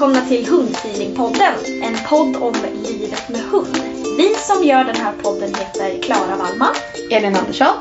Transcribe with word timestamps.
Välkomna 0.00 0.28
till 0.28 0.46
Hundfeelingpodden, 0.46 1.54
en 1.82 1.96
podd 2.08 2.36
om 2.36 2.54
livet 2.74 3.28
med 3.28 3.40
hund. 3.40 3.76
Vi 4.16 4.34
som 4.34 4.64
gör 4.64 4.84
den 4.84 4.96
här 4.96 5.12
podden 5.22 5.48
heter 5.54 6.02
Klara 6.02 6.36
Wallman, 6.36 6.74
Elin 7.10 7.36
Andersson 7.36 7.76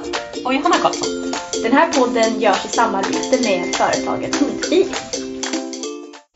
och 0.46 0.54
Johanna 0.54 0.76
Karlsson. 0.76 1.34
Den 1.64 1.72
här 1.72 1.94
podden 1.94 2.40
görs 2.40 2.66
i 2.66 2.68
samarbete 2.68 3.38
med 3.44 3.76
företaget 3.76 4.36
Hundfeeling. 4.36 4.94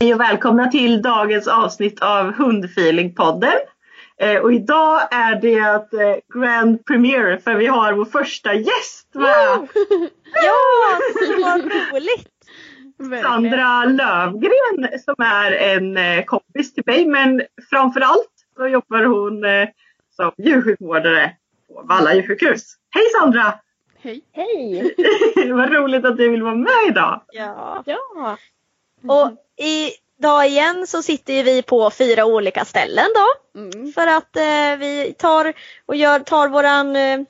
Hej 0.00 0.14
och 0.14 0.20
välkomna 0.20 0.70
till 0.70 1.02
dagens 1.02 1.48
avsnitt 1.48 2.02
av 2.02 2.32
Hundfeelingpodden. 2.32 3.58
Eh, 4.20 4.36
och 4.36 4.52
idag 4.52 5.00
är 5.10 5.40
det 5.40 5.58
eh, 5.58 6.40
Grand 6.40 6.84
Premiere 6.86 7.38
för 7.38 7.54
vi 7.54 7.66
har 7.66 7.92
vår 7.92 8.04
första 8.04 8.54
gäst 8.54 9.08
med. 9.14 9.68
Ja, 10.44 10.54
vad 11.42 11.60
roligt! 11.60 12.33
Sandra 13.22 13.84
Lövgren 13.84 15.00
som 15.04 15.14
är 15.18 15.52
en 15.52 15.96
eh, 15.96 16.24
kompis 16.24 16.74
till 16.74 16.82
mig 16.86 17.06
men 17.06 17.42
framförallt 17.70 18.30
så 18.56 18.66
jobbar 18.66 19.04
hon 19.04 19.44
eh, 19.44 19.68
som 20.16 20.32
djursjukvårdare 20.38 21.36
på 21.68 21.82
Valla 21.84 22.14
djursjukhus. 22.14 22.76
Hej 22.90 23.04
Sandra! 23.20 23.54
Hej! 24.32 24.94
Vad 25.52 25.72
roligt 25.72 26.04
att 26.04 26.16
du 26.16 26.28
vill 26.28 26.42
vara 26.42 26.54
med 26.54 26.88
idag. 26.88 27.22
Ja. 27.32 27.82
Ja. 27.86 28.36
Och 29.08 29.30
idag 29.56 30.46
igen 30.46 30.86
så 30.86 31.02
sitter 31.02 31.44
vi 31.44 31.62
på 31.62 31.90
fyra 31.90 32.24
olika 32.24 32.64
ställen 32.64 33.06
då. 33.14 33.60
Mm. 33.60 33.92
För 33.92 34.06
att 34.06 34.36
eh, 34.36 34.76
vi 34.78 35.14
tar 35.18 35.52
och 35.86 35.96
gör, 35.96 36.18
tar 36.20 36.48
våran, 36.48 36.96
eh, 36.96 37.20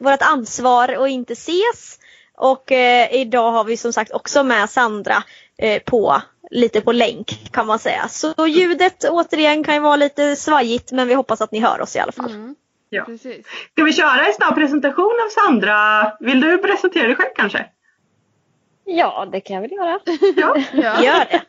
vårat 0.00 0.22
ansvar 0.22 0.98
och 0.98 1.08
inte 1.08 1.32
ses. 1.32 1.98
Och 2.36 2.72
eh, 2.72 3.14
idag 3.14 3.52
har 3.52 3.64
vi 3.64 3.76
som 3.76 3.92
sagt 3.92 4.12
också 4.12 4.44
med 4.44 4.70
Sandra 4.70 5.14
eh, 5.58 5.82
på 5.82 6.22
lite 6.50 6.80
på 6.80 6.92
länk 6.92 7.52
kan 7.52 7.66
man 7.66 7.78
säga. 7.78 8.08
Så 8.08 8.46
ljudet 8.46 9.04
återigen 9.10 9.64
kan 9.64 9.74
ju 9.74 9.80
vara 9.80 9.96
lite 9.96 10.36
svajigt 10.36 10.92
men 10.92 11.08
vi 11.08 11.14
hoppas 11.14 11.40
att 11.40 11.52
ni 11.52 11.60
hör 11.60 11.80
oss 11.80 11.96
i 11.96 11.98
alla 11.98 12.12
fall. 12.12 12.30
Mm. 12.30 12.54
Ja. 12.90 13.04
Precis. 13.04 13.46
Ska 13.72 13.84
vi 13.84 13.92
köra 13.92 14.26
en 14.26 14.32
snabb 14.32 14.54
presentation 14.54 15.12
av 15.26 15.28
Sandra? 15.30 16.12
Vill 16.20 16.40
du 16.40 16.58
presentera 16.58 17.06
dig 17.06 17.16
själv 17.16 17.30
kanske? 17.36 17.66
Ja, 18.84 19.26
det 19.32 19.40
kan 19.40 19.54
jag 19.54 19.60
väl 19.62 19.72
göra. 19.72 19.98
Ja, 20.36 20.56
Ja. 20.72 21.02
Gör 21.02 21.24
det! 21.30 21.42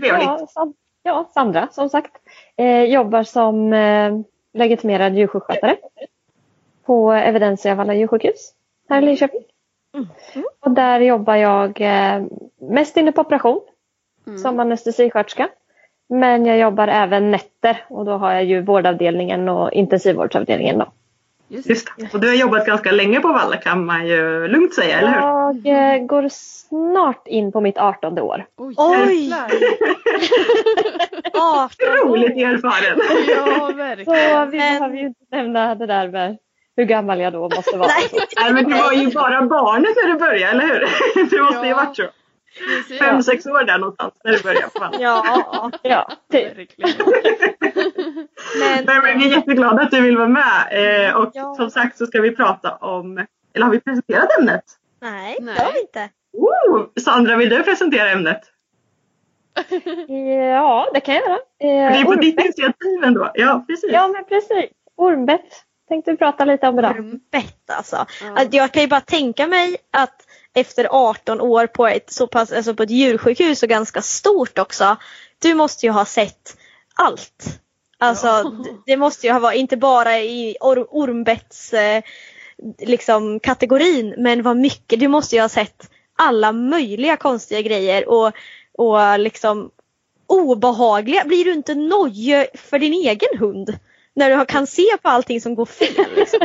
trevligt. 0.00 0.24
Ja, 0.24 0.46
Sam- 0.54 0.74
ja 1.02 1.30
Sandra 1.34 1.68
som 1.72 1.88
sagt. 1.88 2.12
Eh, 2.56 2.84
jobbar 2.84 3.22
som 3.22 3.72
eh, 3.72 4.12
legitimerad 4.54 5.14
djursjukskötare 5.14 5.76
på 6.86 7.12
Evidensia 7.12 7.74
Valla 7.74 7.94
djursjukhus 7.94 8.52
här 8.88 9.02
i 9.02 9.04
Linköping. 9.04 9.42
Mm. 9.94 10.06
Och 10.60 10.70
där 10.70 11.00
jobbar 11.00 11.36
jag 11.36 11.80
eh, 11.80 12.22
mest 12.60 12.96
inne 12.96 13.12
på 13.12 13.20
operation 13.20 13.60
Mm. 14.26 14.38
som 14.38 14.60
anestesisköterska. 14.60 15.48
Men 16.08 16.46
jag 16.46 16.58
jobbar 16.58 16.88
även 16.88 17.30
nätter 17.30 17.84
och 17.88 18.04
då 18.04 18.12
har 18.12 18.32
jag 18.32 18.44
ju 18.44 18.60
vårdavdelningen 18.62 19.48
och 19.48 19.72
intensivvårdsavdelningen 19.72 20.78
då. 20.78 20.92
Just 21.48 21.68
Just 21.68 21.88
det. 21.98 22.14
Och 22.14 22.20
du 22.20 22.28
har 22.28 22.34
jobbat 22.34 22.66
ganska 22.66 22.92
länge 22.92 23.20
på 23.20 23.28
Valla 23.28 23.56
kan 23.56 23.84
man 23.86 24.06
ju 24.06 24.48
lugnt 24.48 24.74
säga, 24.74 24.98
eller 24.98 25.08
hur? 25.08 25.70
Jag 25.70 25.94
eh, 25.96 26.04
går 26.06 26.28
snart 26.30 27.26
in 27.28 27.52
på 27.52 27.60
mitt 27.60 27.78
18 27.78 28.18
år. 28.18 28.44
Oj! 28.56 28.74
Oj. 28.78 29.14
jävlar. 29.14 29.50
18 31.34 32.08
Roligt 32.08 32.36
erfaren. 32.36 33.00
Ja, 33.28 33.66
Så 33.70 33.72
verkligen. 33.76 34.50
vi 34.50 34.58
Men- 34.58 34.78
behöver 34.78 34.96
ju 34.96 35.06
inte 35.06 35.20
nämna 35.30 35.74
det 35.74 35.86
där 35.86 36.08
med 36.08 36.36
hur 36.76 36.84
gammal 36.84 37.20
jag 37.20 37.32
då 37.32 37.48
måste 37.48 37.76
vara. 37.76 37.88
Nej. 38.40 38.52
Men 38.52 38.64
du 38.68 38.74
var 38.76 38.92
ju 38.92 39.10
bara 39.10 39.42
barnet 39.42 39.90
när 39.96 40.08
du 40.12 40.18
började, 40.18 40.52
eller 40.52 40.62
hur? 40.66 40.80
Det 41.30 41.42
måste 41.42 41.60
ju 41.66 41.68
Ja. 41.70 41.76
varit 41.76 41.96
så. 41.96 42.04
Fem, 42.98 43.22
sex 43.22 43.46
år 43.46 43.64
där 43.64 43.78
någonstans 43.78 44.14
när 44.24 44.32
du 44.32 44.42
började. 44.42 44.68
Ja, 45.00 45.70
Ja, 45.82 46.10
typ. 46.32 46.52
Men, 48.86 49.02
men 49.02 49.18
vi 49.18 49.26
är 49.26 49.36
jätteglada 49.36 49.82
att 49.82 49.90
du 49.90 50.00
vill 50.00 50.16
vara 50.16 50.28
med. 50.28 51.06
Eh, 51.08 51.16
och 51.16 51.30
Ja. 51.34 51.54
som 51.54 51.70
sagt 51.70 51.98
så 51.98 52.06
ska 52.06 52.20
vi 52.20 52.36
prata 52.36 52.74
om, 52.76 53.26
eller 53.54 53.66
har 53.66 53.72
vi 53.72 53.80
presenterat 53.80 54.38
ämnet? 54.38 54.64
nej, 55.00 55.38
Nej. 55.40 55.54
det 55.56 55.62
har 55.64 55.72
vi 55.72 55.80
inte. 55.80 56.08
Oh, 56.32 56.86
Sandra, 57.00 57.36
vill 57.36 57.48
du 57.48 57.62
presentera 57.62 58.10
ämnet? 58.10 58.40
Ja, 60.58 60.88
det 60.94 61.00
kan 61.00 61.14
jag 61.14 61.24
göra. 61.28 61.38
Det 61.58 61.66
är 61.70 61.90
Eh, 62.00 62.04
på 62.04 62.14
ditt 62.14 62.34
ormbett. 62.34 62.44
initiativ 62.44 63.04
ändå. 63.04 63.30
Ja, 63.34 63.64
precis. 63.68 63.90
Ja, 63.92 64.08
men 64.08 64.24
precis. 64.24 64.70
Ormbett. 64.96 65.64
Tänkte 65.88 66.16
prata 66.16 66.44
lite 66.44 66.68
om 66.68 66.78
idag. 66.78 67.20
Bett 67.32 67.70
alltså. 67.70 68.06
Att 68.36 68.54
jag 68.54 68.72
kan 68.72 68.82
ju 68.82 68.88
bara 68.88 69.00
tänka 69.00 69.46
mig 69.46 69.76
att 69.90 70.22
efter 70.54 70.88
18 70.90 71.40
år 71.40 71.66
på 71.66 71.86
ett 71.86 72.12
så 72.12 72.26
pass, 72.26 72.52
alltså 72.52 72.74
på 72.74 72.82
ett 72.82 72.90
djursjukhus 72.90 73.62
och 73.62 73.68
ganska 73.68 74.02
stort 74.02 74.58
också. 74.58 74.96
Du 75.38 75.54
måste 75.54 75.86
ju 75.86 75.92
ha 75.92 76.04
sett 76.04 76.56
allt. 76.94 77.60
Alltså 77.98 78.26
Ja. 78.26 78.52
det 78.86 78.96
måste 78.96 79.26
ju 79.26 79.32
ha 79.32 79.40
varit, 79.40 79.58
inte 79.58 79.76
bara 79.76 80.18
i 80.18 80.56
or, 80.60 80.86
ormbetts 80.90 81.72
eh, 81.72 82.02
liksom 82.78 83.40
kategorin, 83.40 84.14
men 84.18 84.42
vad 84.42 84.56
mycket, 84.56 85.00
du 85.00 85.08
måste 85.08 85.36
ju 85.36 85.42
ha 85.42 85.48
sett 85.48 85.90
alla 86.16 86.52
möjliga 86.52 87.16
konstiga 87.16 87.60
grejer 87.60 88.08
och, 88.08 88.32
och 88.78 89.18
liksom 89.18 89.70
obehagliga. 90.26 91.24
Blir 91.24 91.44
du 91.44 91.52
inte 91.52 91.74
nojig 91.74 92.46
för 92.54 92.78
din 92.78 92.92
egen 92.92 93.38
hund? 93.38 93.78
När 94.14 94.38
du 94.38 94.44
kan 94.44 94.66
se 94.66 94.96
på 95.02 95.08
allting 95.08 95.40
som 95.40 95.54
går 95.54 95.66
fel. 95.66 96.06
Liksom. 96.16 96.40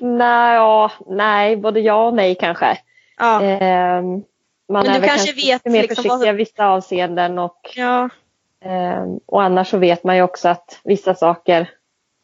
Nej, 0.00 0.54
ja, 0.54 0.92
nej, 1.06 1.56
både 1.56 1.80
ja 1.80 2.06
och 2.06 2.14
nej 2.14 2.34
kanske. 2.40 2.78
Ja. 3.18 3.42
Ehm, 3.42 4.04
man 4.04 4.22
Men 4.68 4.86
är 4.86 4.94
du 4.94 5.00
väl 5.00 5.08
kanske 5.08 5.26
kanske 5.26 5.46
vet 5.46 5.64
mer 5.64 5.82
liksom 5.82 5.94
försiktig 5.96 6.10
vad- 6.26 6.28
i 6.28 6.32
vissa 6.32 6.66
avseenden 6.66 7.38
och, 7.38 7.60
ja. 7.76 8.08
ehm, 8.64 9.20
och 9.26 9.42
annars 9.42 9.68
så 9.70 9.78
vet 9.78 10.04
man 10.04 10.16
ju 10.16 10.22
också 10.22 10.48
att 10.48 10.80
vissa 10.84 11.14
saker 11.14 11.70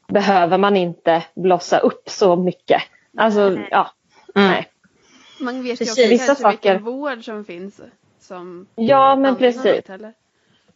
behöver 0.08 0.58
man 0.58 0.76
inte 0.76 1.23
blossa 1.34 1.78
upp 1.78 2.08
så 2.11 2.37
mycket. 2.37 2.82
Alltså, 3.16 3.58
ja. 3.70 3.90
Mm. 4.34 4.50
Nej. 4.50 4.66
Man 5.40 5.62
vet 5.62 5.73
ju 5.73 5.76
Precis. 5.76 5.90
också 5.99 6.08
Vissa 6.08 6.34
saker. 6.34 6.50
vilken 6.73 6.84
vård 6.84 7.25
som 7.25 7.44
finns. 7.44 7.81
Som 8.20 8.66
Ja, 8.75 9.16
men 9.16 9.37
precis. 9.37 9.64
vet. 9.64 9.90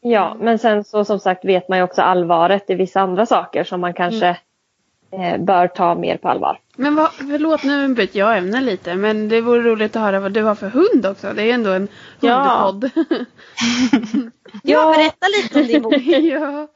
Ja, 0.07 0.37
men 0.41 0.59
sen 0.59 0.85
så 0.85 1.05
som 1.05 1.19
sagt 1.19 1.45
vet 1.45 1.69
man 1.69 1.79
ju 1.79 1.85
också 1.85 2.03
allvaret 2.03 2.71
i 2.71 2.75
vissa 2.75 3.01
andra 3.01 3.27
saker 3.27 3.65
som 3.65 3.81
man 3.81 3.95
kanske 3.95 4.37
eh, 5.11 5.39
bör 5.39 5.69
ta 5.69 5.95
mer 5.95 6.17
på 6.17 6.29
allvar. 6.29 6.59
Men 6.77 6.95
vad, 6.95 7.13
förlåt 7.13 7.65
nu 7.65 7.89
byter 7.89 8.17
jag 8.19 8.39
ämne 8.39 8.61
lite 8.61 8.95
men 8.95 9.29
det 9.29 9.41
vore 9.41 9.63
roligt 9.63 9.97
att 9.97 10.03
höra 10.03 10.21
vad 10.21 10.33
du 10.33 10.43
har 10.43 10.55
för 10.55 10.69
hund 10.69 11.07
också. 11.07 11.33
Det 11.33 11.43
är 11.43 11.47
ju 11.47 11.51
ändå 11.53 11.71
en 11.71 11.89
Ja. 12.21 12.43
hundpodd. 12.73 12.91
Ja, 14.63 14.95
berätta 14.97 15.27
lite 15.29 15.61
om 15.61 15.67
din 15.67 15.83
bok. 15.83 15.95
ja. 16.07 16.69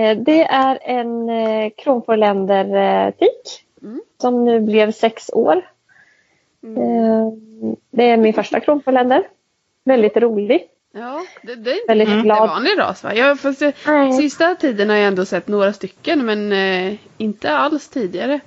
Eh, 0.00 0.18
det 0.18 0.44
är 0.44 0.78
en 0.82 1.28
eh, 1.28 1.70
kronfårländer-tik 1.76 3.64
Mm. 3.82 4.00
som 4.20 4.44
nu 4.44 4.60
blev 4.60 4.92
sex 4.92 5.30
år. 5.32 5.62
Mm. 6.62 6.76
Eh, 6.78 7.32
det 7.90 8.10
är 8.10 8.16
min 8.16 8.34
första 8.34 8.60
kronfårländer. 8.60 9.22
Väldigt 9.84 10.16
rolig. 10.16 10.68
Ja, 10.94 11.22
det, 11.42 11.54
det 11.54 11.70
är 11.70 11.74
inte 11.74 11.84
Väldigt 11.88 12.08
en 12.08 12.22
glad. 12.22 12.48
vanlig 12.48 12.78
ras 12.78 13.04
va? 13.04 13.14
Jag, 13.14 13.40
fast, 13.40 13.60
jag, 13.60 13.72
Nej. 13.86 14.12
sista 14.12 14.54
tiden 14.54 14.90
har 14.90 14.96
jag 14.96 15.06
ändå 15.06 15.24
sett 15.24 15.48
några 15.48 15.72
stycken 15.72 16.26
men 16.26 16.52
eh, 16.52 16.94
inte 17.18 17.56
alls 17.56 17.88
tidigare. 17.88 18.40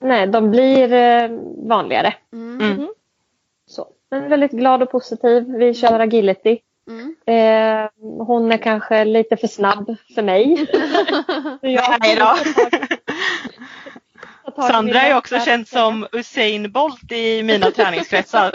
Nej, 0.00 0.26
de 0.26 0.50
blir 0.50 0.92
eh, 0.92 1.30
vanligare. 1.68 2.14
Mm. 2.32 2.60
Mm. 2.60 2.88
Så. 3.66 3.86
Men 4.10 4.28
väldigt 4.30 4.50
glad 4.52 4.82
och 4.82 4.90
positiv. 4.90 5.44
Vi 5.58 5.74
kör 5.74 6.00
agility. 6.00 6.58
Mm. 6.88 7.16
Eh, 7.26 7.90
hon 8.26 8.52
är 8.52 8.56
kanske 8.58 9.04
lite 9.04 9.36
för 9.36 9.46
snabb 9.46 9.96
för 10.14 10.22
mig. 10.22 10.66
Jag- 11.60 11.96
Nej 12.00 12.16
då. 12.16 12.34
Sandra 14.66 15.02
är 15.02 15.16
också 15.16 15.40
känd 15.40 15.68
som 15.68 16.06
Usain 16.12 16.72
Bolt 16.72 17.12
i 17.12 17.42
mina 17.42 17.70
träningskretsar. 17.76 18.50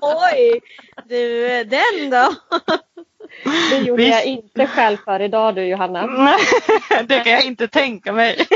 Oj! 0.00 0.60
Du, 1.08 1.48
den 1.64 2.10
då? 2.10 2.34
Det 3.70 3.78
gjorde 3.78 4.02
Visst. 4.02 4.14
jag 4.14 4.24
inte 4.24 4.66
själv 4.66 4.96
för 5.04 5.22
idag 5.22 5.54
du 5.54 5.64
Johanna. 5.66 6.36
det 7.08 7.20
kan 7.20 7.32
jag 7.32 7.44
inte 7.44 7.68
tänka 7.68 8.12
mig. 8.12 8.46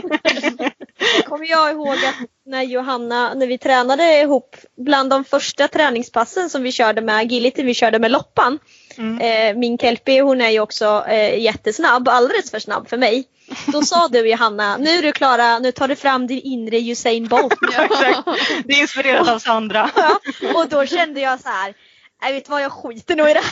kommer 1.25 1.51
jag 1.51 1.71
ihåg 1.71 1.89
att 1.89 2.29
när 2.47 2.63
Johanna, 2.63 3.35
när 3.35 3.47
vi 3.47 3.59
tränade 3.59 4.21
ihop, 4.21 4.57
bland 4.77 5.11
de 5.11 5.25
första 5.25 5.69
träningspassen 5.69 6.51
som 6.51 6.63
vi 6.63 6.73
körde 6.73 7.01
med 7.01 7.17
agility, 7.17 7.63
vi 7.63 7.75
körde 7.75 7.99
med 7.99 8.11
loppan. 8.11 8.59
Mm. 8.99 9.19
Eh, 9.21 9.59
min 9.59 9.79
kelpie 9.79 10.23
hon 10.23 10.41
är 10.41 10.51
ju 10.51 10.61
också 10.61 11.05
eh, 11.09 11.39
jättesnabb, 11.39 12.09
alldeles 12.09 12.51
för 12.51 12.59
snabb 12.59 12.89
för 12.89 12.97
mig. 12.97 13.25
Då 13.67 13.83
sa 13.83 14.09
du 14.09 14.29
Johanna, 14.31 14.77
nu 14.77 14.91
är 14.91 15.03
du 15.03 15.13
klara, 15.13 15.59
nu 15.59 15.73
tar 15.73 15.89
du 15.89 15.97
fram 15.97 16.27
din 16.27 16.41
inre 16.45 16.79
Usain 16.79 17.29
Bolt. 17.29 17.55
Exakt. 17.79 18.29
Det 18.65 18.73
är 18.75 18.81
inspirerat 18.81 19.29
av 19.29 19.39
Sandra. 19.39 19.91
Ja, 19.97 20.19
och 20.55 20.69
då 20.69 20.87
kände 20.87 21.21
jag 21.21 21.41
så 21.41 21.49
här, 21.49 21.75
jag 22.21 22.33
vet 22.33 22.49
vad 22.49 22.63
jag 22.63 22.73
skiter 22.73 23.17
nog 23.17 23.31
i 23.31 23.35
det 23.35 23.41
här. 23.41 23.47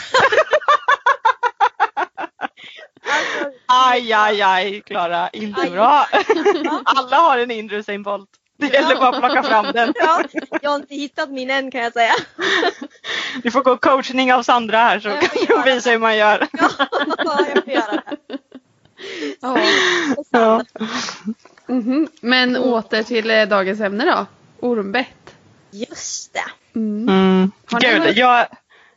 Alltså, 3.02 3.50
Aj, 3.66 4.12
aj, 4.12 4.42
aj, 4.42 4.80
Klara. 4.80 5.28
Inte 5.28 5.60
Aj. 5.60 5.70
bra. 5.70 6.06
Alla 6.84 7.16
har 7.16 7.38
en 7.38 7.50
inre 7.50 7.76
Usain 7.76 8.02
Bolt. 8.02 8.28
Det 8.60 8.72
gäller 8.72 8.96
bara 8.96 9.08
att 9.08 9.18
plocka 9.18 9.42
fram 9.42 9.66
den. 9.72 9.92
ja, 10.00 10.22
jag 10.62 10.70
har 10.70 10.76
inte 10.76 10.94
hittat 10.94 11.30
min 11.30 11.50
än 11.50 11.70
kan 11.70 11.80
jag 11.80 11.92
säga. 11.92 12.12
Du 13.42 13.50
får 13.50 13.62
gå 13.62 13.76
coachning 13.76 14.32
av 14.34 14.42
Sandra 14.42 14.78
här 14.78 15.00
så 15.00 15.08
Jag 15.08 15.20
kan 15.20 15.64
du 15.64 15.74
visa 15.74 15.90
hur 15.90 15.98
man 15.98 16.16
gör. 16.16 16.46
Ja, 16.52 16.70
jag 17.54 17.64
får 17.64 17.72
göra 17.72 17.92
det. 17.92 18.38
Ja. 19.40 19.58
Ja. 20.30 20.64
Mhm. 21.66 22.08
Men 22.20 22.56
åter 22.56 23.02
till 23.02 23.30
eh, 23.30 23.42
dagens 23.48 23.80
ämne 23.80 24.04
då. 24.04 24.26
Ormbett. 24.68 25.34
Just 25.70 26.32
det. 26.32 26.78
Mm. 26.78 27.08
Mm. 27.08 27.50
Gud, 27.80 28.02
hört- 28.02 28.16
jag, 28.16 28.46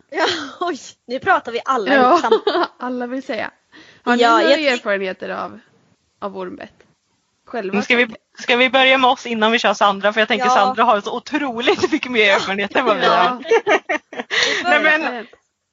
Ja, 0.10 0.26
oj, 0.60 0.80
nu 1.08 1.20
pratar 1.20 1.52
vi 1.52 1.62
alla 1.66 1.96
Ja, 1.96 2.22
alla 2.80 3.08
vill 3.08 3.24
säga. 3.24 3.52
Har 4.04 4.16
ni 4.16 4.22
Ja, 4.24 4.30
några 4.38 4.44
jag 4.52 4.62
erfarenheter 4.66 5.30
av, 5.30 5.60
av 6.20 6.38
ormbett? 6.38 6.74
Själva? 7.46 7.82
ska, 7.82 7.96
vi, 7.96 8.08
ska 8.40 8.56
vi 8.56 8.70
börja 8.70 8.98
med 8.98 9.10
oss 9.10 9.26
innan 9.26 9.52
vi 9.52 9.60
kör 9.60 9.74
Sandra? 9.74 10.14
För 10.14 10.22
jag 10.22 10.28
tänker 10.28 10.46
Ja. 10.46 10.52
Sandra 10.52 10.84
har 10.84 11.02
så 11.02 11.16
otroligt 11.18 11.92
mycket 11.92 12.12
mer 12.12 12.30
erfarenhet 12.30 12.76
än 12.76 12.86
vad 12.86 12.98
vi 12.98 13.06
har. 13.06 13.44
Nej, 14.64 14.82
men, 14.82 15.28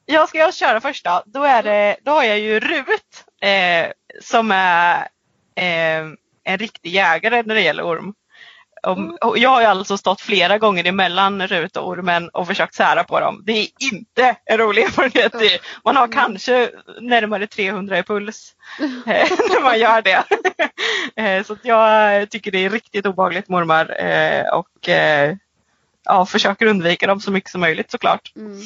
jag 0.07 0.29
ska 0.29 0.39
jag 0.39 0.55
köra 0.55 0.81
första. 0.81 1.23
Då, 1.27 1.43
är 1.43 1.63
det, 1.63 1.97
då 2.03 2.11
har 2.11 2.25
jag 2.25 2.39
ju 2.39 2.61
Rut 2.61 3.25
eh, 3.41 3.87
som 4.21 4.51
är 4.51 5.09
eh, 5.57 6.07
en 6.45 6.59
riktig 6.59 6.91
jägare 6.91 7.43
när 7.47 7.55
det 7.55 7.61
gäller 7.61 7.83
orm. 7.83 8.15
Om, 8.83 9.19
och 9.21 9.39
jag 9.39 9.51
har 9.51 9.61
ju 9.61 9.67
alltså 9.67 9.97
stått 9.97 10.21
flera 10.21 10.59
gånger 10.59 10.87
emellan 10.87 11.47
Rut 11.47 11.77
och 11.77 11.89
ormen 11.89 12.29
och 12.29 12.47
försökt 12.47 12.75
sära 12.75 13.05
på 13.05 13.21
dem. 13.21 13.43
Det 13.47 13.53
är 13.53 13.67
inte 13.93 14.37
en 14.45 14.59
rolig 14.59 14.83
erfarenhet. 14.85 15.61
Man 15.85 15.97
har 15.97 16.09
kanske 16.09 16.71
närmare 17.01 17.47
300 17.47 17.99
i 17.99 18.03
puls 18.03 18.55
eh, 18.81 18.87
när 19.51 19.63
man 19.63 19.79
gör 19.79 20.03
det. 20.03 20.25
Eh, 21.23 21.45
Så 21.45 21.57
jag 21.63 22.31
tycker 22.31 22.51
det 22.51 22.65
är 22.65 22.71
riktigt 22.71 23.07
obehagligt 23.07 23.49
med 23.49 23.59
ormar 23.59 24.05
eh, 24.05 24.49
och 24.55 24.89
ja, 26.05 26.27
försöker 26.27 26.67
undvika 26.67 27.07
dem 27.07 27.21
så 27.21 27.31
mycket 27.31 27.51
som 27.51 27.61
möjligt 27.61 27.91
såklart. 27.91 28.33
Mm. 28.37 28.61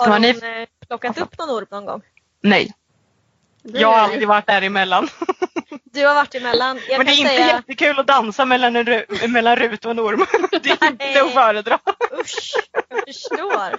Har 0.00 0.08
hon 0.12 0.22
ni- 0.22 0.66
plockat 0.88 1.18
upp 1.18 1.38
någon 1.38 1.50
orm 1.50 1.66
någon 1.70 1.84
gång? 1.86 2.02
Nej, 2.42 2.72
jag 3.62 3.88
har 3.88 3.98
alltid 3.98 4.28
varit 4.28 4.46
däremellan. 4.46 5.08
Du 5.92 6.06
har 6.06 6.14
varit 6.14 6.34
emellan. 6.34 6.80
Jag 6.88 6.98
Men 6.98 7.06
det 7.06 7.12
är 7.12 7.16
inte 7.16 7.30
säga, 7.30 7.46
jättekul 7.46 7.98
att 7.98 8.06
dansa 8.06 8.44
mellan, 8.44 8.76
en, 8.76 8.86
ru- 8.86 9.28
mellan 9.28 9.56
Rut 9.56 9.84
och 9.84 9.90
en 9.90 10.00
orm. 10.00 10.26
Det 10.62 10.70
är 10.70 10.86
inte 10.86 11.22
att 11.22 11.32
föredra. 11.32 11.78
usch, 12.20 12.54
jag 12.88 12.98
förstår. 13.06 13.76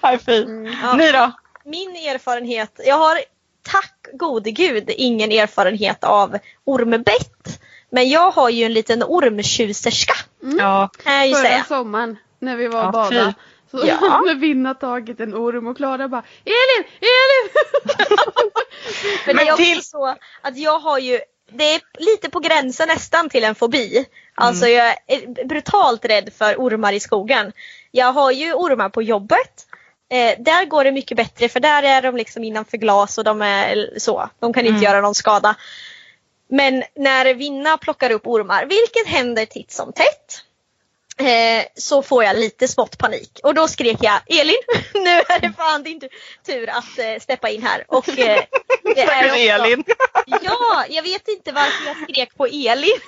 Nej, 0.00 0.18
fy. 0.26 0.42
Mm, 0.42 0.76
Ja. 0.82 0.94
Ni 0.94 1.12
då? 1.12 1.32
Min 1.64 1.90
erfarenhet, 1.90 2.80
jag 2.86 2.98
har 2.98 3.18
tack 3.62 4.06
gode 4.12 4.50
gud 4.50 4.84
ingen 4.96 5.32
erfarenhet 5.32 6.04
av 6.04 6.38
ormbett. 6.64 7.60
Men 7.90 8.08
jag 8.08 8.30
har 8.30 8.50
ju 8.50 8.64
en 8.64 8.72
liten 8.72 9.02
ormtjuserska 9.02 10.14
Ja, 10.58 10.90
jag 11.04 11.28
ju 11.28 11.34
Förra 11.34 11.64
sommaren 11.64 12.16
när 12.38 12.56
vi 12.56 12.68
var 12.68 12.80
och 12.80 12.86
Ja, 12.86 12.92
badade. 12.92 13.34
Så 13.80 13.86
Ja. 13.86 14.22
när 14.26 14.34
Vinn 14.34 14.66
har 14.66 14.74
tagit 14.74 15.20
en 15.20 15.34
orm 15.34 15.66
och 15.66 15.76
Klara 15.76 16.08
bara 16.08 16.22
Elin! 16.44 16.88
Elin! 17.00 17.50
Men, 19.26 19.36
det 19.36 19.42
är 19.42 19.52
också 19.52 19.64
till- 19.64 19.82
så 19.84 20.06
att 20.42 20.56
jag 20.56 20.78
har 20.78 20.98
ju, 20.98 21.20
det 21.52 21.64
är 21.74 21.80
lite 21.98 22.30
på 22.30 22.40
gränsen 22.40 22.88
nästan 22.88 23.28
till 23.28 23.44
en 23.44 23.54
fobi. 23.54 24.04
Alltså 24.34 24.66
jag 24.68 24.96
är 25.06 25.44
brutalt 25.44 26.04
rädd 26.04 26.32
för 26.38 26.54
ormar 26.54 26.92
i 26.92 27.00
skogen. 27.00 27.52
Jag 27.90 28.12
har 28.12 28.30
ju 28.30 28.52
ormar 28.52 28.88
på 28.88 29.02
jobbet. 29.02 29.66
Eh, 30.10 30.38
där 30.42 30.64
går 30.64 30.84
det 30.84 30.92
mycket 30.92 31.16
bättre 31.16 31.48
för 31.48 31.60
där 31.60 31.82
är 31.82 32.02
de 32.02 32.16
liksom 32.16 32.44
innanför 32.44 32.76
glas 32.76 33.18
och 33.18 33.24
de 33.24 33.42
är 33.42 33.90
så. 33.98 34.28
De 34.38 34.52
kan 34.52 34.60
inte 34.66 34.70
Mm. 34.78 34.82
göra 34.82 35.00
någon 35.00 35.14
skada. 35.14 35.54
Men 36.48 36.82
när 36.96 37.34
Vinna 37.34 37.78
plockar 37.78 38.10
upp 38.10 38.26
ormar, 38.26 38.66
vilket 38.66 39.06
händer 39.06 39.46
titt 39.46 39.72
som 39.72 39.92
tätt. 39.92 40.44
Eh, 41.20 41.64
så 41.76 42.02
får 42.02 42.24
jag 42.24 42.36
lite 42.36 42.68
smått 42.68 42.98
panik 42.98 43.40
och 43.42 43.54
då 43.54 43.68
skrek 43.68 43.96
jag 44.00 44.20
Elin, 44.40 44.56
nu 44.94 45.10
är 45.10 45.40
det 45.40 45.52
fan 45.56 45.82
din 45.82 46.00
tu- 46.00 46.08
tur 46.46 46.70
att 46.70 46.98
eh, 46.98 47.20
steppa 47.20 47.48
in 47.50 47.62
här. 47.62 47.84
Och, 47.88 48.08
eh, 48.08 48.14
det 48.94 49.00
är 49.02 49.24
också- 49.26 49.36
Elin. 49.36 49.84
Ja, 50.42 50.84
jag 50.88 51.02
vet 51.02 51.28
inte 51.28 51.52
varför 51.52 51.86
jag 51.86 51.96
skrek 52.10 52.36
på 52.36 52.46
Elin. 52.46 52.98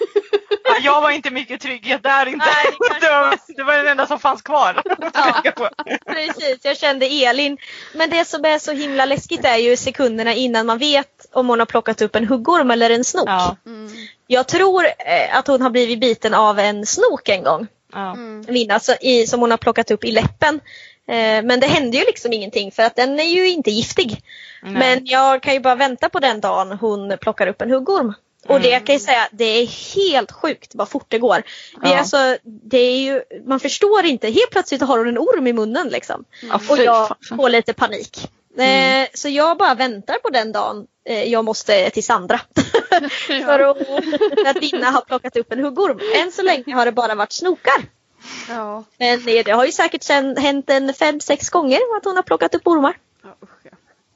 Ja, 0.64 0.76
Jag 0.82 1.00
var 1.00 1.10
inte 1.10 1.30
mycket 1.30 1.60
trygghet 1.60 2.02
där 2.02 2.26
inte. 2.26 2.46
Nej, 2.46 2.98
det 3.00 3.08
var, 3.10 3.38
det 3.56 3.62
var 3.62 3.76
den 3.76 3.86
enda 3.86 4.06
som 4.06 4.18
fanns 4.18 4.42
kvar. 4.42 4.82
Ja. 5.14 5.70
Precis, 6.06 6.58
jag 6.62 6.76
kände 6.76 7.06
Elin. 7.06 7.58
Men 7.94 8.10
det 8.10 8.24
som 8.24 8.44
är 8.44 8.58
så 8.58 8.72
himla 8.72 9.04
läskigt 9.04 9.44
är 9.44 9.56
ju 9.56 9.76
sekunderna 9.76 10.34
innan 10.34 10.66
man 10.66 10.78
vet 10.78 11.26
om 11.32 11.48
hon 11.48 11.58
har 11.58 11.66
plockat 11.66 12.02
upp 12.02 12.16
en 12.16 12.26
huggorm 12.26 12.70
eller 12.70 12.90
en 12.90 13.04
snok. 13.04 13.28
Ja, 13.28 13.56
Mm. 13.66 13.90
Jag 14.26 14.48
tror 14.48 14.86
att 15.32 15.46
hon 15.46 15.62
har 15.62 15.70
blivit 15.70 16.00
biten 16.00 16.34
av 16.34 16.58
en 16.58 16.86
snok 16.86 17.28
en 17.28 17.42
gång. 17.42 17.66
Mm. 17.96 18.42
Vinna, 18.42 18.74
alltså, 18.74 18.94
i, 19.00 19.26
som 19.26 19.40
hon 19.40 19.50
har 19.50 19.58
plockat 19.58 19.90
upp 19.90 20.04
i 20.04 20.10
läppen. 20.10 20.60
Eh, 21.08 21.42
men 21.42 21.60
det 21.60 21.66
hände 21.66 21.96
ju 21.96 22.04
liksom 22.04 22.32
ingenting 22.32 22.72
för 22.72 22.82
att 22.82 22.96
den 22.96 23.20
är 23.20 23.24
ju 23.24 23.48
inte 23.48 23.70
giftig. 23.70 24.22
Nej. 24.62 24.72
Men 24.72 25.06
jag 25.06 25.42
kan 25.42 25.54
ju 25.54 25.60
bara 25.60 25.74
vänta 25.74 26.08
på 26.08 26.20
den 26.20 26.40
dagen 26.40 26.72
hon 26.72 27.16
plockar 27.20 27.46
upp 27.46 27.62
en 27.62 27.70
huggorm. 27.70 28.14
Och 28.48 28.60
det 28.60 28.80
kan 28.80 28.94
jag 28.94 29.02
säga, 29.02 29.28
det 29.32 29.44
är 29.44 29.66
helt 29.96 30.32
sjukt 30.32 30.70
vad 30.74 30.88
fort 30.88 31.06
det 31.08 31.18
går. 31.18 31.36
Är 31.36 31.42
Ja. 31.82 31.98
alltså, 31.98 32.36
det 32.42 32.78
är 32.78 32.98
ju, 33.00 33.22
man 33.46 33.60
förstår 33.60 34.04
inte, 34.04 34.26
helt 34.26 34.50
plötsligt 34.50 34.80
har 34.80 34.98
hon 34.98 35.08
en 35.08 35.18
orm 35.18 35.46
i 35.46 35.52
munnen 35.52 35.88
liksom. 35.88 36.24
Ja, 36.42 36.60
Och 36.70 36.78
jag 36.78 37.16
får 37.28 37.48
lite 37.48 37.72
panik. 37.72 38.28
Eh, 38.58 39.08
så 39.14 39.28
jag 39.28 39.58
bara 39.58 39.74
väntar 39.74 40.14
på 40.14 40.30
den 40.30 40.52
dagen 40.52 40.86
eh, 41.04 41.24
jag 41.24 41.44
måste 41.44 41.90
till 41.90 42.04
Sandra. 42.04 42.40
för, 43.26 43.60
att, 43.60 43.78
för 43.86 44.46
att 44.46 44.62
Vinna 44.62 44.90
har 44.90 45.00
plockat 45.00 45.36
upp 45.36 45.52
en 45.52 45.64
huggorm. 45.64 46.00
Än 46.14 46.32
så 46.32 46.42
länge 46.42 46.74
har 46.74 46.84
det 46.84 46.92
bara 46.92 47.14
varit 47.14 47.32
snokar. 47.32 47.82
Ja. 48.48 48.84
Men 48.98 49.28
eh, 49.28 49.44
det 49.44 49.50
har 49.50 49.64
ju 49.64 49.72
säkert 49.72 50.02
sen, 50.02 50.36
hänt 50.36 50.70
en 50.70 50.94
fem, 50.94 51.20
sex 51.20 51.50
gånger 51.50 51.78
att 51.96 52.04
hon 52.04 52.16
har 52.16 52.22
plockat 52.22 52.54
upp 52.54 52.66
ormar. 52.66 52.96
Ja, 53.22 53.36
usch, 53.42 53.50
ja. 53.62 53.70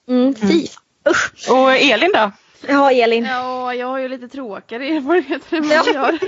Mm, 0.09 0.35
fy. 0.35 0.67
Usch. 1.09 1.51
Och 1.51 1.73
Elin 1.73 2.13
då? 2.15 2.33
Ja, 2.69 2.93
Elin. 2.93 3.25
Ja, 3.25 3.75
jag 3.75 3.87
har 3.87 3.99
ju 3.99 4.09
lite 4.09 4.29
tråkigare 4.29 4.87
erfarenheter 4.87 5.57
än 5.57 5.69
vad 5.69 5.87
du 5.87 5.99
har. 5.99 6.19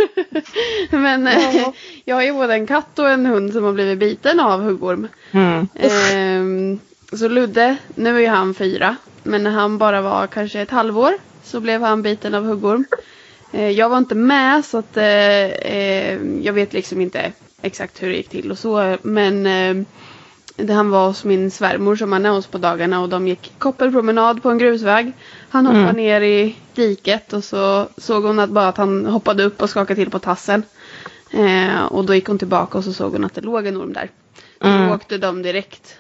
Men 1.02 1.26
eh, 1.26 1.68
jag 2.04 2.16
har 2.16 2.22
ju 2.22 2.32
både 2.32 2.54
en 2.54 2.66
katt 2.66 2.98
och 2.98 3.10
en 3.10 3.26
hund 3.26 3.52
som 3.52 3.64
har 3.64 3.72
blivit 3.72 3.98
biten 3.98 4.40
av 4.40 4.60
huggorm. 4.60 5.08
Mm. 5.32 5.68
Ehm, 5.74 6.80
så 7.18 7.28
Ludde, 7.28 7.76
nu 7.94 8.16
är 8.16 8.20
ju 8.20 8.26
han 8.26 8.54
fyra. 8.54 8.96
Men 9.22 9.42
när 9.42 9.50
han 9.50 9.78
bara 9.78 10.00
var 10.02 10.26
kanske 10.26 10.60
ett 10.60 10.70
halvår 10.70 11.12
så 11.44 11.60
blev 11.60 11.82
han 11.82 12.02
biten 12.02 12.34
av 12.34 12.44
huggorm. 12.44 12.84
Eh, 13.52 13.70
jag 13.70 13.88
var 13.88 13.98
inte 13.98 14.14
med 14.14 14.64
så 14.64 14.78
att 14.78 14.96
eh, 14.96 15.04
eh, 15.04 16.18
jag 16.42 16.52
vet 16.52 16.72
liksom 16.72 17.00
inte 17.00 17.32
exakt 17.62 18.02
hur 18.02 18.08
det 18.08 18.16
gick 18.16 18.28
till 18.28 18.50
och 18.50 18.58
så. 18.58 18.96
Men 19.02 19.46
eh, 19.46 19.84
det 20.56 20.72
han 20.72 20.90
var 20.90 21.06
hos 21.06 21.24
min 21.24 21.50
svärmor 21.50 21.96
som 21.96 22.12
han 22.12 22.26
är 22.26 22.30
hos 22.30 22.46
på 22.46 22.58
dagarna 22.58 23.00
och 23.00 23.08
de 23.08 23.28
gick 23.28 23.52
koppelpromenad 23.58 24.42
på 24.42 24.50
en 24.50 24.58
grusväg. 24.58 25.12
Han 25.48 25.66
hoppade 25.66 25.82
Mm. 25.84 25.96
ner 25.96 26.20
i 26.20 26.56
diket 26.74 27.32
och 27.32 27.44
så 27.44 27.88
såg 27.96 28.24
hon 28.24 28.38
att 28.38 28.50
bara 28.50 28.68
att 28.68 28.76
han 28.76 29.06
hoppade 29.06 29.44
upp 29.44 29.62
och 29.62 29.70
skakade 29.70 29.94
till 30.00 30.10
på 30.10 30.18
tassen. 30.18 30.62
Eh, 31.30 31.82
och 31.84 32.04
då 32.04 32.14
gick 32.14 32.26
hon 32.26 32.38
tillbaka 32.38 32.78
och 32.78 32.84
så 32.84 32.92
såg 32.92 33.12
hon 33.12 33.24
att 33.24 33.34
det 33.34 33.40
låg 33.40 33.66
en 33.66 33.76
orm 33.76 33.92
där. 33.92 34.08
Så 34.60 34.66
Mm. 34.68 34.88
då 34.88 34.94
åkte 34.94 35.18
de 35.18 35.42
direkt 35.42 35.94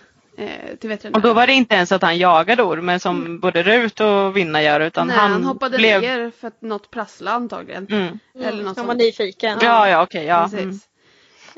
till 0.80 0.88
veterinär. 0.88 1.16
Och 1.16 1.22
då 1.22 1.32
var 1.32 1.46
det 1.46 1.52
inte 1.52 1.74
ens 1.74 1.92
att 1.92 2.02
han 2.02 2.18
jagade 2.18 2.62
ormen 2.62 3.00
som 3.00 3.40
både 3.40 3.62
Rut 3.62 4.00
och 4.00 4.36
Vinna 4.36 4.62
gör 4.62 4.80
utan 4.80 5.06
Nej, 5.06 5.16
han, 5.16 5.32
han 5.32 5.44
hoppade 5.44 5.76
blev... 5.78 6.00
ner 6.00 6.32
för 6.40 6.48
att 6.48 6.62
något 6.62 6.90
prasslade 6.90 7.36
antagligen. 7.36 7.86
Mm. 7.90 8.18
Eller 8.34 8.62
något 8.62 8.76
Han 8.76 8.86
var 8.86 8.94
sånt. 8.94 9.02
nyfiken. 9.02 9.58
Ja, 9.62 9.88
ja 9.88 10.02
okej. 10.02 10.24
ja. 10.24 10.48
Precis. 10.50 10.60
Mm. 10.60 10.78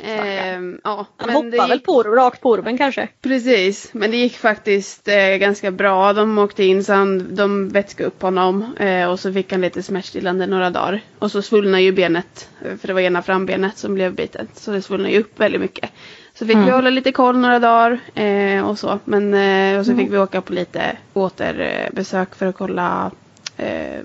Ehm, 0.03 0.81
ja, 0.85 1.07
Han 1.17 1.27
men 1.27 1.51
det 1.51 1.57
hoppade 1.57 1.69
väl 1.69 1.79
gick, 1.79 1.87
på, 1.87 2.03
rakt 2.03 2.41
på 2.41 2.51
ormen 2.51 2.79
kanske. 2.79 3.09
precis, 3.23 3.91
men 3.93 4.11
det 4.11 4.17
gick 4.17 4.37
faktiskt 4.37 5.09
eh, 5.09 5.37
ganska 5.37 5.71
bra. 5.71 6.13
De 6.13 6.39
åkte 6.39 6.65
in 6.65 6.85
så 6.85 6.93
han, 6.93 7.35
de 7.35 7.69
vätskade 7.69 8.07
upp 8.07 8.23
honom 8.23 8.75
eh, 8.77 9.11
och 9.11 9.21
så 9.21 9.33
fick 9.33 9.53
han 9.53 9.61
lite 9.61 9.83
smärtstillande 9.83 10.47
några 10.47 10.71
dagar. 10.71 11.01
Och 11.19 11.31
så 11.31 11.43
svullnade 11.43 11.83
ju 11.83 11.93
benet, 11.93 12.49
eh, 12.65 12.77
för 12.77 12.89
det 12.89 12.95
var 12.95 13.01
ena 13.01 13.23
frambenet 13.23 13.79
som 13.79 13.95
blev 13.95 14.15
bitet. 14.15 14.49
Så 14.57 14.71
det 14.71 14.83
svullnade 14.83 15.15
ju 15.15 15.21
upp 15.21 15.41
väldigt 15.41 15.61
mycket. 15.61 15.91
Så 16.35 16.47
fick 16.47 16.57
vi 16.57 16.71
hålla 16.71 16.91
lite 16.91 17.13
koll 17.13 17.37
några 17.39 17.59
dagar 17.59 17.99
eh, 18.15 18.69
och 18.69 18.79
så. 18.79 18.99
Men, 19.05 19.35
eh, 19.35 19.79
och 19.81 19.87
så 19.87 19.97
fick 19.97 20.13
vi 20.13 20.19
åka 20.19 20.41
på 20.41 20.53
lite 20.53 20.97
återbesök 21.13 22.35
för 22.35 22.47
att 22.47 22.57
kolla 22.57 23.11
eh, 23.57 24.01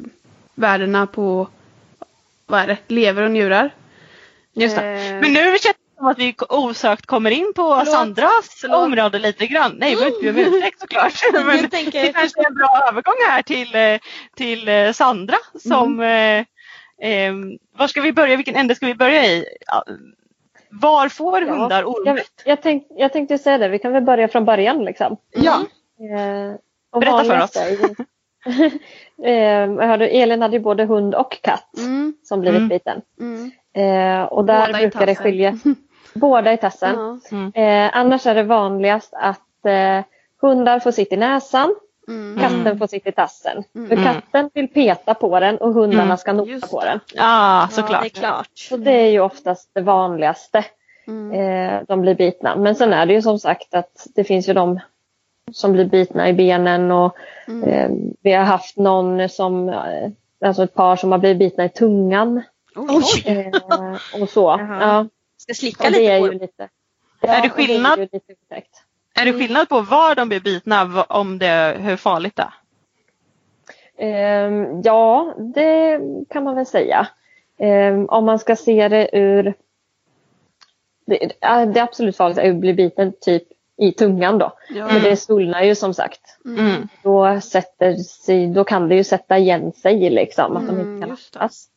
värdena 0.56 1.08
på 1.08 1.48
vad 2.46 2.60
är 2.62 2.68
det, 2.68 2.78
lever 2.88 3.24
och 3.24 3.32
njurar. 3.32 3.70
Just 4.54 4.76
det. 4.76 4.82
Eh, 4.92 5.22
Men 5.22 5.34
nu 5.34 5.44
känns 5.44 5.62
det 5.64 5.98
som 5.98 6.08
att 6.08 6.20
vi 6.20 6.36
osökt 6.50 7.06
kommer 7.06 7.32
in 7.32 7.52
på 7.56 7.84
Sandras 7.86 8.64
område 8.70 9.20
lite 9.20 9.48
grann. 9.48 9.76
Nej, 9.78 9.96
vi 9.96 9.96
behöver 9.96 10.16
inte 10.18 10.34
be 10.34 10.48
om 10.50 10.54
ursäkt 10.56 10.80
såklart. 10.80 11.14
Men 11.46 11.70
tänker- 11.70 12.02
det 12.02 12.14
kanske 12.14 12.42
är 12.42 12.46
en 12.48 12.56
bra 12.56 12.82
övergång 12.90 13.16
här 13.30 13.42
till, 13.42 13.76
eh, 13.76 14.00
till 14.36 14.68
eh, 14.68 14.92
Sandra 14.92 15.38
som 15.64 16.00
eh, 16.00 16.38
eh, 17.10 17.34
var 17.78 17.88
ska 17.88 18.02
vi 18.02 18.12
börja? 18.14 18.36
Vilken 18.36 18.56
ände 18.56 18.76
ska 18.76 18.86
vi 18.86 18.96
börja 18.96 19.26
i? 19.26 19.46
Var 20.72 21.10
får 21.10 21.42
hundar 21.42 21.82
Jag, 21.82 21.88
ormbett? 21.90 22.26
jag, 22.46 22.62
tänk, 22.62 22.88
jag 22.90 23.14
tänkte 23.14 23.38
säga 23.38 23.58
det, 23.58 23.68
vi 23.68 23.80
kan 23.80 23.94
väl 23.94 24.04
börja 24.04 24.28
från 24.28 24.46
början 24.46 24.86
liksom. 24.86 25.18
Ja. 25.32 25.54
Eh, 26.18 26.56
och 26.92 27.02
Berätta 27.02 27.24
för 27.24 27.44
oss. 27.44 27.56
eh, 29.24 29.34
jag 29.34 29.88
hörde, 29.88 30.08
Elin 30.08 30.42
hade 30.42 30.58
ju 30.58 30.64
både 30.64 30.86
hund 30.86 31.16
och 31.16 31.38
katt 31.42 31.78
Mm, 31.78 32.14
som 32.24 32.42
blivit 32.42 32.58
Mm. 32.58 32.70
biten. 32.70 33.02
mm. 33.20 33.52
Eh, 33.74 34.24
och 34.26 34.46
där 34.46 34.68
Båda 34.68 34.80
brukar 34.80 35.06
det 35.06 35.16
skilja. 35.16 35.60
Båda 36.14 36.54
i 36.54 36.58
tassen. 36.58 37.22
Ja. 37.54 37.62
Eh, 37.62 37.90
annars 37.98 38.28
är 38.28 38.36
det 38.36 38.44
vanligast 38.44 39.14
att 39.14 39.66
eh, 39.66 40.02
hundar 40.42 40.80
får 40.80 40.92
sitta 40.92 41.16
i 41.16 41.18
näsan, 41.18 41.76
Mm. 42.10 42.40
katten 42.40 42.78
får 42.80 42.88
sitta 42.88 43.10
i 43.10 43.12
tassen. 43.12 43.64
Mm. 43.76 43.90
För 43.90 43.96
katten 44.04 44.50
vill 44.54 44.68
peta 44.68 45.14
på 45.14 45.40
den 45.40 45.58
och 45.58 45.74
hundarna 45.74 46.04
Mm. 46.04 46.18
ska 46.18 46.46
Just 46.46 46.72
på 46.72 46.80
det. 46.82 46.86
den. 46.88 47.00
Ja, 47.14 47.62
Ja, 47.62 47.68
såklart. 47.72 48.02
det 48.02 48.08
är 48.08 48.22
klart. 48.22 48.50
Så 48.54 48.78
det 48.78 48.92
är 48.92 49.08
ju 49.12 49.20
oftast 49.20 49.70
det 49.74 49.82
vanligaste. 49.82 50.66
Mm. 51.08 51.32
Eh, 51.32 51.82
de 51.88 52.02
blir 52.02 52.16
bitna. 52.16 52.56
Men 52.56 52.76
sen 52.76 52.94
är 52.94 53.06
det 53.06 53.14
ju 53.14 53.22
som 53.22 53.40
sagt 53.40 53.74
att 53.74 54.08
det 54.16 54.24
finns 54.24 54.50
ju 54.50 54.54
de 54.54 54.80
som 55.52 55.72
blir 55.74 55.86
bitna 55.86 56.30
i 56.30 56.34
benen 56.34 56.92
och 56.92 57.16
Mm. 57.48 57.64
eh, 57.70 57.90
vi 58.22 58.32
har 58.32 58.44
haft 58.44 58.78
någon 58.78 59.30
som, 59.30 59.70
eh, 59.70 60.10
alltså 60.46 60.64
ett 60.64 60.74
par 60.74 60.96
som 60.96 61.12
har 61.12 61.20
blivit 61.20 61.40
bitna 61.40 61.66
i 61.66 61.70
tungan. 61.70 62.42
Oj. 62.76 63.24
Eh, 63.26 64.22
och 64.22 64.30
så. 64.30 64.42
Jaha. 64.60 64.78
Ja, 64.82 65.06
Ska 65.38 65.54
slicka 65.54 65.86
och 65.88 65.92
det 65.92 66.00
lite 66.00 66.12
är 66.14 66.20
på 66.20 66.26
ju 66.26 66.30
ormen. 66.30 66.42
lite. 66.42 66.70
Är 67.22 67.42
det 67.42 67.50
skillnad? 67.50 67.94
är 67.94 67.98
ju 68.04 68.10
lite 68.12 68.34
otäckt. 68.46 68.84
Är 69.22 69.26
det 69.26 69.34
skillnad 69.34 69.70
på 69.70 69.82
var 69.82 70.16
de 70.16 70.30
blir 70.30 70.40
bitna 70.40 71.04
om 71.10 71.40
det, 71.40 71.78
hur 71.80 71.96
farligt 71.96 72.36
det 72.36 72.42
är? 72.44 72.54
Ehm, 73.98 74.82
ja, 74.82 75.34
det 75.38 76.00
kan 76.30 76.44
man 76.44 76.56
väl 76.56 76.66
säga. 76.66 77.08
Ehm, 77.58 78.06
om 78.10 78.26
man 78.26 78.40
ska 78.40 78.56
se 78.56 78.88
det 78.88 79.10
ur... 79.18 79.54
Det, 81.06 81.80
absolut 81.82 82.18
farligaste 82.18 82.42
är 82.42 82.50
att 82.50 82.56
bli 82.56 82.74
biten 82.74 83.14
typ 83.22 83.44
i 83.78 83.92
tungan 83.92 84.38
då. 84.38 84.52
Ja. 84.70 84.88
Men 84.88 85.04
det 85.04 85.16
svullnar 85.18 85.64
ju 85.64 85.76
som 85.76 85.94
sagt. 85.94 86.22
Mm. 86.46 86.88
Då, 87.04 87.42
sätter 87.42 87.96
sig, 87.96 88.48
då 88.48 88.64
kan 88.64 88.90
det 88.90 88.96
ju 88.96 89.04
sätta 89.04 89.38
igen 89.38 89.72
sig 89.72 90.10
liksom. 90.10 90.58
Att 90.58 90.68
de 90.68 90.76
Mm, 90.76 90.94
inte 90.96 91.02
kan 91.08 91.10
just 91.10 91.34
det. 91.34 91.40
andas. 91.40 91.68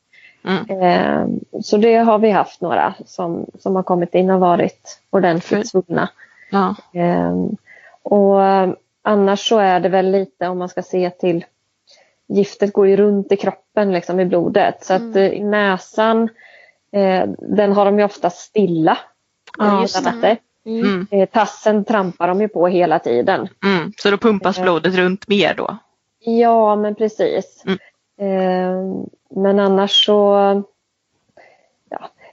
Mm. 0.45 0.83
Ehm, 0.83 1.41
så 1.63 1.77
det 1.77 1.97
har 1.97 2.19
vi 2.19 2.31
haft 2.31 2.61
några 2.61 2.95
som, 3.07 3.47
som 3.59 3.77
har 3.77 3.83
kommit 3.83 4.15
in 4.15 4.31
och 4.31 4.41
varit 4.41 5.01
ordentligt 5.11 5.69
svullna. 5.69 6.09
Ja. 6.53 6.77
Ehm, 6.93 7.57
och 8.03 8.45
eh, 8.45 8.71
annars 9.03 9.49
så 9.49 9.59
är 9.59 9.81
det 9.81 9.89
väl 9.89 10.11
lite 10.11 10.49
om 10.49 10.59
man 10.59 10.69
ska 10.69 10.83
se 10.83 11.11
till 11.11 11.45
giftet 12.29 12.73
går 12.73 12.87
ju 12.87 12.97
runt 12.97 13.33
i 13.33 13.37
kroppen 13.37 13.93
liksom 13.93 14.21
i 14.21 14.25
blodet 14.25 14.85
så 14.85 14.95
att 14.95 15.17
eh, 15.17 15.27
i 15.27 15.45
näsan 15.45 16.29
eh, 16.93 17.29
den 17.39 17.73
har 17.73 17.85
de 17.85 17.99
ju 17.99 18.05
ofta 18.05 18.31
stilla. 18.31 18.99
Ja, 19.59 19.77
eh, 19.77 19.83
just 19.83 20.05
nätter. 20.05 20.39
Mm. 20.67 21.07
Eh, 21.11 21.29
tassen 21.29 21.85
trampar 21.85 22.29
de 22.29 22.41
ju 22.41 22.49
på 22.49 22.69
hela 22.69 22.99
tiden. 22.99 23.49
Mm. 23.65 23.93
Så 23.97 24.11
då 24.11 24.19
pumpas 24.19 24.61
blodet 24.61 24.95
runt 24.95 25.29
mer 25.29 25.55
då? 25.55 25.77
Ja 26.19 26.77
men 26.77 26.95
precis. 26.95 27.65
Mm. 27.67 27.79
Ehm, 28.21 29.07
men 29.31 29.61
annars 29.61 30.07
så 30.07 30.63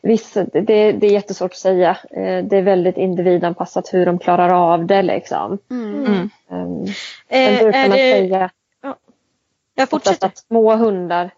Vissa, 0.01 0.43
det, 0.43 0.61
det 0.91 1.07
är 1.07 1.11
jättesvårt 1.11 1.51
att 1.51 1.57
säga. 1.57 1.97
Eh, 2.11 2.43
det 2.45 2.57
är 2.57 2.61
väldigt 2.61 2.97
individanpassat 2.97 3.93
hur 3.93 4.05
de 4.05 4.19
klarar 4.19 4.73
av 4.73 4.85
det 4.85 5.01
liksom. 5.01 5.57
Mm. 5.71 6.05
Mm. 6.05 6.29
Ehm, 6.49 6.85
Eh, 7.27 7.57
Sen 7.57 7.63
brukar 7.63 7.79
är 7.79 7.89
man 7.89 7.97
det... 7.97 8.11
säga 8.13 8.49
Jag 8.81 9.83
oftast 9.83 9.89
fortsätter. 9.91 10.27
att 10.27 10.37
små 10.37 10.75
hundar 10.75 11.29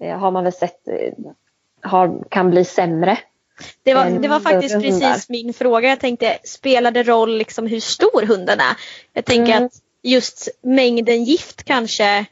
eh, 0.00 0.18
har 0.18 0.30
man 0.30 0.44
väl 0.44 0.52
sett 0.52 0.88
eh, 0.88 1.12
har, 1.90 2.22
kan 2.28 2.50
bli 2.50 2.64
sämre. 2.64 3.18
Det 3.82 3.94
var, 3.94 4.10
det 4.10 4.28
var 4.28 4.40
faktiskt 4.40 4.74
hundar. 4.74 4.90
precis 4.90 5.28
min 5.28 5.54
fråga. 5.54 5.88
Jag 5.88 6.00
tänkte, 6.00 6.38
spelar 6.44 6.90
det 6.90 7.02
roll 7.02 7.36
liksom 7.38 7.66
hur 7.66 7.80
stor 7.80 8.26
hunden 8.26 8.60
är? 8.60 8.76
Jag 9.12 9.24
tänker 9.24 9.52
Mm. 9.52 9.64
att 9.66 9.72
just 10.02 10.48
mängden 10.62 11.24
gift 11.24 11.62
kanske 11.64 12.26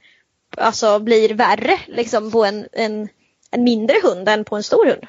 alltså, 0.56 0.98
blir 0.98 1.34
värre 1.34 1.78
liksom, 1.86 2.30
på 2.30 2.44
en, 2.44 2.68
en, 2.72 3.08
en 3.50 3.62
mindre 3.64 3.96
hund 4.02 4.28
än 4.28 4.44
på 4.44 4.56
en 4.56 4.62
stor 4.62 4.86
hund. 4.86 5.06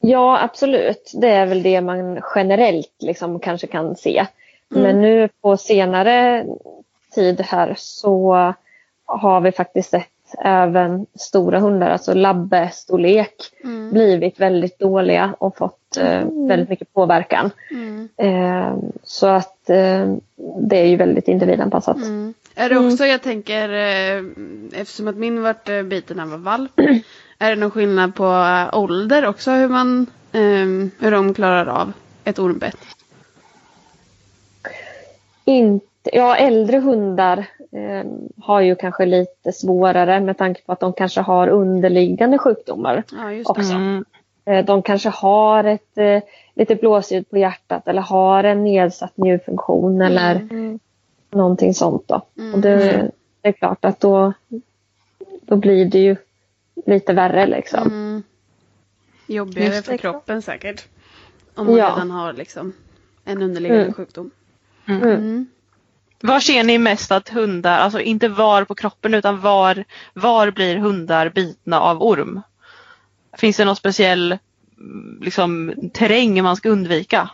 Ja 0.00 0.42
absolut, 0.42 1.12
det 1.14 1.28
är 1.28 1.46
väl 1.46 1.62
det 1.62 1.80
man 1.80 2.20
generellt 2.34 2.94
liksom 2.98 3.40
kanske 3.40 3.66
kan 3.66 3.96
se. 3.96 4.26
Mm. 4.70 4.82
Men 4.82 5.00
nu 5.00 5.28
på 5.40 5.56
senare 5.56 6.46
tid 7.14 7.40
här 7.40 7.74
så 7.76 8.54
har 9.06 9.40
vi 9.40 9.52
faktiskt 9.52 9.90
sett 9.90 10.08
även 10.38 11.06
stora 11.14 11.58
hundar, 11.60 11.90
alltså 11.90 12.14
labbestorlek, 12.14 13.34
Mm. 13.64 13.90
blivit 13.90 14.40
väldigt 14.40 14.78
dåliga 14.78 15.34
och 15.38 15.56
fått 15.56 15.96
eh, 15.96 16.20
väldigt 16.48 16.68
mycket 16.68 16.94
påverkan. 16.94 17.50
Mm. 17.70 18.08
Eh, 18.16 18.76
så 19.02 19.26
att 19.26 19.70
eh, 19.70 20.14
det 20.60 20.76
är 20.76 20.84
ju 20.86 20.96
väldigt 20.96 21.28
individanpassat. 21.28 21.96
Mm. 21.96 22.34
Är 22.54 22.68
det 22.68 22.78
också, 22.78 23.06
jag 23.06 23.22
tänker, 23.22 23.68
eh, 23.68 24.22
eftersom 24.80 25.08
att 25.08 25.16
min 25.16 25.42
vart 25.42 25.64
biten 25.84 26.16
när 26.16 26.24
jag 26.24 26.30
var 26.30 26.38
valp. 26.38 26.72
är 27.38 27.50
det 27.50 27.56
någon 27.56 27.70
skillnad 27.70 28.14
på 28.14 28.24
eh, 28.24 28.78
ålder 28.78 29.26
också 29.26 29.50
hur 29.50 29.68
man, 29.68 30.06
eh, 30.32 30.40
hur 30.98 31.10
de 31.10 31.34
klarar 31.34 31.66
av 31.66 31.92
ett 32.24 32.38
ormbett? 32.38 32.78
Inte, 35.44 36.10
ja, 36.12 36.36
äldre 36.36 36.78
hundar 36.78 37.38
eh, 37.72 38.10
har 38.42 38.60
ju 38.60 38.76
kanske 38.76 39.06
lite 39.06 39.52
svårare 39.52 40.20
med 40.20 40.38
tanke 40.38 40.62
på 40.62 40.72
att 40.72 40.80
de 40.80 40.92
kanske 40.92 41.20
har 41.20 41.48
underliggande 41.48 42.38
sjukdomar. 42.38 43.04
Ja, 43.12 43.32
just 43.32 43.54
det. 43.54 43.60
Också. 43.60 43.72
Mm. 43.72 44.04
Eh, 44.44 44.64
de 44.64 44.82
kanske 44.82 45.08
har 45.08 45.64
ett 45.64 45.98
eh, 45.98 46.22
lite 46.54 46.74
blåsljud 46.74 47.30
på 47.30 47.38
hjärtat 47.38 47.88
eller 47.88 48.02
har 48.02 48.44
en 48.44 48.64
nedsatt 48.64 49.16
njurfunktion 49.16 50.02
eller 50.02 50.48
någonting 51.30 51.74
sånt. 51.74 52.08
Då. 52.08 52.22
Mm. 52.38 52.54
Och 52.54 52.60
det, 52.60 53.10
det 53.42 53.48
är 53.48 53.52
klart 53.52 53.84
att 53.84 54.00
då, 54.00 54.32
då 55.40 55.56
blir 55.56 55.84
det 55.84 55.98
ju 55.98 56.16
lite 56.86 57.12
värre 57.12 57.46
liksom. 57.46 57.82
Mm. 57.88 58.22
Jobbigare 59.26 59.74
Just 59.74 59.84
för 59.84 59.92
det. 59.92 59.98
kroppen 59.98 60.42
säkert. 60.42 60.84
Om 61.54 61.66
man 61.66 61.76
Ja. 61.76 61.90
redan 61.90 62.10
har 62.10 62.32
liksom 62.32 62.72
en 63.24 63.42
underliggande 63.42 63.82
Mm. 63.82 63.94
sjukdom. 63.94 64.30
Mm. 64.86 65.02
Mm. 65.02 65.46
Var 66.20 66.40
ser 66.40 66.64
ni 66.64 66.78
mest 66.78 67.12
att 67.12 67.28
hundar, 67.28 67.78
alltså 67.78 68.00
inte 68.00 68.28
var 68.28 68.64
på 68.64 68.74
kroppen 68.74 69.14
utan 69.14 69.40
var, 69.40 69.84
var 70.14 70.50
blir 70.50 70.76
hundar 70.76 71.28
bitna 71.28 71.80
av 71.80 72.02
orm? 72.02 72.40
Finns 73.38 73.56
det 73.56 73.64
någon 73.64 73.76
speciell 73.76 74.38
mm, 74.78 75.18
liksom, 75.22 75.74
terräng 75.94 76.42
man 76.42 76.56
ska 76.56 76.68
undvika? 76.68 77.30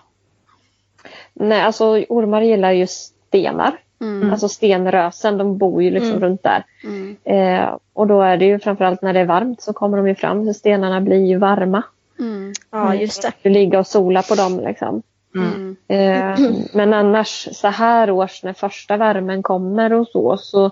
Nej, 1.33 1.63
alltså 1.63 1.85
ormar 2.09 2.43
gillar 2.43 2.73
ju 2.73 2.87
stenar. 2.87 3.81
Mm. 4.05 4.31
Alltså 4.33 4.49
stenrösen, 4.49 5.39
de 5.39 5.59
bor 5.59 5.83
ju 5.83 5.91
liksom 5.91 6.11
Mm. 6.11 6.23
runt 6.23 6.43
där. 6.43 6.65
Mm. 6.85 7.17
Eh, 7.25 7.77
och 7.93 8.07
då 8.07 8.23
är 8.23 8.37
det 8.37 8.45
ju 8.45 8.59
framförallt 8.59 9.03
när 9.03 9.13
det 9.13 9.21
är 9.21 9.25
varmt 9.25 9.63
så 9.63 9.73
kommer 9.73 9.97
de 9.97 10.09
ju 10.09 10.15
fram. 10.15 10.47
Så 10.47 10.55
stenarna 10.55 11.01
blir 11.01 11.25
ju 11.27 11.39
varma. 11.39 11.83
Mm. 12.19 12.53
Ja, 12.71 12.95
just 12.95 13.23
det. 13.23 13.33
Du 13.43 13.51
ligger 13.51 13.79
och 13.79 13.87
sola 13.87 14.23
på 14.23 14.35
dem 14.35 14.61
liksom. 14.61 15.03
Mm. 15.35 15.77
Eh, 15.89 16.39
men 16.73 16.93
annars 16.93 17.49
så 17.53 17.69
här 17.69 18.11
års 18.11 18.43
när 18.43 18.53
första 18.53 18.97
värmen 18.97 19.43
kommer 19.43 19.93
och 19.93 20.09
så, 20.09 20.37
så 20.37 20.71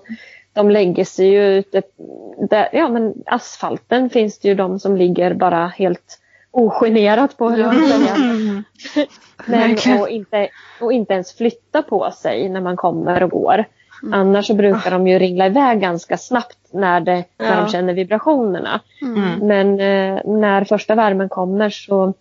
de 0.52 0.70
lägger 0.70 1.04
sig 1.04 1.26
ju 1.28 1.42
ute. 1.58 1.82
Där, 2.50 2.68
ja 2.72 2.88
men 2.88 3.14
asfalten 3.26 4.10
finns 4.10 4.38
det 4.38 4.48
ju 4.48 4.54
de 4.54 4.78
som 4.78 4.96
ligger 4.96 5.34
bara 5.34 5.66
helt 5.66 6.18
ogenerat 6.52 7.36
på. 7.36 7.48
på 7.48 7.54
att 7.64 7.88
säga. 7.88 8.16
Men, 9.46 9.76
och, 10.00 10.08
inte, 10.08 10.48
och 10.80 10.92
inte 10.92 11.12
ens 11.14 11.36
flytta 11.36 11.82
på 11.82 12.10
sig 12.10 12.48
när 12.48 12.60
man 12.60 12.76
kommer 12.76 13.22
och 13.22 13.30
går. 13.30 13.64
Mm. 14.02 14.14
Annars 14.20 14.46
så 14.46 14.54
brukar 14.54 14.90
de 14.90 15.06
ju 15.08 15.18
ringla 15.18 15.46
iväg 15.46 15.80
ganska 15.80 16.16
snabbt 16.18 16.58
när, 16.70 17.00
det, 17.00 17.24
när 17.38 17.56
Ja. 17.56 17.60
de 17.60 17.68
känner 17.68 17.94
vibrationerna. 17.94 18.80
Mm. 19.02 19.38
Men 19.46 19.68
eh, 19.80 20.20
när 20.24 20.64
första 20.64 20.94
värmen 20.94 21.28
kommer 21.28 21.70
så 21.70 22.14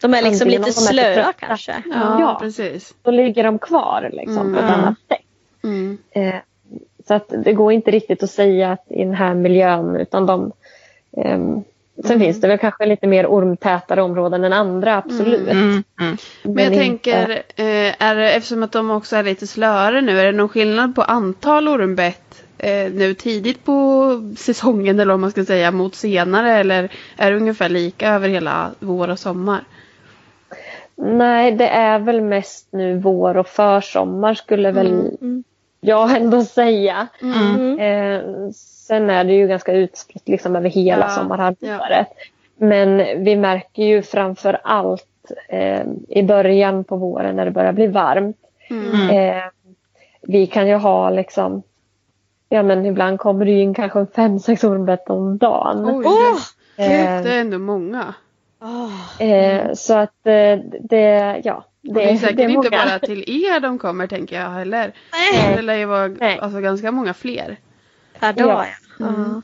De 0.00 0.14
är 0.14 0.22
liksom 0.22 0.48
lite 0.48 0.72
slöa 0.72 1.32
kanske. 1.38 1.74
Ja, 1.86 2.20
Ja. 2.20 2.36
precis. 2.40 2.94
då 3.02 3.10
ligger 3.10 3.44
de 3.44 3.58
kvar 3.58 4.10
liksom, 4.12 4.54
på 4.54 4.58
ett 4.60 4.64
Mm. 4.64 4.80
annat 4.80 4.94
sätt. 5.08 5.18
Mm. 5.64 5.98
Eh, 6.10 6.34
så 7.08 7.14
att 7.14 7.32
det 7.44 7.52
går 7.52 7.72
inte 7.72 7.90
riktigt 7.90 8.22
att 8.22 8.30
säga 8.30 8.72
att 8.72 8.84
i 8.88 9.04
den 9.04 9.14
här 9.14 9.34
miljön 9.34 9.96
utan 9.96 10.26
de 10.26 10.52
ehm, 11.16 11.62
Sen 12.02 12.10
Mm. 12.16 12.20
finns 12.20 12.40
det 12.40 12.48
väl 12.48 12.58
kanske 12.58 12.86
lite 12.86 13.06
mer 13.06 13.26
ormtätare 13.26 14.02
områden 14.02 14.44
än 14.44 14.52
andra, 14.52 14.96
absolut. 14.96 15.48
Mm, 15.48 15.82
mm. 16.00 16.16
Men 16.42 16.64
jag 16.64 16.72
tänker, 16.72 17.30
eh, 17.56 18.02
är 18.02 18.14
det, 18.14 18.30
eftersom 18.32 18.62
att 18.62 18.72
de 18.72 18.90
också 18.90 19.16
är 19.16 19.22
lite 19.22 19.46
slöare 19.46 20.00
nu, 20.00 20.20
är 20.20 20.24
det 20.26 20.32
någon 20.32 20.48
skillnad 20.48 20.94
på 20.94 21.02
antal 21.02 21.68
ormbett 21.68 22.44
eh, 22.58 22.92
nu 22.92 23.14
tidigt 23.14 23.64
på 23.64 24.10
säsongen 24.36 25.00
eller 25.00 25.14
om 25.14 25.20
man 25.20 25.30
ska 25.30 25.44
säga 25.44 25.70
mot 25.70 25.94
senare 25.94 26.52
eller 26.52 26.92
är 27.16 27.30
det 27.30 27.36
ungefär 27.36 27.68
lika 27.68 28.08
över 28.14 28.28
hela 28.28 28.70
vår 28.78 29.10
och 29.10 29.18
sommar? 29.18 29.64
Nej, 30.96 31.52
det 31.52 31.68
är 31.68 31.98
väl 31.98 32.20
mest 32.20 32.68
nu 32.70 32.98
vår 32.98 33.36
och 33.36 33.46
försommar 33.48 34.34
skulle 34.34 34.72
väl 34.72 34.86
Mm. 35.20 35.44
jag 35.80 36.16
ändå 36.16 36.44
säga. 36.44 37.06
Mm. 37.22 37.78
Eh, 37.78 38.22
sen 38.88 39.10
är 39.10 39.24
det 39.24 39.32
ju 39.32 39.48
ganska 39.48 39.72
utspritt 39.72 40.28
liksom 40.28 40.56
över 40.56 40.68
hela 40.70 41.04
Ja, 41.06 41.08
sommarhalvåret. 41.08 42.08
Men 42.56 43.24
vi 43.24 43.36
märker 43.36 43.82
ju 43.82 44.02
framför 44.02 44.60
allt 44.64 45.32
eh, 45.48 45.82
i 46.08 46.22
början 46.22 46.84
på 46.84 46.96
våren 46.96 47.36
när 47.36 47.44
det 47.44 47.50
börjar 47.50 47.72
bli 47.72 47.86
varmt. 47.86 48.36
Mm. 48.70 49.10
Eh, 49.10 49.42
vi 50.22 50.46
kan 50.46 50.68
ju 50.68 50.74
ha 50.74 51.10
liksom, 51.10 51.62
ja 52.48 52.62
men 52.62 52.86
ibland 52.86 53.18
kommer 53.18 53.44
det 53.44 53.52
in 53.52 53.74
kanske 53.74 54.06
fem, 54.06 54.38
sex 54.38 54.64
ormbett 54.64 55.10
om 55.10 55.38
dagen. 55.38 55.86
Oj, 55.86 56.04
Åh! 56.06 56.36
Eh, 56.86 57.22
det 57.22 57.34
är 57.34 57.40
ändå 57.40 57.58
många. 57.58 58.14
eh, 59.18 59.72
så 59.74 59.94
att 59.94 60.26
eh, 60.26 60.58
det, 60.80 61.40
ja. 61.44 61.64
Det, 61.80 61.94
det 61.94 62.10
är 62.10 62.16
säkert 62.16 62.36
det 62.36 62.42
är 62.42 62.48
inte 62.48 62.70
bara 62.70 62.98
till 62.98 63.44
er 63.46 63.60
de 63.60 63.78
kommer 63.78 64.06
tänker 64.06 64.40
jag 64.40 64.50
heller. 64.50 64.92
Nej. 65.12 65.56
Det 65.56 65.62
lär 65.62 65.74
ju 65.74 65.84
vara 65.84 66.38
alltså, 66.40 66.60
ganska 66.60 66.92
många 66.92 67.14
fler. 67.14 67.56
Per 68.20 68.32
dag 68.32 68.66
Ja. 68.98 69.06
ja. 69.06 69.06
Mm. 69.06 69.42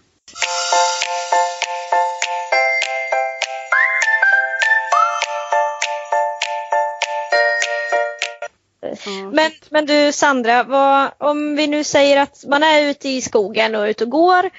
Men, 9.30 9.50
men 9.70 9.86
du 9.86 10.12
Sandra, 10.12 10.62
vad, 10.62 11.10
om 11.18 11.56
vi 11.56 11.66
nu 11.66 11.84
säger 11.84 12.22
att 12.22 12.44
man 12.48 12.62
är 12.62 12.90
ute 12.90 13.08
i 13.08 13.20
skogen 13.20 13.74
och 13.74 13.84
ute 13.84 14.04
och 14.04 14.10
går 14.10 14.50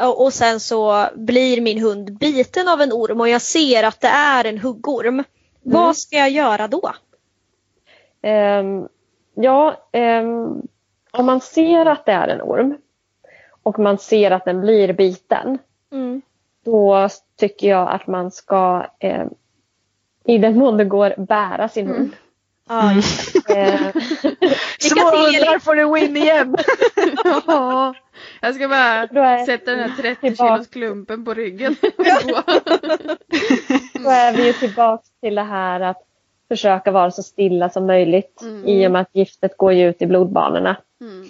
och, 0.00 0.24
och 0.24 0.32
sen 0.32 0.60
så 0.60 1.06
blir 1.14 1.60
min 1.60 1.82
hund 1.82 2.18
biten 2.18 2.68
av 2.68 2.80
en 2.80 2.92
orm 2.92 3.20
och 3.20 3.28
jag 3.28 3.42
ser 3.42 3.82
att 3.82 4.00
det 4.00 4.08
är 4.08 4.44
en 4.44 4.58
huggorm. 4.58 5.24
Vad 5.62 5.96
ska 5.96 6.16
jag 6.16 6.30
göra 6.30 6.68
då? 6.68 6.92
Ehm, 8.22 8.88
ja, 9.34 9.88
ehm, 9.92 10.62
om 11.10 11.26
man 11.26 11.40
ser 11.40 11.86
att 11.86 12.06
det 12.06 12.12
är 12.12 12.28
en 12.28 12.42
orm 12.42 12.76
och 13.64 13.78
man 13.78 13.98
ser 13.98 14.30
att 14.30 14.44
den 14.44 14.60
blir 14.60 14.92
biten, 14.92 15.58
Mm. 15.92 16.22
då 16.64 17.08
tycker 17.38 17.68
jag 17.68 17.88
att 17.90 18.06
man 18.06 18.30
ska, 18.30 18.86
ehm, 19.00 19.28
i 20.24 20.38
den 20.38 20.58
mån 20.58 20.76
det 20.76 20.84
går, 20.84 21.14
bära 21.18 21.68
sin 21.68 21.86
hund. 21.86 22.10
Ja, 22.68 22.92
just 22.92 23.46
det. 23.46 23.54
Ehm, 23.54 23.92
Lycka 24.82 25.10
till 25.10 25.42
Elin. 25.42 25.60
får 25.60 25.74
du 25.74 25.92
win 25.94 26.16
igen! 26.16 26.56
Ja, 27.46 27.94
jag 28.40 28.54
ska 28.54 28.68
bara 28.68 29.44
sätta 29.46 29.70
den 29.70 29.90
här 29.90 29.96
30 30.02 30.20
tillbaka. 30.20 30.54
kilos 30.54 30.66
klumpen 30.68 31.24
på 31.24 31.34
ryggen. 31.34 31.76
då 33.94 34.10
är 34.10 34.36
vi 34.36 34.46
ju 34.46 34.52
tillbaka 34.52 35.02
till 35.20 35.34
det 35.34 35.42
här 35.42 35.80
att 35.80 36.02
försöka 36.48 36.90
vara 36.90 37.10
så 37.10 37.22
stilla 37.22 37.70
som 37.70 37.86
möjligt 37.86 38.42
Mm. 38.42 38.68
i 38.68 38.86
och 38.86 38.90
med 38.90 39.00
att 39.00 39.10
giftet 39.12 39.56
går 39.56 39.72
ju 39.72 39.88
ut 39.88 40.02
i 40.02 40.06
blodbanorna. 40.06 40.76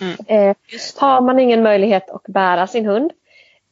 Mm. 0.00 0.16
Eh, 0.26 0.56
har 0.96 1.20
man 1.20 1.38
ingen 1.38 1.62
möjlighet 1.62 2.10
att 2.10 2.22
bära 2.26 2.66
sin 2.66 2.86
hund 2.86 3.12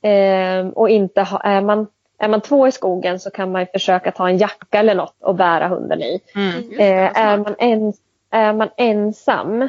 eh, 0.03 0.69
och 0.69 0.91
inte 0.91 1.23
ha, 1.23 1.41
är, 1.41 1.61
man, 1.61 1.87
är 2.19 2.29
man 2.29 2.41
två 2.41 2.69
i 2.69 2.73
skogen 2.73 3.21
så 3.21 3.31
kan 3.31 3.53
man 3.53 3.67
försöka 3.73 4.13
ta 4.13 4.29
en 4.29 4.39
jacka 4.39 4.79
eller 4.79 4.95
något 4.95 5.17
och 5.21 5.35
bära 5.35 5.69
hunden 5.69 6.03
i. 6.03 6.21
Mm. 6.35 6.63
Det, 6.71 6.83
Eh, 6.83 7.19
är, 7.19 7.37
man 7.37 7.55
en, 7.59 7.93
är 8.31 8.53
man 8.53 8.69
ensam 8.77 9.63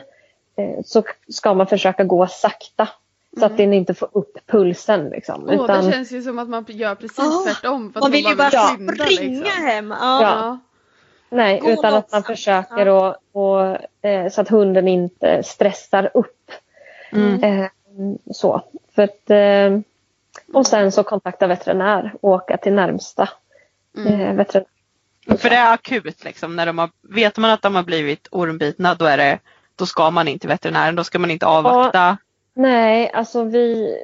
eh, 0.56 0.80
så 0.86 1.04
ska 1.30 1.54
man 1.54 1.68
försöka 1.68 2.04
gå 2.04 2.28
sakta 2.28 2.88
så 3.40 3.46
att 3.46 3.58
den 3.58 3.74
inte 3.74 3.94
får 3.94 4.10
upp 4.12 4.38
pulsen. 4.48 5.10
Liksom, 5.10 5.44
Åh, 5.48 5.54
utan, 5.54 5.86
det 5.86 5.92
känns 5.92 6.12
ju 6.12 6.22
som 6.22 6.40
att 6.40 6.50
man 6.50 6.66
gör 6.68 6.96
precis 6.96 7.20
Åh, 7.20 7.44
tvärtom. 7.44 7.94
Man 7.96 8.12
vill 8.12 8.26
ju 8.26 8.36
bara 8.36 8.50
skynda, 8.50 8.94
springa 8.94 9.30
liksom. 9.30 9.66
hem. 9.66 9.92
Ja. 9.92 10.22
Ja. 10.22 10.60
Nej, 11.34 11.60
Gå 11.60 11.70
utan 11.70 11.94
att 11.94 12.12
man 12.12 12.24
försöker 12.24 12.88
och, 12.88 13.16
och, 13.32 13.78
eh, 14.06 14.30
så 14.30 14.42
att 14.42 14.50
hunden 14.50 14.88
inte 14.88 15.44
stressar 15.44 16.12
upp. 16.14 16.52
Mm. 17.12 17.44
Eh, 17.44 17.68
så. 18.32 18.62
För 18.96 19.04
att, 19.04 19.30
eh, 19.30 19.80
och 20.54 20.68
sen 20.68 20.92
så 20.92 21.04
kontakta 21.04 21.48
veterinär 21.48 22.14
och 22.22 22.32
åka 22.32 22.58
till 22.58 22.74
närmsta 22.74 23.30
Mm. 23.98 24.22
eh, 24.22 24.34
veterinär. 24.34 24.68
För 25.38 25.50
det 25.50 25.56
är 25.56 25.74
akut 25.74 26.24
liksom. 26.24 26.56
När 26.56 26.66
de 26.66 26.78
har, 26.78 26.90
vet 27.02 27.38
man 27.38 27.52
att 27.52 27.62
de 27.62 27.76
har 27.76 27.84
blivit 27.84 28.28
ormbitna 28.32 28.96
då, 28.96 29.06
är 29.06 29.18
det, 29.18 29.40
då 29.76 29.86
ska 29.86 30.12
man 30.12 30.28
inte 30.28 30.42
till 30.42 30.50
veterinären. 30.50 30.96
Då 30.96 31.04
ska 31.04 31.20
man 31.20 31.32
inte 31.32 31.46
avvakta. 31.46 32.18
Nej, 32.54 33.12
alltså 33.14 33.44
vi 33.44 33.96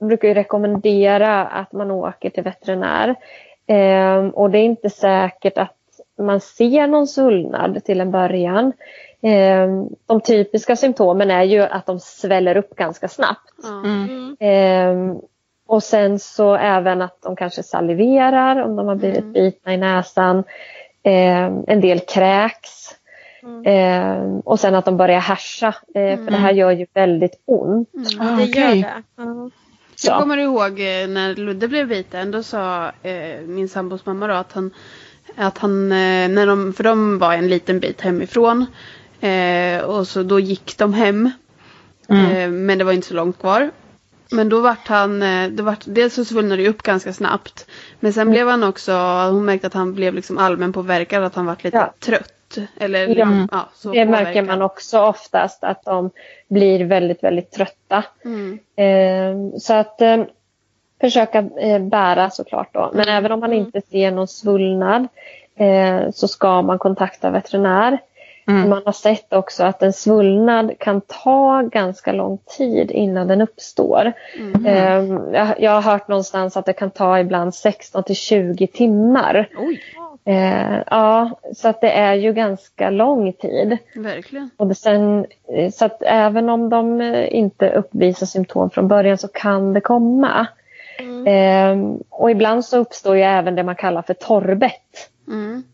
brukar 0.00 0.28
ju 0.28 0.34
rekommendera 0.34 1.46
att 1.46 1.72
man 1.72 1.90
åker 1.90 2.30
till 2.30 2.42
veterinär. 2.42 3.14
Eh, 3.66 4.26
och 4.26 4.50
det 4.50 4.58
är 4.58 4.64
inte 4.64 4.90
säkert 4.90 5.58
att 5.58 5.77
man 6.18 6.40
ser 6.40 6.86
någon 6.86 7.06
svullnad 7.06 7.84
till 7.84 8.00
en 8.00 8.10
början. 8.10 8.72
Eh, 9.22 9.68
de 10.06 10.20
typiska 10.20 10.76
symptomen 10.76 11.30
är 11.30 11.42
ju 11.42 11.60
att 11.60 11.86
de 11.86 12.00
sväller 12.00 12.56
upp 12.56 12.76
ganska 12.76 13.08
snabbt. 13.08 13.64
Mm. 13.84 14.36
Eh, 14.40 15.16
och 15.66 15.82
sen 15.82 16.18
så 16.18 16.54
även 16.56 17.02
att 17.02 17.22
de 17.22 17.36
kanske 17.36 17.62
saliverar 17.62 18.62
om 18.62 18.76
de 18.76 18.86
har 18.88 18.94
blivit 18.94 19.18
Mm. 19.18 19.32
bitna 19.32 19.74
i 19.74 19.76
näsan. 19.76 20.38
Eh, 21.02 21.44
en 21.66 21.80
del 21.80 22.00
kräks. 22.00 22.94
Mm. 23.42 24.40
Och 24.40 24.60
sen 24.60 24.74
att 24.74 24.84
de 24.84 24.96
börjar 24.96 25.20
härsa. 25.20 25.66
Eh, 25.68 26.16
För 26.24 26.30
det 26.30 26.36
här 26.36 26.52
gör 26.52 26.70
ju 26.70 26.86
väldigt 26.94 27.42
ont. 27.44 27.88
Mm. 27.94 28.36
Det 28.36 28.44
Okej. 28.44 28.78
gör 28.80 28.84
det. 29.16 29.50
Så. 29.96 30.10
Jag 30.10 30.20
kommer 30.20 30.36
ihåg 30.38 30.70
eh, 30.80 31.08
när 31.08 31.34
Ludde 31.36 31.68
blev 31.68 31.88
biten. 31.88 32.30
Då 32.30 32.42
sa 32.42 32.86
eh, 33.02 33.40
min 33.46 33.68
sambos 33.68 34.06
mamma 34.06 34.26
då 34.26 34.34
att 34.34 34.52
han, 34.52 34.70
att 35.38 35.58
han 35.58 35.92
eh, 35.92 36.28
när 36.28 36.46
de, 36.46 36.72
för 36.72 36.84
de 36.84 37.18
var 37.18 37.32
en 37.34 37.48
liten 37.48 37.80
bit 37.80 38.00
hemifrån. 38.00 38.66
Eh, 39.20 39.80
och 39.80 40.08
så 40.08 40.22
då 40.22 40.40
gick 40.40 40.78
de 40.78 40.94
hem. 40.94 41.30
Mm. 42.08 42.36
Eh, 42.36 42.48
men 42.50 42.78
det 42.78 42.84
var 42.84 42.92
inte 42.92 43.06
så 43.08 43.14
långt 43.14 43.38
kvar. 43.38 43.70
Men 44.30 44.48
då 44.48 44.60
vart 44.60 44.88
han, 44.88 45.22
då 45.56 45.62
vart, 45.62 45.80
dels 45.84 46.14
så 46.14 46.24
svullnade 46.24 46.62
det 46.62 46.68
upp 46.68 46.82
ganska 46.82 47.12
snabbt. 47.12 47.66
Men 48.00 48.12
sen 48.12 48.30
blev 48.30 48.48
han 48.48 48.62
också, 48.64 48.92
hon 49.30 49.44
märkte 49.44 49.66
att 49.66 49.74
han 49.74 49.94
blev 49.94 50.14
liksom 50.14 50.38
allmän 50.38 50.72
påverkad, 50.72 51.24
att 51.24 51.34
han 51.34 51.46
vart 51.46 51.64
lite 51.64 51.76
Ja. 51.76 51.94
trött. 51.98 52.58
Eller 52.76 53.06
Ja. 53.18 53.46
ja, 53.50 53.68
så 53.74 53.92
Det 53.92 54.04
märker 54.04 54.24
påverkad. 54.24 54.46
man 54.46 54.62
också 54.62 55.00
oftast 55.00 55.64
att 55.64 55.84
de 55.84 56.10
blir 56.48 56.84
väldigt, 56.84 57.22
väldigt 57.22 57.50
trötta. 57.52 58.04
Mm. 58.24 58.58
Eh, 58.76 59.58
så 59.60 59.74
att 59.74 60.00
eh, 60.00 60.16
försöka 61.00 61.38
eh, 61.38 61.78
bära 61.78 62.30
såklart 62.30 62.74
då. 62.74 62.90
Men 62.94 63.08
även 63.08 63.32
om 63.32 63.40
man 63.40 63.52
inte 63.52 63.80
ser 63.80 64.10
någon 64.10 64.28
svullnad 64.28 65.08
eh, 65.56 66.10
så 66.10 66.28
ska 66.28 66.62
man 66.62 66.78
kontakta 66.78 67.30
veterinär. 67.30 67.98
Mm. 68.48 68.68
Man 68.68 68.82
har 68.84 68.92
sett 68.92 69.32
också 69.32 69.64
att 69.64 69.82
en 69.82 69.92
svullnad 69.92 70.78
kan 70.78 71.00
ta 71.00 71.62
ganska 71.62 72.12
lång 72.12 72.38
tid 72.56 72.90
innan 72.90 73.28
den 73.28 73.40
uppstår. 73.40 74.12
Mm. 74.38 74.66
Ehm, 74.66 75.34
jag 75.58 75.70
har 75.70 75.82
hört 75.82 76.08
någonstans 76.08 76.56
att 76.56 76.66
det 76.66 76.72
kan 76.72 76.90
ta 76.90 77.18
ibland 77.18 77.54
16 77.54 78.02
till 78.02 78.16
20 78.16 78.66
timmar. 78.66 79.48
Oj. 79.58 79.80
Eh, 80.24 80.78
ja, 80.86 81.30
så 81.56 81.68
att 81.68 81.80
det 81.80 81.90
är 81.90 82.14
ju 82.14 82.32
ganska 82.32 82.90
lång 82.90 83.32
tid. 83.32 83.78
Verkligen. 83.94 84.50
Och 84.56 84.76
sen, 84.76 85.26
eh, 85.54 85.70
så 85.70 85.84
att 85.84 86.02
även 86.02 86.48
om 86.48 86.68
de 86.68 87.02
inte 87.30 87.70
uppvisar 87.70 88.26
symptom 88.26 88.70
från 88.70 88.88
början 88.88 89.18
så 89.18 89.28
kan 89.28 89.72
det 89.72 89.80
komma. 89.80 90.46
Mm. 90.98 91.26
Eh, 91.26 92.00
och 92.10 92.30
ibland 92.30 92.64
så 92.64 92.78
uppstår 92.78 93.16
ju 93.16 93.22
även 93.22 93.54
det 93.54 93.62
man 93.62 93.76
kallar 93.76 94.02
för 94.02 94.14
torrbett. 94.14 95.10
Mm. 95.28 95.64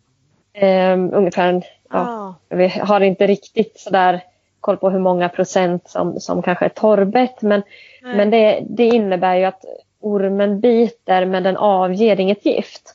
Eh, 0.52 1.16
ungefär, 1.18 1.48
en, 1.48 1.62
ja, 1.90 1.98
ah. 1.98 2.34
vi 2.48 2.68
har 2.68 3.00
inte 3.00 3.26
riktigt 3.26 3.80
sådär 3.80 4.20
koll 4.60 4.76
på 4.76 4.90
hur 4.90 4.98
många 4.98 5.28
procent 5.28 5.88
som, 5.88 6.20
som 6.20 6.42
kanske 6.42 6.64
är 6.64 6.68
torrbett 6.68 7.42
men, 7.42 7.62
men 8.02 8.30
det, 8.30 8.60
det 8.68 8.86
innebär 8.86 9.34
ju 9.36 9.44
att 9.44 9.64
ormen 10.00 10.60
biter 10.60 11.26
men 11.26 11.42
den 11.42 11.56
avger 11.56 12.20
inget 12.20 12.46
gift. 12.46 12.94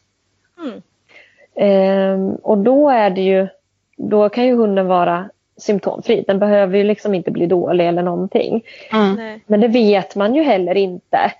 Mm. 0.59 0.81
Ehm, 1.55 2.35
och 2.35 2.57
då 2.57 2.89
är 2.89 3.09
det 3.09 3.21
ju, 3.21 3.47
då 3.97 4.29
kan 4.29 4.45
ju 4.45 4.55
hunden 4.55 4.87
vara 4.87 5.29
symptomfri. 5.57 6.23
Den 6.27 6.39
behöver 6.39 6.77
ju 6.77 6.83
liksom 6.83 7.15
inte 7.15 7.31
bli 7.31 7.45
dålig 7.45 7.87
eller 7.87 8.03
någonting. 8.03 8.63
Mm. 8.91 9.39
Men 9.47 9.59
det 9.59 9.67
vet 9.67 10.15
man 10.15 10.35
ju 10.35 10.43
heller 10.43 10.75
inte 10.75 11.31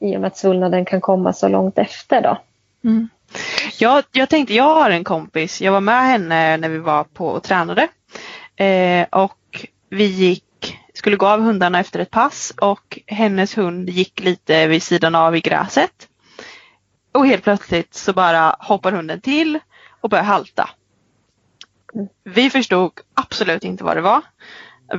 i 0.00 0.16
och 0.16 0.20
med 0.20 0.28
att 0.28 0.36
svullnaden 0.36 0.84
kan 0.84 1.00
komma 1.00 1.32
så 1.32 1.48
långt 1.48 1.78
efter 1.78 2.22
då. 2.22 2.38
Mm. 2.84 3.08
Jag, 3.78 4.04
jag 4.12 4.28
tänkte, 4.28 4.54
jag 4.54 4.74
har 4.74 4.90
en 4.90 5.04
kompis, 5.04 5.60
jag 5.60 5.72
var 5.72 5.80
med 5.80 6.02
henne 6.02 6.56
när 6.56 6.68
vi 6.68 6.78
var 6.78 7.04
på 7.04 7.26
och 7.28 7.42
tränade. 7.42 7.88
Eh, 8.56 9.06
och 9.10 9.66
vi 9.88 10.04
gick, 10.04 10.78
skulle 10.94 11.16
gå 11.16 11.26
av 11.26 11.40
hundarna 11.40 11.80
efter 11.80 12.00
ett 12.00 12.10
pass 12.10 12.52
och 12.60 12.98
hennes 13.06 13.58
hund 13.58 13.88
gick 13.88 14.20
lite 14.20 14.66
vid 14.66 14.82
sidan 14.82 15.14
av 15.14 15.36
i 15.36 15.40
gräset. 15.40 16.08
Och 17.12 17.26
helt 17.26 17.44
plötsligt 17.44 17.94
så 17.94 18.12
bara 18.12 18.56
hoppar 18.58 18.92
hunden 18.92 19.20
till 19.20 19.58
och 20.00 20.10
börjar 20.10 20.24
halta. 20.24 20.70
Vi 22.24 22.50
förstod 22.50 22.92
absolut 23.14 23.64
inte 23.64 23.84
vad 23.84 23.96
det 23.96 24.00
var. 24.00 24.22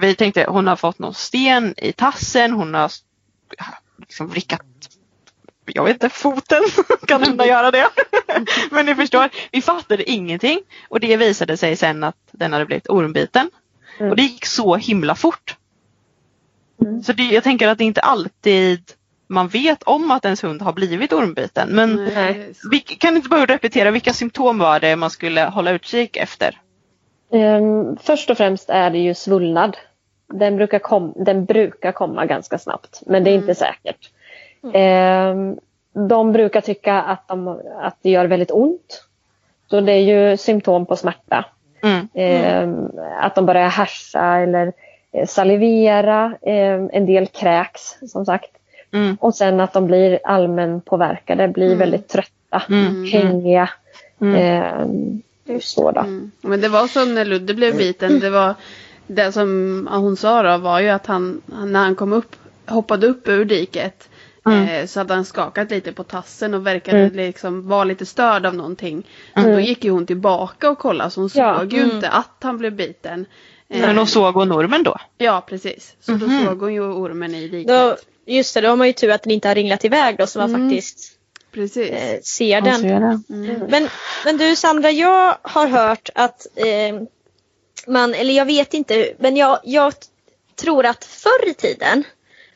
Vi 0.01 0.15
tänkte 0.15 0.45
hon 0.49 0.67
har 0.67 0.75
fått 0.75 0.99
någon 0.99 1.13
sten 1.13 1.73
i 1.77 1.91
tassen, 1.93 2.51
hon 2.51 2.73
har 2.73 2.91
liksom 3.99 4.27
vrickat 4.27 4.61
jag 5.65 5.83
vet 5.83 5.93
inte, 5.93 6.09
foten. 6.09 6.63
kan 7.07 7.23
hundar 7.23 7.45
göra 7.45 7.71
det? 7.71 7.89
Men 8.71 8.85
ni 8.85 8.95
förstår, 8.95 9.29
vi 9.51 9.61
fattade 9.61 10.11
ingenting. 10.11 10.59
Och 10.89 10.99
det 10.99 11.17
visade 11.17 11.57
sig 11.57 11.75
sen 11.75 12.03
att 12.03 12.17
den 12.31 12.53
hade 12.53 12.65
blivit 12.65 12.89
ormbiten. 12.89 13.49
Mm. 13.99 14.09
Och 14.09 14.15
det 14.15 14.23
gick 14.23 14.45
så 14.45 14.75
himla 14.75 15.15
fort. 15.15 15.55
Mm. 16.81 17.03
Så 17.03 17.13
det, 17.13 17.23
jag 17.23 17.43
tänker 17.43 17.67
att 17.67 17.77
det 17.77 17.83
inte 17.83 18.01
alltid 18.01 18.81
man 19.27 19.47
vet 19.47 19.83
om 19.83 20.11
att 20.11 20.25
ens 20.25 20.43
hund 20.43 20.61
har 20.61 20.73
blivit 20.73 21.13
ormbiten. 21.13 21.69
Men 21.69 22.09
vi, 22.71 22.79
kan 22.79 23.15
inte 23.15 23.29
bara 23.29 23.45
repetera, 23.45 23.91
vilka 23.91 24.13
symptom 24.13 24.59
var 24.59 24.79
det 24.79 24.95
man 24.95 25.09
skulle 25.09 25.41
hålla 25.41 25.71
utkik 25.71 26.17
efter? 26.17 26.61
Um, 27.29 27.97
först 27.97 28.29
och 28.29 28.37
främst 28.37 28.69
är 28.69 28.89
det 28.89 28.97
ju 28.97 29.13
svullnad. 29.13 29.77
Den 30.33 30.55
brukar, 30.55 30.79
kom, 30.79 31.13
den 31.15 31.45
brukar 31.45 31.91
komma 31.91 32.25
ganska 32.25 32.57
snabbt 32.57 33.01
men 33.05 33.23
det 33.23 33.29
är 33.29 33.35
mm. 33.35 33.49
inte 33.49 33.55
säkert. 34.61 35.35
Um, 35.35 35.59
de 36.07 36.31
brukar 36.31 36.61
tycka 36.61 37.01
att, 37.01 37.27
de, 37.27 37.61
att 37.81 37.97
det 38.01 38.09
gör 38.09 38.25
väldigt 38.25 38.51
ont. 38.51 39.03
Så 39.69 39.81
det 39.81 39.91
är 39.91 40.29
ju 40.31 40.37
symptom 40.37 40.85
på 40.85 40.95
smärta. 40.95 41.45
Mm. 41.83 42.07
Um, 42.63 42.91
att 43.21 43.35
de 43.35 43.45
börjar 43.45 43.69
härsa 43.69 44.37
eller 44.37 44.73
eh, 45.11 45.27
salivera. 45.27 46.35
en 46.41 47.05
del 47.05 47.27
kräks 47.27 47.97
som 48.07 48.25
sagt. 48.25 48.51
Mm. 48.93 49.17
Och 49.19 49.35
sen 49.35 49.59
att 49.59 49.73
de 49.73 49.87
blir 49.87 50.19
allmänpåverkade, 50.23 51.47
blir 51.47 51.65
mm. 51.65 51.79
väldigt 51.79 52.07
trötta, 52.07 52.63
mm. 52.69 53.05
hängiga. 53.05 53.69
Mm. 54.21 54.35
Eh, 55.47 55.59
så 55.59 55.91
då. 55.91 56.01
Mm. 56.01 56.31
Men 56.41 56.61
det 56.61 56.69
var 56.69 56.87
så 56.87 57.05
när 57.05 57.25
Ludde 57.25 57.53
blev 57.53 57.77
biten, 57.77 58.19
det 58.19 58.29
var 58.29 58.55
det 59.07 59.31
som 59.31 59.89
hon 59.91 60.17
sa 60.17 60.43
då 60.43 60.57
var 60.57 60.79
ju 60.79 60.89
att 60.89 61.05
han, 61.05 61.41
när 61.45 61.79
han 61.79 61.95
kom 61.95 62.13
upp, 62.13 62.35
hoppade 62.65 63.07
upp 63.07 63.27
ur 63.27 63.45
diket 63.45 64.09
Mm. 64.45 64.67
Eh, 64.67 64.85
så 64.85 64.99
hade 64.99 65.13
han 65.13 65.25
skakat 65.25 65.71
lite 65.71 65.91
på 65.91 66.03
tassen 66.03 66.53
och 66.53 66.67
verkade 66.67 66.99
mm. 66.99 67.15
liksom 67.15 67.67
vara 67.67 67.83
lite 67.83 68.05
störd 68.05 68.45
av 68.45 68.55
någonting. 68.55 69.07
Mm. 69.35 69.51
Då 69.51 69.59
gick 69.59 69.83
ju 69.83 69.91
hon 69.91 70.05
tillbaka 70.05 70.69
och 70.69 70.77
kollade 70.77 71.11
så 71.11 71.21
hon 71.21 71.29
ja. 71.33 71.59
såg 71.59 71.73
ju 71.73 71.83
inte 71.83 72.09
att 72.09 72.35
han 72.41 72.57
blev 72.57 72.75
biten. 72.75 73.25
Men 73.67 73.95
då 73.95 74.05
såg 74.05 74.33
hon 74.33 74.51
ormen 74.51 74.83
då? 74.83 74.97
Ja 75.17 75.43
precis. 75.47 75.95
Så 75.99 76.11
då 76.11 76.27
mhm. 76.27 76.45
såg 76.45 76.59
hon 76.59 76.73
ju 76.73 76.81
ormen 76.81 77.35
i 77.35 77.47
diket. 77.47 77.67
Då, 77.67 77.95
Just 78.25 78.53
det, 78.53 78.61
då 78.61 78.69
har 78.69 78.75
man 78.75 78.87
ju 78.87 78.93
tur 78.93 79.11
att 79.11 79.23
den 79.23 79.31
inte 79.31 79.47
har 79.47 79.55
ringlat 79.55 79.85
iväg 79.85 80.17
då 80.17 80.27
så 80.27 80.39
man 80.39 80.55
mm. 80.55 80.69
faktiskt 80.69 81.17
eh, 81.77 82.21
ser 82.21 82.61
den. 82.61 82.81
Ser 82.81 82.99
den. 82.99 83.23
Mm. 83.29 83.59
Men, 83.69 83.89
men 84.25 84.37
du 84.37 84.55
Sandra, 84.55 84.91
jag 84.91 85.37
har 85.41 85.67
hört 85.67 86.09
att 86.15 86.47
eh, 86.55 87.01
man, 87.87 88.13
eller 88.13 88.33
jag 88.33 88.45
vet 88.45 88.73
inte, 88.73 89.13
men 89.19 89.35
jag, 89.35 89.59
jag 89.63 89.93
tror 90.55 90.85
att 90.85 91.05
förr 91.05 91.49
i 91.49 91.53
tiden 91.53 92.03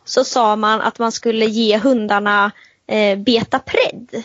så 0.06 0.24
sa 0.24 0.56
man 0.56 0.82
att 0.82 1.00
man 1.00 1.12
skulle 1.12 1.46
ge 1.46 1.78
hundarna 1.78 2.52
eh, 2.88 3.18
betapred. 3.18 4.24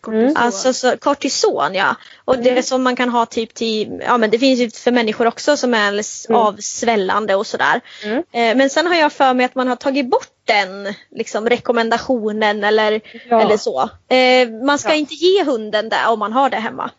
Kortison. 0.00 0.36
Alltså 0.36 0.72
så, 0.72 0.96
kortison 0.96 1.74
ja. 1.74 1.96
Och 2.24 2.34
mm. 2.34 2.44
det 2.44 2.58
är 2.58 2.62
som 2.62 2.82
man 2.82 2.96
kan 2.96 3.08
ha 3.08 3.26
typ 3.26 3.54
till, 3.54 4.02
ja 4.06 4.18
men 4.18 4.30
det 4.30 4.38
finns 4.38 4.60
ju 4.60 4.70
för 4.70 4.92
människor 4.92 5.26
också 5.26 5.56
som 5.56 5.74
är 5.74 5.88
mm. 5.88 6.40
avsvällande 6.40 7.34
och 7.34 7.46
sådär. 7.46 7.80
Mm. 8.04 8.16
Eh, 8.18 8.56
men 8.56 8.70
sen 8.70 8.86
har 8.86 8.94
jag 8.94 9.12
för 9.12 9.34
mig 9.34 9.46
att 9.46 9.54
man 9.54 9.68
har 9.68 9.76
tagit 9.76 10.10
bort 10.10 10.28
den 10.44 10.94
liksom, 11.10 11.48
rekommendationen 11.48 12.64
eller, 12.64 13.00
ja. 13.30 13.40
eller 13.40 13.56
så. 13.56 13.90
Eh, 14.08 14.48
man 14.48 14.78
ska 14.78 14.88
ja. 14.88 14.94
inte 14.94 15.14
ge 15.14 15.44
hunden 15.44 15.88
det 15.88 16.06
om 16.08 16.18
man 16.18 16.32
har 16.32 16.50
det 16.50 16.56
hemma. 16.56 16.90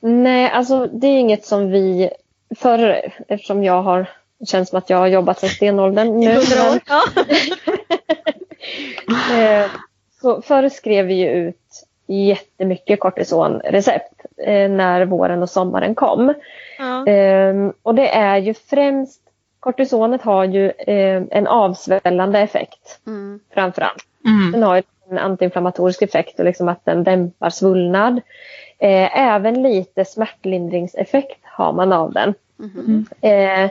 Nej, 0.00 0.50
alltså 0.50 0.86
det 0.86 1.06
är 1.06 1.18
inget 1.18 1.46
som 1.46 1.70
vi, 1.70 2.10
för 2.56 3.10
eftersom 3.28 3.64
jag 3.64 3.82
har, 3.82 4.10
det 4.38 4.46
känns 4.46 4.68
som 4.68 4.78
att 4.78 4.90
jag 4.90 4.98
har 4.98 5.06
jobbat 5.06 5.38
sedan 5.38 5.50
stenåldern 5.50 6.20
nu. 6.20 6.40
Ja. 6.56 7.02
eh, 9.38 9.70
så 10.20 10.42
förr 10.42 10.68
skrev 10.68 11.06
vi 11.06 11.14
ju 11.14 11.30
ut 11.30 11.86
jättemycket 12.06 13.00
kortisonrecept 13.00 14.24
eh, 14.36 14.70
när 14.70 15.04
våren 15.04 15.42
och 15.42 15.50
sommaren 15.50 15.94
kom. 15.94 16.34
Ja. 16.78 17.06
Eh, 17.06 17.54
och 17.82 17.94
det 17.94 18.08
är 18.08 18.36
ju 18.36 18.54
främst 18.54 19.20
Kortisonet 19.66 20.22
har 20.22 20.44
ju 20.44 20.70
eh, 20.70 21.22
en 21.30 21.46
avsvällande 21.46 22.38
effekt 22.38 23.00
mm. 23.06 23.40
framförallt. 23.54 24.06
Mm. 24.24 24.52
Den 24.52 24.62
har 24.62 24.82
en 25.10 25.18
antiinflammatorisk 25.18 26.02
effekt 26.02 26.38
och 26.38 26.44
liksom 26.44 26.68
att 26.68 26.84
den 26.84 27.04
dämpar 27.04 27.50
svullnad. 27.50 28.20
Eh, 28.78 29.18
även 29.18 29.62
lite 29.62 30.04
smärtlindringseffekt 30.04 31.40
har 31.42 31.72
man 31.72 31.92
av 31.92 32.12
den. 32.12 32.34
Mm. 32.58 33.06
Eh, 33.20 33.70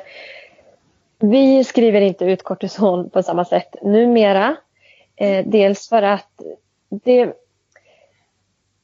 vi 1.29 1.63
skriver 1.63 2.01
inte 2.01 2.25
ut 2.25 2.43
kortison 2.43 3.09
på 3.09 3.23
samma 3.23 3.45
sätt 3.45 3.75
numera. 3.81 4.55
Eh, 5.15 5.45
dels 5.45 5.89
för 5.89 6.01
att 6.01 6.41
det, 6.89 7.33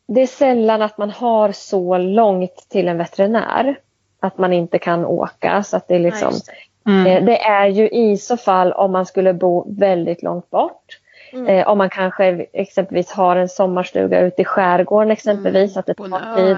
det 0.08 0.22
är 0.22 0.28
sällan 0.28 0.82
att 0.82 0.98
man 0.98 1.10
har 1.10 1.52
så 1.52 1.98
långt 1.98 2.66
till 2.70 2.88
en 2.88 2.98
veterinär 2.98 3.76
att 4.20 4.38
man 4.38 4.54
inte 4.54 4.80
kan 4.80 5.06
åka. 5.06 5.64
Så 5.64 5.78
att 5.78 5.88
det 5.88 5.96
är 5.96 6.00
liksom, 6.00 6.34
mm. 6.88 7.08
eh, 7.08 7.26
det 7.26 7.42
är 7.42 7.68
ju 7.68 7.90
i 7.90 8.18
så 8.18 8.38
fall 8.38 8.72
om 8.72 8.92
man 8.92 9.06
skulle 9.06 9.34
bo 9.34 9.66
väldigt 9.78 10.24
långt 10.24 10.50
bort. 10.50 11.00
Mm. 11.34 11.48
Eh, 11.48 11.68
om 11.68 11.78
man 11.78 11.90
kanske 11.90 12.46
exempelvis 12.54 13.12
har 13.12 13.36
en 13.36 13.50
sommarstuga 13.50 14.20
ute 14.20 14.42
i 14.42 14.46
skärgården 14.46 15.12
exempelvis. 15.12 15.72
Mm. 15.72 15.80
Att 15.80 15.86
det 15.86 15.94
tar 15.94 16.36
tid. 16.36 16.58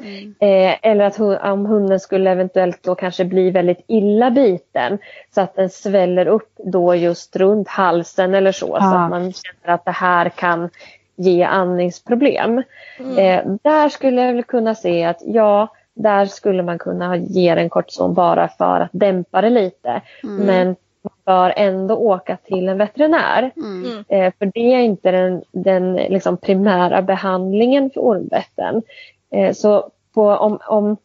Mm. 0.00 0.34
Eh, 0.38 0.76
eller 0.82 1.04
att 1.04 1.20
om 1.44 1.66
hunden 1.66 2.00
skulle 2.00 2.30
eventuellt 2.30 2.82
då 2.82 2.94
kanske 2.94 3.24
bli 3.24 3.50
väldigt 3.50 3.84
illa 3.86 4.30
biten 4.30 4.98
så 5.34 5.40
att 5.40 5.54
den 5.54 5.70
sväller 5.70 6.26
upp 6.26 6.52
då 6.64 6.94
just 6.94 7.36
runt 7.36 7.68
halsen 7.68 8.34
eller 8.34 8.52
så. 8.52 8.76
Ah. 8.76 8.80
Så 8.80 8.96
att 8.96 9.10
man 9.10 9.32
känner 9.32 9.74
att 9.74 9.84
det 9.84 9.90
här 9.90 10.28
kan 10.28 10.70
ge 11.16 11.42
andningsproblem. 11.42 12.62
Mm. 12.98 13.18
Eh, 13.18 13.56
där 13.62 13.88
skulle 13.88 14.22
jag 14.22 14.32
väl 14.32 14.44
kunna 14.44 14.74
se 14.74 15.04
att 15.04 15.22
ja, 15.24 15.68
där 15.94 16.26
skulle 16.26 16.62
man 16.62 16.78
kunna 16.78 17.16
ge 17.16 17.48
en 17.48 17.70
kortison 17.70 18.14
bara 18.14 18.48
för 18.48 18.80
att 18.80 18.90
dämpa 18.92 19.40
det 19.40 19.50
lite. 19.50 20.02
Mm. 20.22 20.46
Men 20.46 20.76
man 21.02 21.12
bör 21.24 21.54
ändå 21.56 21.94
åka 21.94 22.36
till 22.36 22.68
en 22.68 22.78
veterinär. 22.78 23.50
Mm. 23.56 24.04
Eh, 24.08 24.32
för 24.38 24.46
det 24.46 24.74
är 24.74 24.80
inte 24.80 25.10
den, 25.10 25.42
den 25.52 25.94
liksom 25.94 26.36
primära 26.36 27.02
behandlingen 27.02 27.90
för 27.90 28.00
ormbetten. 28.00 28.82
Eh, 29.32 29.54
så 29.54 29.90
på, 30.14 30.28
om, 30.30 30.58
om 30.66 30.96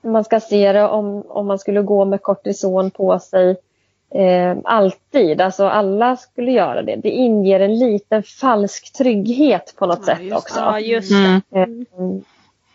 man 0.00 0.24
ska 0.24 0.40
se 0.40 0.72
det 0.72 0.88
om, 0.88 1.22
om 1.28 1.46
man 1.46 1.58
skulle 1.58 1.82
gå 1.82 2.04
med 2.04 2.22
kortison 2.22 2.90
på 2.90 3.18
sig 3.18 3.56
eh, 4.14 4.56
alltid, 4.64 5.40
alltså 5.40 5.66
alla 5.66 6.16
skulle 6.16 6.52
göra 6.52 6.82
det. 6.82 6.96
Det 6.96 7.10
inger 7.10 7.60
en 7.60 7.78
liten 7.78 8.22
falsk 8.22 8.92
trygghet 8.92 9.74
på 9.76 9.86
något 9.86 9.98
ja, 10.06 10.16
sätt 10.16 10.32
också. 10.32 10.60
Ja, 10.60 10.80
just 10.80 11.10
det. 11.10 11.40
Mm. 11.58 11.86
Eh, 11.90 12.22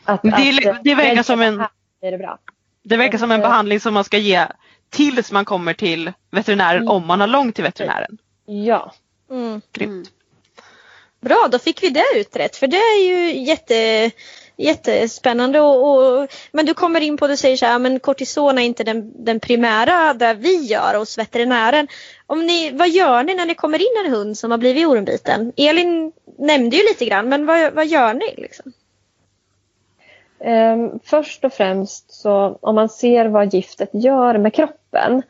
att, 0.06 0.22
det, 0.22 0.70
att, 0.70 0.84
det 0.84 0.96
verkar 0.96 1.24
som 1.24 1.42
en... 1.42 1.64
Är 2.02 2.12
det. 2.12 2.38
Det 2.84 2.98
verkar 2.98 3.18
som 3.18 3.32
en 3.32 3.42
behandling 3.42 3.80
som 3.80 3.94
man 3.94 4.04
ska 4.04 4.18
ge 4.18 4.46
tills 4.90 5.32
man 5.32 5.46
kommer 5.46 5.74
till 5.74 6.12
veterinären 6.32 6.82
Mm. 6.82 6.92
om 6.92 7.08
man 7.08 7.20
har 7.20 7.28
långt 7.28 7.56
till 7.56 7.64
veterinären. 7.64 8.18
Ja. 8.46 8.94
Mm. 9.30 9.62
Grymt. 9.72 10.12
Bra, 11.22 11.48
då 11.52 11.60
fick 11.60 11.84
vi 11.84 11.90
det 11.90 12.06
utrett 12.16 12.56
för 12.56 12.68
det 12.68 12.78
är 12.78 13.08
ju 13.08 13.44
jätte, 13.44 14.12
jättespännande. 14.58 15.60
Och, 15.62 15.90
och, 15.90 16.28
men 16.52 16.66
du 16.66 16.74
kommer 16.74 17.02
in 17.02 17.18
på, 17.18 17.28
du 17.28 17.38
säger 17.38 17.58
så 17.58 17.66
här, 17.66 17.80
men 17.80 18.00
kortison 18.00 18.58
är 18.58 18.62
inte 18.62 18.84
den, 18.84 19.26
den 19.26 19.40
primära 19.40 20.14
där 20.14 20.36
vi 20.36 20.66
gör 20.66 21.00
hos 21.00 21.18
veterinären. 21.18 21.88
Om 22.28 22.46
ni, 22.46 22.72
vad 22.72 22.90
gör 22.90 23.24
ni 23.24 23.36
när 23.36 23.46
ni 23.46 23.56
kommer 23.56 23.80
in 23.80 24.06
en 24.06 24.12
hund 24.12 24.38
som 24.38 24.52
har 24.52 24.58
blivit 24.58 24.88
ormbiten? 24.88 25.54
Elin 25.58 26.12
nämnde 26.38 26.76
ju 26.76 26.84
lite 26.84 27.06
grann, 27.06 27.30
men 27.30 27.46
vad, 27.46 27.74
vad 27.74 27.88
gör 27.88 28.14
ni? 28.14 28.34
Liksom? 28.38 28.74
Um, 30.40 31.00
först 31.04 31.46
och 31.46 31.54
främst 31.54 32.12
så 32.12 32.58
om 32.62 32.76
man 32.76 32.90
ser 32.90 33.26
vad 33.26 33.54
giftet 33.54 33.90
gör 33.94 34.38
med 34.38 34.54
kroppen 34.54 35.22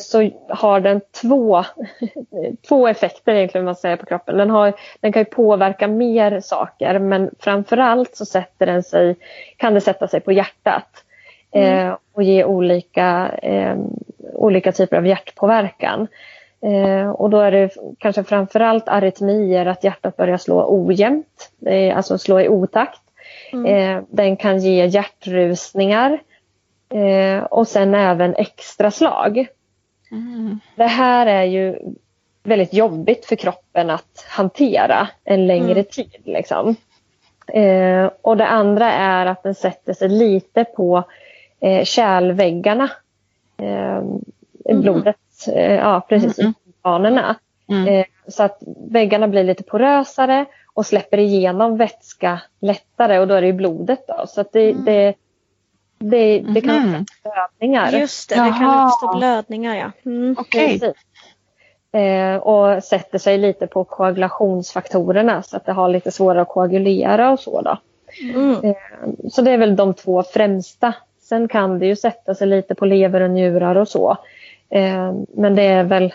så 0.00 0.30
har 0.48 0.80
den 0.80 1.00
två, 1.22 1.64
två 2.68 2.88
effekter 2.88 3.32
egentligen 3.32 3.64
man 3.64 3.76
säger 3.76 3.96
på 3.96 4.06
kroppen. 4.06 4.36
Den, 4.36 4.50
har, 4.50 4.72
den 5.00 5.12
kan 5.12 5.20
ju 5.20 5.24
påverka 5.24 5.88
mer 5.88 6.40
saker 6.40 6.98
men 6.98 7.30
framförallt 7.38 8.16
så 8.16 8.24
sätter 8.24 8.66
den 8.66 8.82
sig, 8.82 9.16
kan 9.56 9.74
det 9.74 9.80
sätta 9.80 10.08
sig 10.08 10.20
på 10.20 10.32
hjärtat 10.32 11.04
eh, 11.52 11.96
och 12.12 12.22
ge 12.22 12.44
olika, 12.44 13.30
eh, 13.42 13.76
olika 14.32 14.72
typer 14.72 14.96
av 14.96 15.06
hjärtpåverkan. 15.06 16.08
Eh, 16.62 17.10
och 17.10 17.30
då 17.30 17.38
är 17.38 17.50
det 17.50 17.70
kanske 17.98 18.24
framförallt 18.24 18.88
arytmier, 18.88 19.66
att 19.66 19.84
hjärtat 19.84 20.16
börjar 20.16 20.36
slå 20.36 20.66
ojämnt, 20.68 21.50
eh, 21.66 21.96
alltså 21.96 22.18
slå 22.18 22.40
i 22.40 22.48
otakt. 22.48 23.00
Eh, 23.66 24.02
den 24.08 24.36
kan 24.36 24.58
ge 24.58 24.86
hjärtrusningar 24.86 26.18
eh, 26.94 27.44
och 27.44 27.68
sen 27.68 27.94
även 27.94 28.34
extra 28.34 28.90
slag. 28.90 29.46
Det 30.74 30.86
här 30.86 31.26
är 31.26 31.44
ju 31.44 31.78
väldigt 32.42 32.74
jobbigt 32.74 33.26
för 33.26 33.36
kroppen 33.36 33.90
att 33.90 34.24
hantera 34.28 35.08
en 35.24 35.46
längre 35.46 35.82
tid. 35.82 36.16
Liksom. 36.24 36.76
Eh, 37.46 38.10
och 38.22 38.36
det 38.36 38.46
andra 38.46 38.92
är 38.92 39.26
att 39.26 39.42
den 39.42 39.54
sätter 39.54 39.92
sig 39.92 40.08
lite 40.08 40.64
på 40.64 41.04
eh, 41.60 41.84
kärlväggarna. 41.84 42.90
Eh, 43.56 44.02
blodet, 44.74 45.16
eh, 45.52 45.74
ja 45.74 46.06
precis, 46.08 46.38
i 46.38 46.52
banorna. 46.82 47.36
Eh, 47.88 48.06
så 48.28 48.42
att 48.42 48.62
väggarna 48.90 49.28
blir 49.28 49.44
lite 49.44 49.62
porösare 49.62 50.46
och 50.74 50.86
släpper 50.86 51.18
igenom 51.18 51.76
vätska 51.76 52.40
lättare 52.60 53.18
och 53.18 53.28
då 53.28 53.34
är 53.34 53.40
det 53.40 53.46
ju 53.46 53.52
blodet 53.52 54.06
då. 54.08 54.24
Så 54.26 54.40
att 54.40 54.52
det, 54.52 54.72
det, 54.72 55.14
det, 55.98 56.38
det 56.40 56.60
kan 56.60 56.76
Mhm. 56.88 57.00
uppstå 57.00 57.30
blödningar. 57.30 57.92
Just 57.92 58.28
det, 58.28 58.34
det 58.34 58.40
kan 58.50 58.62
Jaha. 58.62 58.86
uppstå 58.88 59.16
blödningar 59.18 59.74
ja. 59.76 59.90
Mm. 60.10 60.36
Precis. 60.52 60.82
Eh, 61.92 62.36
och 62.36 62.84
sätter 62.84 63.18
sig 63.18 63.38
lite 63.38 63.66
på 63.66 63.84
koagulationsfaktorerna 63.84 65.42
så 65.42 65.56
att 65.56 65.64
det 65.66 65.72
har 65.72 65.88
lite 65.88 66.10
svårare 66.10 66.42
att 66.42 66.48
koagulera 66.48 67.30
och 67.30 67.40
så. 67.40 67.62
Då. 67.62 67.78
Mm. 68.34 68.64
Eh, 68.64 68.74
så 69.30 69.42
det 69.42 69.50
är 69.50 69.58
väl 69.58 69.76
de 69.76 69.94
två 69.94 70.22
främsta. 70.22 70.94
Sen 71.20 71.48
kan 71.48 71.78
det 71.78 71.86
ju 71.86 71.96
sätta 71.96 72.34
sig 72.34 72.46
lite 72.46 72.74
på 72.74 72.86
lever 72.86 73.20
och 73.20 73.30
njurar 73.30 73.74
och 73.76 73.88
så. 73.88 74.16
Eh, 74.70 75.12
men 75.28 75.54
det 75.54 75.62
är, 75.62 75.84
väl, 75.84 76.14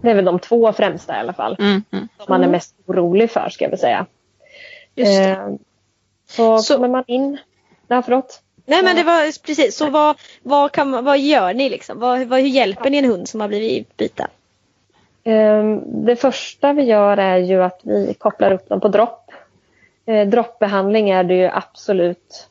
det 0.00 0.10
är 0.10 0.14
väl 0.14 0.24
de 0.24 0.38
två 0.38 0.72
främsta 0.72 1.16
i 1.16 1.18
alla 1.18 1.32
fall. 1.32 1.56
Mm, 1.58 1.82
mm. 1.92 2.08
Som 2.18 2.26
man 2.28 2.44
är 2.44 2.48
mest 2.48 2.74
orolig 2.86 3.30
för 3.30 3.48
ska 3.48 3.64
jag 3.64 3.70
väl 3.70 3.78
säga. 3.78 4.06
Just. 4.94 5.20
Eh, 5.20 5.48
så, 6.28 6.58
Så- 6.58 6.74
kommer 6.74 6.88
man 6.88 7.04
in... 7.06 7.38
Ja, 7.88 8.02
förlåt. 8.02 8.42
Nej 8.66 8.82
men 8.82 8.96
det 8.96 9.02
var 9.02 9.42
precis, 9.46 9.76
så 9.76 9.90
vad, 9.90 10.16
vad, 10.42 10.72
kan, 10.72 11.04
vad 11.04 11.18
gör 11.18 11.54
ni 11.54 11.68
liksom? 11.70 11.98
Vad, 12.00 12.26
vad, 12.26 12.40
hur 12.40 12.48
hjälper 12.48 12.90
ni 12.90 12.98
en 12.98 13.04
hund 13.04 13.28
som 13.28 13.40
har 13.40 13.48
blivit 13.48 13.96
biten? 13.96 14.28
Eh, 15.24 15.64
Det 15.84 16.16
första 16.16 16.72
vi 16.72 16.82
gör 16.82 17.16
är 17.16 17.36
ju 17.38 17.62
att 17.62 17.80
vi 17.82 18.14
kopplar 18.18 18.52
upp 18.52 18.68
dem 18.68 18.80
på 18.80 18.88
dropp. 18.88 19.30
Eh, 20.06 20.28
Droppbehandling 20.28 21.10
är 21.10 21.24
det 21.24 21.34
ju 21.34 21.46
absolut 21.52 22.48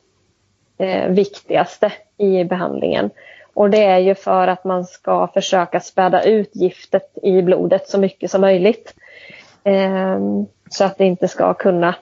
eh, 0.78 1.08
viktigaste 1.08 1.92
i 2.18 2.44
behandlingen. 2.44 3.10
Och 3.54 3.70
det 3.70 3.84
är 3.84 3.98
ju 3.98 4.14
för 4.14 4.48
att 4.48 4.64
man 4.64 4.84
ska 4.84 5.26
försöka 5.34 5.80
späda 5.80 6.22
ut 6.22 6.50
giftet 6.56 7.18
i 7.22 7.42
blodet 7.42 7.88
så 7.88 7.98
mycket 7.98 8.30
som 8.30 8.40
möjligt. 8.40 8.94
Eh, 9.64 10.18
Så 10.70 10.84
att 10.84 10.98
det 10.98 11.04
inte 11.04 11.28
ska 11.28 11.54
kunna 11.54 11.94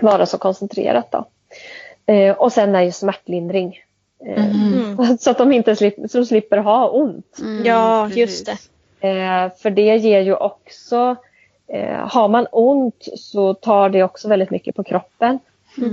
vara 0.00 0.26
så 0.26 0.38
koncentrerat. 0.38 1.10
Då. 1.12 1.24
Eh, 2.06 2.36
Och 2.36 2.52
sen 2.52 2.74
är 2.74 2.82
ju 2.82 2.92
smärtlindring. 2.92 3.78
Eh, 4.26 4.46
Mm. 4.56 5.18
Så 5.20 5.30
att 5.30 5.38
de 5.38 5.52
inte 5.52 5.76
slipper, 5.76 6.08
så 6.08 6.18
de 6.18 6.24
slipper 6.26 6.58
ha 6.58 6.88
ont. 6.88 7.38
Ja, 7.64 8.08
just 8.08 8.46
det. 8.46 9.08
Eh, 9.08 9.50
för 9.62 9.70
det 9.70 9.96
ger 9.96 10.20
ju 10.20 10.34
också, 10.34 11.16
eh, 11.68 12.08
har 12.08 12.28
man 12.28 12.46
ont 12.52 13.08
så 13.16 13.54
tar 13.54 13.88
det 13.88 14.02
också 14.02 14.28
väldigt 14.28 14.50
mycket 14.50 14.76
på 14.76 14.84
kroppen. 14.84 15.38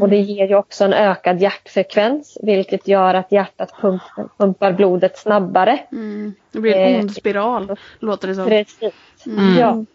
Och 0.02 0.10
det 0.10 0.18
ger 0.22 0.48
ju 0.48 0.56
också 0.56 0.84
en 0.86 0.94
ökad 0.94 1.42
hjärtfrekvens 1.42 2.38
vilket 2.42 2.88
gör 2.88 3.14
att 3.14 3.32
hjärtat 3.32 3.74
pump, 3.82 4.02
pumpar 4.38 4.72
blodet 4.72 5.18
snabbare. 5.18 5.80
Mm. 5.92 6.34
Det 6.52 6.60
blir 6.60 6.76
en 6.76 6.94
Eh, 6.94 7.00
ond 7.00 7.12
spiral, 7.14 7.78
låter 8.00 8.28
det 8.28 8.36
som. 8.36 8.46
Precis. 8.46 8.94
Mm. 9.26 9.58
Ja. 9.60 9.86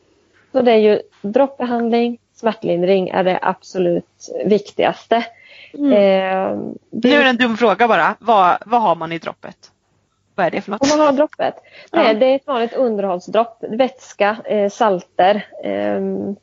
Så 0.52 0.62
det 0.62 0.72
är 0.72 0.76
ju 0.76 1.00
droppbehandling, 1.22 2.18
smärtlindring 2.34 3.08
är 3.08 3.24
det 3.24 3.38
absolut 3.42 4.30
viktigaste. 4.44 5.24
Eh, 5.74 6.58
det- 6.90 7.08
Nu 7.08 7.14
är 7.14 7.22
det 7.24 7.30
en 7.30 7.36
dum 7.36 7.56
fråga 7.56 7.88
bara. 7.88 8.14
Vad, 8.18 8.56
vad 8.66 8.82
har 8.82 8.94
man 8.94 9.12
i 9.12 9.18
droppet? 9.18 9.70
Vad 10.34 10.46
är 10.46 10.50
det 10.50 10.60
för 10.60 10.70
något? 10.70 10.82
Om 10.82 10.88
man 10.98 11.06
har 11.06 11.12
droppet? 11.12 11.54
Ja. 11.92 12.02
Nej, 12.02 12.14
det 12.14 12.26
är 12.26 12.34
ett 12.36 12.46
vanligt 12.46 12.72
underhållsdropp. 12.72 13.64
Vätska, 13.68 14.36
eh, 14.44 14.70
salter. 14.70 15.46
ehm, 15.64 16.36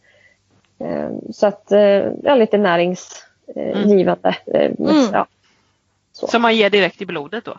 så 1.33 1.47
att, 1.47 1.71
eh, 1.71 1.79
ja, 2.23 2.35
lite 2.35 2.57
näringsgivande. 2.57 4.35
Eh, 4.45 4.71
Mm. 4.79 5.09
ja. 5.13 5.25
Som 6.11 6.41
man 6.41 6.55
ger 6.55 6.69
direkt 6.69 7.01
i 7.01 7.05
blodet 7.05 7.45
då? 7.45 7.57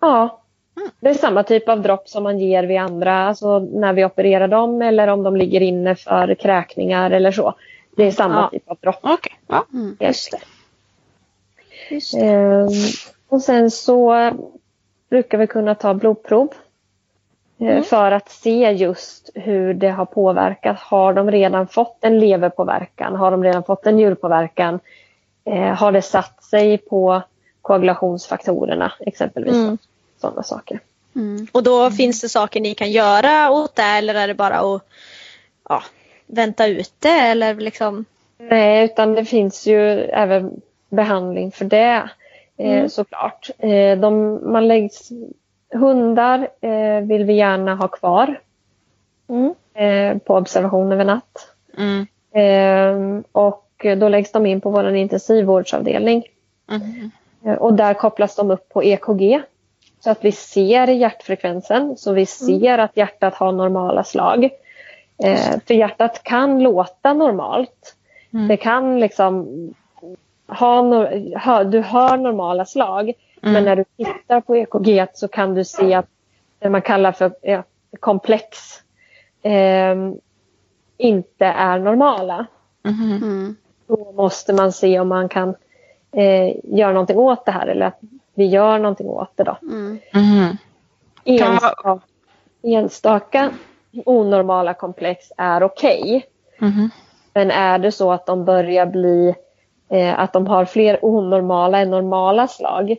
ja. 0.00 0.40
Mm. 0.76 0.90
Det 1.00 1.08
är 1.08 1.14
samma 1.14 1.42
typ 1.42 1.68
av 1.68 1.82
dropp 1.82 2.08
som 2.08 2.22
man 2.22 2.38
ger 2.38 2.62
vid 2.64 2.78
andra, 2.78 3.26
alltså 3.28 3.58
när 3.58 3.92
vi 3.92 4.04
opererar 4.04 4.48
dem 4.48 4.82
eller 4.82 5.08
om 5.08 5.22
de 5.22 5.36
ligger 5.36 5.60
inne 5.60 5.94
för 5.94 6.34
kräkningar 6.34 7.10
eller 7.10 7.32
så. 7.32 7.54
Det 7.96 8.04
är 8.04 8.10
samma 8.10 8.34
Ja. 8.40 8.48
typ 8.58 8.70
av 8.70 8.76
dropp. 8.80 8.98
Okej. 9.02 9.38
Ja. 9.46 9.64
Just 10.00 10.34
Ehm, 12.16 12.68
och 13.28 13.42
sen 13.42 13.70
så 13.70 14.30
brukar 15.10 15.38
vi 15.38 15.46
kunna 15.46 15.74
ta 15.74 15.94
blodprov. 15.94 16.48
eh, 17.60 17.66
Mm. 17.66 17.82
För 17.84 18.12
att 18.12 18.30
se 18.30 18.70
just 18.72 19.30
hur 19.34 19.74
det 19.74 19.88
har 19.88 20.04
påverkat. 20.04 20.78
Har 20.78 21.12
de 21.12 21.30
redan 21.30 21.68
fått 21.68 22.04
en 22.04 22.18
leverpåverkan? 22.20 23.16
Har 23.16 23.30
de 23.30 23.44
redan 23.44 23.62
fått 23.64 23.86
en 23.86 23.96
njurpåverkan? 23.96 24.80
Eh, 25.44 25.74
har 25.74 25.92
det 25.92 26.02
satt 26.02 26.44
sig 26.44 26.78
på 26.78 27.22
koagulationsfaktorerna 27.62 28.92
exempelvis? 29.00 29.54
Mm. 29.54 29.78
Sådana 30.20 30.42
saker. 30.42 30.80
Mm. 31.16 31.46
Och 31.52 31.62
då 31.62 31.90
finns 31.90 32.20
det 32.20 32.28
saker 32.28 32.60
ni 32.60 32.74
kan 32.74 32.90
göra 32.90 33.50
åt 33.50 33.74
det 33.74 33.82
eller 33.82 34.14
är 34.14 34.28
det 34.28 34.34
bara 34.34 34.58
att 34.58 34.82
ja, 35.68 35.82
vänta 36.26 36.66
ut 36.66 36.92
det 36.98 37.08
eller 37.20 37.54
liksom? 37.54 38.04
Nej, 38.38 38.84
utan 38.84 39.14
det 39.14 39.24
finns 39.24 39.66
ju 39.66 40.00
även 40.00 40.60
behandling 40.88 41.52
för 41.52 41.64
det 41.64 42.08
eh, 42.56 42.72
Mm. 42.78 42.88
såklart. 42.88 43.50
Eh, 43.58 43.98
de, 43.98 44.40
man 44.52 44.68
läggs, 44.68 45.08
hundar 45.74 46.48
eh, 46.60 47.00
vill 47.00 47.24
vi 47.24 47.32
gärna 47.34 47.74
ha 47.74 47.88
kvar 47.88 48.40
Mm. 49.28 50.20
på 50.20 50.34
observation 50.34 50.92
över 50.92 51.04
natt. 51.04 51.48
Mm. 51.78 52.06
Eh, 52.32 53.22
och 53.32 53.86
då 53.98 54.08
läggs 54.08 54.32
de 54.32 54.46
in 54.46 54.60
på 54.60 54.70
vår 54.70 54.94
intensivvårdsavdelning. 54.94 56.24
Mm. 56.70 57.10
Och 57.58 57.74
där 57.74 57.94
kopplas 57.94 58.36
de 58.36 58.50
upp 58.50 58.68
på 58.68 58.84
EKG. 58.84 59.42
Så 60.00 60.10
att 60.10 60.24
vi 60.24 60.32
ser 60.32 60.86
hjärtfrekvensen, 60.86 61.96
så 61.96 62.12
vi 62.12 62.26
ser 62.26 62.78
att 62.78 62.96
hjärtat 62.96 63.34
har 63.34 63.52
normala 63.52 64.04
slag. 64.04 64.44
Eh, 65.24 65.58
för 65.66 65.74
hjärtat 65.74 66.22
kan 66.22 66.62
låta 66.62 67.12
normalt. 67.12 67.94
Mm. 68.32 68.48
Det 68.48 68.56
kan 68.56 69.00
liksom 69.00 69.48
ha, 70.48 70.82
hö, 71.36 71.64
du 71.64 71.80
hör 71.80 72.16
normala 72.16 72.64
slag. 72.64 73.12
Mm. 73.42 73.52
Men 73.52 73.64
när 73.64 73.76
du 73.76 73.84
tittar 73.96 74.40
på 74.40 74.56
EKG 74.56 75.06
så 75.14 75.28
kan 75.28 75.54
du 75.54 75.64
se 75.64 75.94
att 75.94 76.06
det 76.58 76.70
man 76.70 76.82
kallar 76.82 77.12
för 77.12 77.32
ja, 77.42 77.62
komplex 78.00 78.48
eh, 79.42 79.94
inte 80.96 81.46
är 81.46 81.78
normala. 81.78 82.46
Mm. 82.84 83.56
Då 83.86 84.12
måste 84.12 84.52
man 84.52 84.72
se 84.72 85.00
om 85.00 85.08
man 85.08 85.28
kan 85.28 85.54
eh, 86.12 86.56
göra 86.64 86.92
någonting 86.92 87.18
åt 87.18 87.46
det 87.46 87.52
här 87.52 87.66
eller 87.66 87.86
att 87.86 88.00
vi 88.34 88.46
gör 88.46 88.78
någonting 88.78 89.06
åt 89.08 89.32
det. 89.36 89.44
Då. 89.44 89.56
Mm. 89.62 89.98
Mm. 90.14 90.38
Man- 90.38 90.56
Enstaka, 91.24 92.00
enstaka 92.62 93.50
onormala 94.04 94.74
komplex 94.74 95.32
är 95.36 95.62
okej. 95.62 96.26
Mm. 96.60 96.90
Men 97.34 97.50
är 97.50 97.78
det 97.78 97.92
så 97.92 98.12
att 98.12 98.26
de 98.26 98.44
börjar 98.44 98.86
bli 98.86 99.34
att 100.16 100.32
de 100.32 100.46
har 100.46 100.64
fler 100.64 101.04
onormala 101.04 101.78
än 101.78 101.90
normala 101.90 102.48
slag 102.48 102.90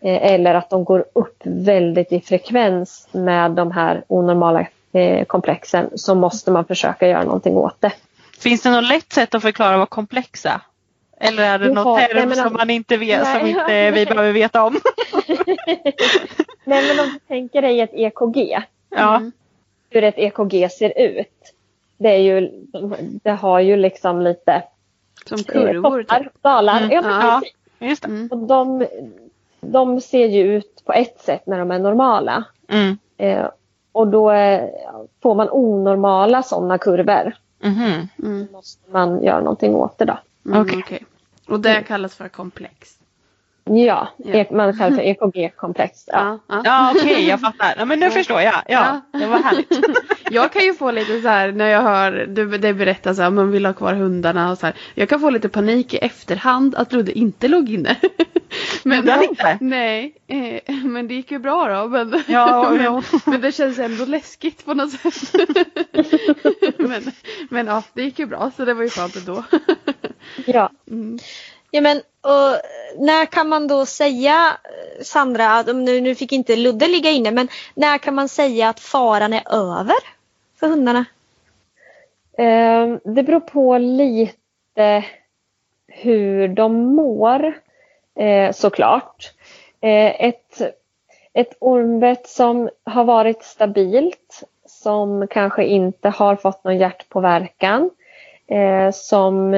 eh, 0.00 0.32
eller 0.32 0.54
att 0.54 0.70
de 0.70 0.84
går 0.84 1.04
upp 1.12 1.36
väldigt 1.44 2.12
i 2.12 2.20
frekvens 2.20 3.08
med 3.12 3.50
de 3.50 3.70
här 3.72 4.02
onormala 4.08 4.66
eh, 4.92 5.24
komplexen 5.24 5.90
så 5.94 6.14
måste 6.14 6.50
man 6.50 6.64
försöka 6.64 7.08
göra 7.08 7.24
någonting 7.24 7.56
åt 7.56 7.80
det. 7.80 7.92
Finns 8.40 8.62
det 8.62 8.70
något 8.70 8.88
lätt 8.88 9.12
sätt 9.12 9.34
att 9.34 9.42
förklara 9.42 9.78
vad 9.78 9.90
komplex 9.90 10.46
är? 10.46 10.60
Eller 11.20 11.42
är 11.42 11.58
det 11.58 11.80
har- 11.80 11.98
term 11.98 12.10
nej, 12.16 12.26
men 12.26 12.36
som 12.36 12.52
man 12.52 12.70
inte 12.70 12.96
vet, 12.96 13.24
som 13.26 13.32
Nej. 13.42 13.50
inte 13.50 13.90
vi 13.90 14.06
behöver 14.14 14.32
veta 14.32 14.64
om? 14.64 14.80
Nej 16.64 16.88
men 16.88 17.00
om 17.00 17.12
du 17.12 17.18
tänker 17.28 17.62
dig 17.62 17.80
ett 17.80 17.90
EKG, 17.94 18.58
Ja. 18.90 19.22
hur 19.90 20.04
ett 20.04 20.18
EKG 20.18 20.68
ser 20.70 20.98
ut. 20.98 21.54
Det, 21.98 22.08
är 22.08 22.18
ju, 22.18 22.50
det 23.22 23.30
har 23.30 23.60
ju 23.60 23.76
liksom 23.76 24.22
lite 24.22 24.62
Som 25.26 25.38
eh, 25.38 25.44
kurvor. 25.44 26.02
toppar, 26.02 26.20
Typ. 26.20 26.42
dalar. 26.42 26.76
Mm, 26.80 26.90
Ja, 26.90 27.02
men 27.02 27.10
ja. 27.26 27.40
precis. 27.40 27.54
Just 27.90 28.02
det. 28.02 28.08
Mm. 28.08 28.28
Och 28.30 28.38
de, 28.38 28.86
de 29.60 30.00
ser 30.00 30.26
ju 30.26 30.42
ut 30.56 30.82
på 30.84 30.92
ett 30.92 31.20
sätt 31.20 31.46
när 31.46 31.58
de 31.58 31.70
är 31.70 31.78
normala. 31.78 32.44
Mm. 32.68 32.98
Eh, 33.16 33.46
och 33.92 34.08
då 34.08 34.30
eh, 34.30 34.68
får 35.22 35.34
man 35.34 35.48
onormala 35.50 36.42
sådana 36.42 36.78
kurvor. 36.78 37.32
Mhm. 37.62 38.08
Mm. 38.22 38.46
Då 38.46 38.52
måste 38.56 38.90
man 38.90 39.22
göra 39.22 39.40
någonting 39.40 39.74
åt 39.74 39.98
det 39.98 40.04
då. 40.04 40.18
Mm, 40.46 40.62
Okej. 40.62 40.82
okej. 40.84 41.04
Och 41.48 41.60
det 41.60 41.82
kallas 41.82 42.14
för 42.14 42.28
komplex. 42.28 42.97
Ja, 43.70 44.08
Ja. 44.16 44.44
Man 44.50 44.76
kallar 44.78 44.90
för 44.96 45.02
EKG-komplex. 45.02 46.04
Ja. 46.06 46.38
Ja, 46.48 46.54
ja. 46.54 46.62
Ja 46.64 46.92
okej, 46.96 47.28
jag 47.28 47.40
fattar. 47.40 47.74
Ja, 47.78 47.84
men 47.84 48.00
nu 48.00 48.10
förstår 48.10 48.40
jag. 48.40 48.54
Ja, 48.54 49.00
Ja. 49.12 49.18
det 49.20 49.26
var 49.26 49.38
härligt. 49.38 49.72
Jag 50.30 50.52
kan 50.52 50.62
ju 50.62 50.74
få 50.74 50.90
lite 50.90 51.20
så 51.22 51.28
här 51.28 51.52
när 51.52 51.66
jag 51.68 51.82
hör 51.82 52.26
du, 52.26 52.58
det 52.58 52.74
berättas 52.74 53.18
att 53.18 53.32
man 53.32 53.50
vill 53.50 53.66
ha 53.66 53.72
kvar 53.72 53.94
hundarna 53.94 54.50
och 54.50 54.58
så 54.58 54.66
här. 54.66 54.74
Jag 54.94 55.08
kan 55.08 55.20
få 55.20 55.30
lite 55.30 55.48
panik 55.48 55.94
i 55.94 55.96
efterhand 55.96 56.74
att 56.74 56.92
Ludde 56.92 57.18
inte 57.18 57.48
låg 57.48 57.70
inne. 57.70 57.96
Gjorde 58.84 59.12
han 59.12 59.22
inte? 59.24 59.58
Nej, 59.60 60.14
eh, 60.26 60.74
men 60.84 61.08
det 61.08 61.14
gick 61.14 61.30
ju 61.30 61.38
bra 61.38 61.68
då. 61.82 61.88
Men, 61.88 62.22
Ja, 62.26 62.70
men, 62.70 62.84
ja. 62.84 63.02
men 63.24 63.40
det 63.40 63.52
känns 63.52 63.78
ändå 63.78 64.04
läskigt 64.04 64.64
på 64.64 64.74
något 64.74 64.90
sätt. 64.90 65.34
men, 66.78 67.02
men 67.50 67.66
ja, 67.66 67.82
det 67.94 68.02
gick 68.02 68.18
ju 68.18 68.26
bra 68.26 68.50
så 68.56 68.64
det 68.64 68.74
var 68.74 68.82
ju 68.82 68.90
skönt 68.90 69.16
ändå. 69.16 69.44
Ja. 70.46 70.70
Mm. 70.90 71.18
Ja, 71.70 71.80
men, 71.80 72.00
och, 72.28 72.54
eh, 72.54 72.60
när 72.98 73.26
kan 73.26 73.48
man 73.48 73.66
då 73.66 73.86
säga, 73.86 74.56
eh, 74.64 75.02
Sandra, 75.02 75.50
att 75.50 75.66
nu, 75.66 76.00
nu 76.00 76.14
fick 76.14 76.32
inte 76.32 76.56
Ludde 76.56 76.88
ligga 76.88 77.10
inne, 77.10 77.30
men 77.30 77.48
när 77.74 77.98
kan 77.98 78.14
man 78.14 78.28
säga 78.28 78.68
att 78.68 78.80
faran 78.80 79.32
är 79.32 79.42
över 79.50 79.96
för 80.60 80.68
hundarna? 80.68 81.04
Ehm, 82.38 83.00
det 83.04 83.22
beror 83.22 83.40
på 83.40 83.78
lite 83.78 85.04
hur 85.88 86.48
de 86.48 86.94
mår 86.94 87.52
eh, 88.18 88.52
såklart. 88.52 89.32
Ett, 89.80 90.60
ett 91.32 91.56
ormbett 91.58 92.28
som 92.28 92.70
har 92.84 93.04
varit 93.04 93.42
stabilt, 93.42 94.42
som 94.66 95.26
kanske 95.28 95.64
inte 95.64 96.08
har 96.08 96.36
fått 96.36 96.64
någon 96.64 96.78
hjärtpåverkan, 96.78 97.90
som 98.92 99.54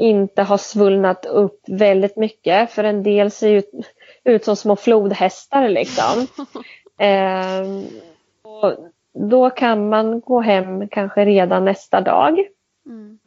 inte 0.00 0.42
har 0.42 0.58
svullnat 0.58 1.26
upp 1.26 1.60
väldigt 1.66 2.16
mycket, 2.16 2.70
för 2.70 2.84
en 2.84 3.02
del 3.02 3.30
ser 3.30 3.50
ut, 3.50 3.70
ut 4.24 4.44
som 4.44 4.56
små 4.56 4.76
flodhästar 4.76 5.68
liksom. 5.68 6.26
Eh, 7.00 7.62
och 8.42 8.74
då 9.12 9.50
kan 9.50 9.88
man 9.88 10.20
gå 10.20 10.40
hem 10.40 10.88
kanske 10.88 11.24
redan 11.24 11.64
nästa 11.64 12.00
dag. 12.00 12.38
Mm. 12.86 13.18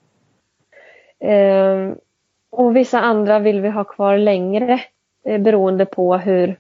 Eh, 1.20 1.96
och 2.50 2.76
vissa 2.76 3.00
andra 3.00 3.40
vill 3.40 3.62
vi 3.62 3.70
ha 3.70 3.84
kvar 3.84 4.18
längre 4.18 4.80
eh, 5.26 5.42
beroende 5.42 5.86
på 5.86 6.18
hur, 6.18 6.60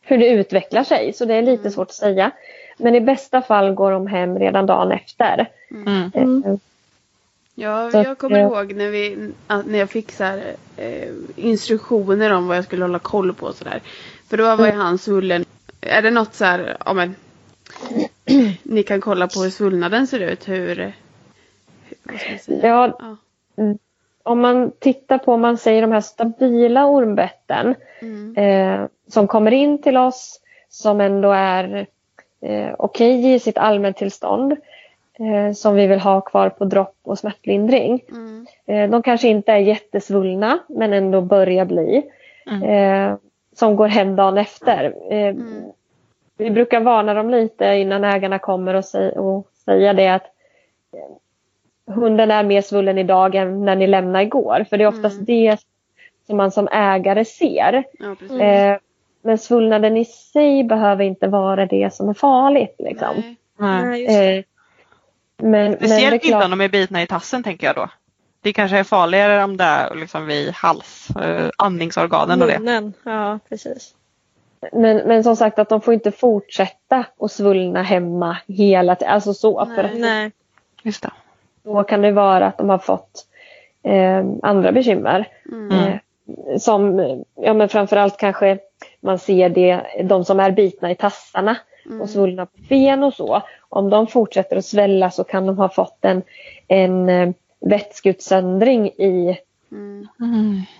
hur 0.00 0.18
det 0.18 0.28
utvecklar 0.28 0.84
sig. 0.84 1.12
Så 1.12 1.24
det 1.24 1.34
är 1.34 1.42
lite 1.42 1.70
svårt 1.70 1.88
att 1.88 1.94
säga. 1.94 2.30
Men 2.78 2.94
i 2.94 3.00
bästa 3.00 3.42
fall 3.42 3.74
går 3.74 3.90
de 3.90 4.06
hem 4.06 4.38
redan 4.38 4.66
dagen 4.66 4.92
efter. 4.92 5.48
Mm. 5.70 6.10
Ja, 7.54 7.90
Så 7.90 7.98
att, 7.98 8.06
jag 8.06 8.18
kommer 8.18 8.38
eh, 8.38 8.42
ihåg 8.44 8.72
när, 8.74 8.88
vi, 8.88 9.30
att- 9.46 9.66
när 9.66 9.78
jag 9.78 9.90
fick 9.90 10.12
så 10.12 10.24
här, 10.24 10.54
eh, 10.76 11.08
instruktioner 11.36 12.32
om 12.32 12.46
vad 12.48 12.56
jag 12.56 12.64
skulle 12.64 12.84
hålla 12.84 12.98
koll 12.98 13.34
på 13.34 13.46
och 13.46 13.54
sådär. 13.54 13.80
För 14.30 14.36
då 14.36 14.56
var 14.56 14.66
ju 14.66 14.72
han 14.72 14.98
svullen. 14.98 15.44
Är 15.80 16.02
det 16.02 16.10
något 16.10 16.34
så 16.34 16.44
här, 16.44 16.76
ja 16.86 16.92
men. 16.92 17.14
ni 18.62 18.82
kan 18.82 19.00
kolla 19.00 19.28
på 19.28 19.40
hur 19.42 19.50
svullnaden 19.50 20.06
ser 20.06 20.20
ut, 20.20 20.48
hur. 20.48 20.92
Ja, 22.46 22.98
Ja. 22.98 23.16
om 24.22 24.40
man 24.40 24.70
tittar 24.78 25.18
på, 25.18 25.32
om 25.34 25.40
man 25.40 25.58
säger 25.58 25.82
de 25.82 25.92
här 25.92 26.00
stabila 26.00 26.86
ormbetten 26.86 27.74
Mm. 28.00 28.36
eh, 28.36 28.86
som 29.08 29.26
kommer 29.28 29.50
in 29.50 29.82
till 29.82 29.96
oss 29.96 30.40
som 30.68 31.00
ändå 31.00 31.32
är 31.32 31.86
eh, 32.40 32.74
okej 32.78 33.34
i 33.34 33.38
sitt 33.40 33.58
allmäntillstånd 33.58 34.56
som 35.54 35.74
vi 35.74 35.86
vill 35.86 36.00
ha 36.00 36.20
kvar 36.20 36.48
på 36.48 36.64
dropp 36.64 36.96
och 37.02 37.18
smärtlindring. 37.18 38.00
Mm. 38.10 38.46
Eh, 38.66 38.90
de 38.90 39.02
kanske 39.02 39.28
inte 39.28 39.52
är 39.52 39.56
jättesvullna 39.58 40.58
men 40.68 40.92
ändå 40.92 41.20
börjar 41.20 41.64
bli. 41.64 42.02
Mm. 42.50 42.62
Eh, 42.62 43.16
som 43.56 43.76
går 43.76 43.88
hem 43.88 44.16
dagen 44.16 44.38
efter. 44.38 44.94
Eh, 45.10 45.28
Mm. 45.28 45.62
Vi 46.36 46.50
brukar 46.50 46.80
varna 46.80 47.14
dem 47.14 47.30
lite 47.30 47.64
innan 47.64 48.04
ägarna 48.04 48.38
kommer 48.38 48.74
och, 48.74 48.84
säg, 48.84 49.10
och 49.12 49.46
säga 49.64 49.92
det 49.92 50.08
att 50.08 50.24
eh, 50.92 51.94
hunden 51.94 52.30
är 52.30 52.42
mer 52.42 52.60
svullen 52.62 52.98
idag 52.98 53.34
än 53.34 53.64
när 53.64 53.76
ni 53.76 53.86
lämnade 53.86 54.24
igår. 54.24 54.64
För 54.70 54.76
det 54.78 54.84
är 54.84 54.88
oftast 54.88 55.14
Mm. 55.14 55.24
det 55.24 55.56
som 56.26 56.36
man 56.36 56.50
som 56.50 56.68
ägare 56.68 57.24
ser. 57.24 57.84
Ja. 57.98 58.38
Eh, 58.46 58.76
men 59.22 59.38
svullnaden 59.38 59.96
i 59.96 60.04
sig 60.04 60.64
behöver 60.64 61.04
inte 61.04 61.26
vara 61.28 61.66
det 61.66 61.94
som 61.94 62.08
är 62.08 62.14
farligt. 62.14 62.76
Liksom. 62.78 63.22
Nej. 63.58 64.06
Nej. 64.06 64.44
Men, 65.42 65.70
men 65.70 65.76
Speciellt 65.76 66.14
inte 66.14 66.26
klart, 66.26 66.44
om 66.44 66.50
de 66.50 66.60
är 66.60 66.68
bitna 66.68 67.02
i 67.02 67.06
tassen 67.06 67.42
tänker 67.42 67.66
jag 67.66 67.76
då. 67.76 67.88
Det 68.40 68.52
kanske 68.52 68.78
är 68.78 68.84
farligare 68.84 69.44
om 69.44 69.56
det 69.56 69.64
är 69.64 69.94
liksom 69.94 70.26
vid 70.26 70.52
hals, 70.52 71.08
eh, 71.10 71.50
andningsorganen 71.58 72.42
och 72.42 72.48
det. 72.48 72.58
Munnen. 72.58 72.92
Ja, 73.04 73.38
precis. 73.48 73.94
men, 74.72 74.96
men 74.96 75.24
som 75.24 75.36
sagt 75.36 75.58
att 75.58 75.68
de 75.68 75.80
får 75.80 75.94
inte 75.94 76.10
fortsätta 76.10 77.04
att 77.20 77.32
svullna 77.32 77.82
hemma 77.82 78.36
hela 78.46 78.94
tiden. 78.94 79.14
Alltså 79.14 79.34
så. 79.34 79.66
För 79.66 79.84
att 79.84 79.94
Nej. 79.94 80.32
Just 80.82 81.02
det. 81.02 81.10
då 81.62 81.84
kan 81.84 82.02
det 82.02 82.12
vara 82.12 82.46
att 82.46 82.58
de 82.58 82.68
har 82.68 82.78
fått 82.78 83.26
eh, 83.82 84.24
andra 84.42 84.72
bekymmer. 84.72 85.28
Mm. 85.52 85.70
Eh, 85.70 85.98
som 86.58 86.98
ja, 87.34 87.54
men 87.54 87.68
framförallt 87.68 88.16
kanske 88.16 88.58
man 89.00 89.18
ser 89.18 89.48
det, 89.48 89.82
de 90.04 90.24
som 90.24 90.40
är 90.40 90.50
bitna 90.50 90.90
i 90.90 90.94
tassarna. 90.94 91.56
Och 92.00 92.10
svullna 92.10 92.46
på 92.46 92.52
ben 92.68 93.04
och 93.04 93.14
så. 93.14 93.42
Om 93.68 93.90
de 93.90 94.06
fortsätter 94.06 94.56
att 94.56 94.64
svälla 94.64 95.10
så 95.10 95.24
kan 95.24 95.46
de 95.46 95.58
ha 95.58 95.68
fått 95.68 96.04
en, 96.04 96.22
en 96.68 97.08
eh, 97.08 97.30
vätskeutsöndring 97.60 98.86
i 98.86 99.38
Mm. 99.72 100.08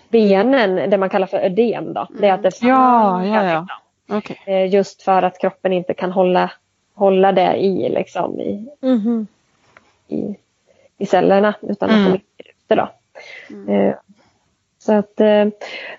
benen, 0.09 0.90
det 0.90 0.98
man 0.98 1.09
kallar 1.11 1.27
för 1.27 1.38
ödem. 1.38 1.92
Då. 1.92 2.07
Det 2.20 2.29
är 2.29 2.33
att 2.33 2.42
det 2.42 2.59
Ja, 2.62 3.25
ja, 3.27 3.44
ja. 3.51 3.66
Okej. 4.16 4.38
Eh, 4.46 4.75
Just 4.75 5.03
för 5.03 5.22
att 5.22 5.38
kroppen 5.40 5.72
inte 5.72 5.94
kan 5.94 6.12
hålla, 6.12 6.51
hålla 6.94 7.33
det 7.33 7.55
i, 7.57 7.88
liksom, 7.88 8.40
i, 8.40 8.68
Mhm. 8.81 9.27
i, 10.09 10.37
i 10.98 11.07
cellerna 11.07 11.55
utan 11.61 11.90
att 11.90 11.96
Mm. 11.96 12.05
de 12.05 12.12
ligger 12.12 12.53
ute. 12.64 12.75
Då. 12.75 12.88
Så 14.85 14.92
att, 14.92 15.21
eh, 15.21 15.47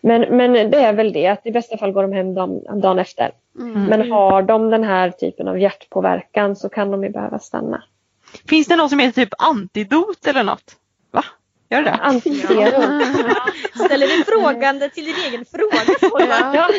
men, 0.01 0.21
men 0.37 0.53
det 0.53 0.77
är 0.77 0.93
väl 0.93 1.13
det 1.13 1.27
att 1.27 1.45
i 1.45 1.51
bästa 1.51 1.77
fall 1.77 1.91
går 1.91 2.01
de 2.01 2.13
hem 2.13 2.33
dagen, 2.33 2.81
dagen 2.81 2.99
efter. 2.99 3.31
Mm. 3.59 3.83
Men 3.85 4.11
har 4.11 4.41
de 4.41 4.69
den 4.69 4.83
här 4.83 5.09
typen 5.09 5.47
av 5.47 5.59
hjärtpåverkan 5.59 6.55
så 6.55 6.69
kan 6.69 6.91
de 6.91 7.03
ju 7.03 7.09
behöva 7.09 7.39
stanna. 7.39 7.83
Finns 8.49 8.67
det 8.67 8.75
något 8.75 8.89
som 8.89 8.99
heter 8.99 9.21
typ 9.25 9.33
antidot 9.37 10.27
eller 10.27 10.43
något? 10.43 10.75
Va? 11.11 11.23
Gör 11.69 11.81
det 11.81 11.89
det? 11.89 11.91
Antiserum. 11.91 13.01
Ställer 13.85 14.17
du 14.17 14.23
frågande 14.23 14.89
till 14.89 15.05
din 15.05 15.15
egen 15.27 15.45
fråga? 15.45 15.77
Ja. 16.53 16.69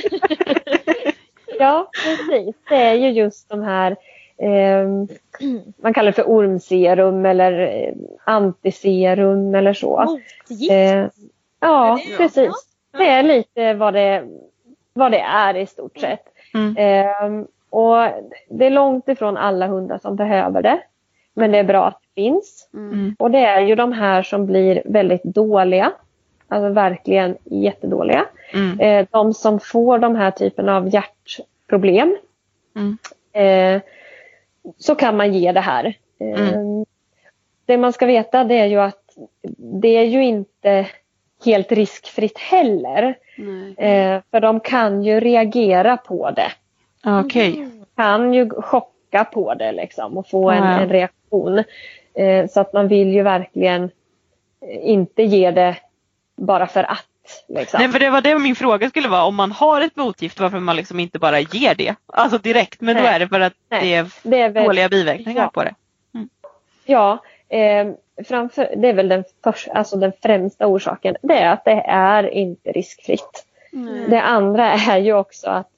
ja, 1.58 1.90
precis. 2.04 2.56
Det 2.68 2.76
är 2.76 2.94
ju 2.94 3.10
just 3.10 3.48
de 3.48 3.62
här 3.62 3.96
eh, 4.38 4.88
man 5.82 5.94
kallar 5.94 6.06
det 6.06 6.16
för 6.16 6.28
ormserum 6.28 7.26
eller 7.26 7.60
eh, 7.60 7.94
antiserum 8.24 9.54
eller 9.54 9.74
så. 9.74 10.04
Motgift? 10.48 10.72
Eh, 10.72 11.06
ja, 11.64 11.98
det- 12.10 12.16
precis. 12.16 12.52
Det 12.98 13.08
är 13.08 13.22
lite 13.22 13.74
vad 13.74 13.94
det, 13.94 14.24
vad 14.92 15.12
det 15.12 15.20
är 15.20 15.56
i 15.56 15.66
stort 15.66 15.98
sett. 15.98 16.24
Mm. 16.54 16.76
Eh, 16.76 17.44
och 17.70 17.96
det 18.48 18.66
är 18.66 18.70
långt 18.70 19.08
ifrån 19.08 19.36
alla 19.36 19.66
hundar 19.66 19.98
som 19.98 20.16
behöver 20.16 20.62
det. 20.62 20.80
Men 21.34 21.52
det 21.52 21.58
är 21.58 21.64
bra 21.64 21.86
att 21.86 22.00
det 22.14 22.22
finns. 22.22 22.68
Mm. 22.74 23.16
Och 23.18 23.30
det 23.30 23.38
är 23.44 23.60
ju 23.60 23.74
de 23.74 23.92
här 23.92 24.22
som 24.22 24.46
blir 24.46 24.82
väldigt 24.84 25.22
dåliga. 25.24 25.92
Alltså 26.48 26.68
verkligen 26.68 27.36
jättedåliga. 27.44 28.24
Mm. 28.52 28.80
Eh, 28.80 29.06
de 29.10 29.34
som 29.34 29.60
får 29.60 29.98
de 29.98 30.16
här 30.16 30.30
typen 30.30 30.68
av 30.68 30.88
hjärtproblem. 30.94 32.16
Mm. 32.76 32.98
Eh, 33.32 33.82
så 34.78 34.94
kan 34.94 35.16
man 35.16 35.34
ge 35.34 35.52
det 35.52 35.60
här. 35.60 35.94
Eh, 36.20 36.60
Det 37.66 37.76
man 37.76 37.92
ska 37.92 38.06
veta 38.06 38.44
det 38.44 38.54
är 38.58 38.66
ju 38.66 38.80
att 38.80 39.00
det 39.58 39.88
är 39.96 40.04
ju 40.04 40.24
inte 40.24 40.86
helt 41.44 41.72
riskfritt 41.72 42.38
heller. 42.38 43.14
Eh, 43.76 44.20
för 44.30 44.40
de 44.40 44.60
kan 44.60 45.02
ju 45.02 45.20
reagera 45.20 45.96
på 45.96 46.30
det. 46.30 46.52
Okej. 47.20 47.68
Kan 47.96 48.34
ju 48.34 48.50
chocka 48.50 49.24
på 49.24 49.54
det 49.54 49.72
liksom 49.72 50.18
och 50.18 50.28
få 50.28 50.50
en, 50.50 50.64
Ja. 50.64 50.80
en 50.80 50.88
reaktion. 50.88 51.64
Eh, 52.14 52.46
så 52.48 52.60
att 52.60 52.72
man 52.72 52.88
vill 52.88 53.08
ju 53.12 53.22
verkligen 53.22 53.84
eh, 53.84 54.90
inte 54.90 55.22
ge 55.22 55.50
det 55.50 55.76
bara 56.36 56.66
för 56.66 56.82
att. 56.82 57.06
Liksom. 57.48 57.80
Nej 57.80 57.88
för 57.88 57.98
det 57.98 58.10
var 58.10 58.20
det 58.20 58.38
min 58.38 58.56
fråga 58.56 58.88
skulle 58.88 59.08
vara 59.08 59.24
om 59.24 59.34
man 59.34 59.52
har 59.52 59.80
ett 59.80 59.96
motgift 59.96 60.40
varför 60.40 60.58
man 60.58 60.76
liksom 60.76 61.00
inte 61.00 61.18
bara 61.18 61.40
ger 61.40 61.74
det. 61.74 61.94
Alltså 62.06 62.38
direkt 62.38 62.80
men 62.80 62.96
då 62.96 63.02
Nej. 63.02 63.14
är 63.14 63.18
det 63.18 63.28
för 63.28 63.40
att 63.40 63.52
Nej. 63.70 63.80
det 63.82 63.94
är 63.94 64.06
det 64.22 64.40
är 64.40 64.48
väl, 64.50 64.64
dåliga 64.64 64.88
biverkningar 64.88 65.42
Ja. 65.42 65.50
på 65.54 65.62
det. 65.64 65.74
Ja, 66.84 67.18
eh, 67.48 67.86
framför, 68.24 68.74
det 68.76 68.88
är 68.88 68.92
väl 68.92 69.08
den, 69.08 69.24
först, 69.44 69.68
alltså 69.68 69.96
den 69.96 70.12
främsta 70.22 70.66
orsaken. 70.66 71.16
Det 71.22 71.34
är 71.34 71.52
att 71.52 71.64
det 71.64 71.84
är 71.86 72.34
inte 72.34 72.72
riskfritt. 72.72 73.46
Nej. 73.72 74.08
Det 74.08 74.20
andra 74.20 74.72
är 74.72 74.98
ju 74.98 75.12
också 75.12 75.50
att 75.50 75.68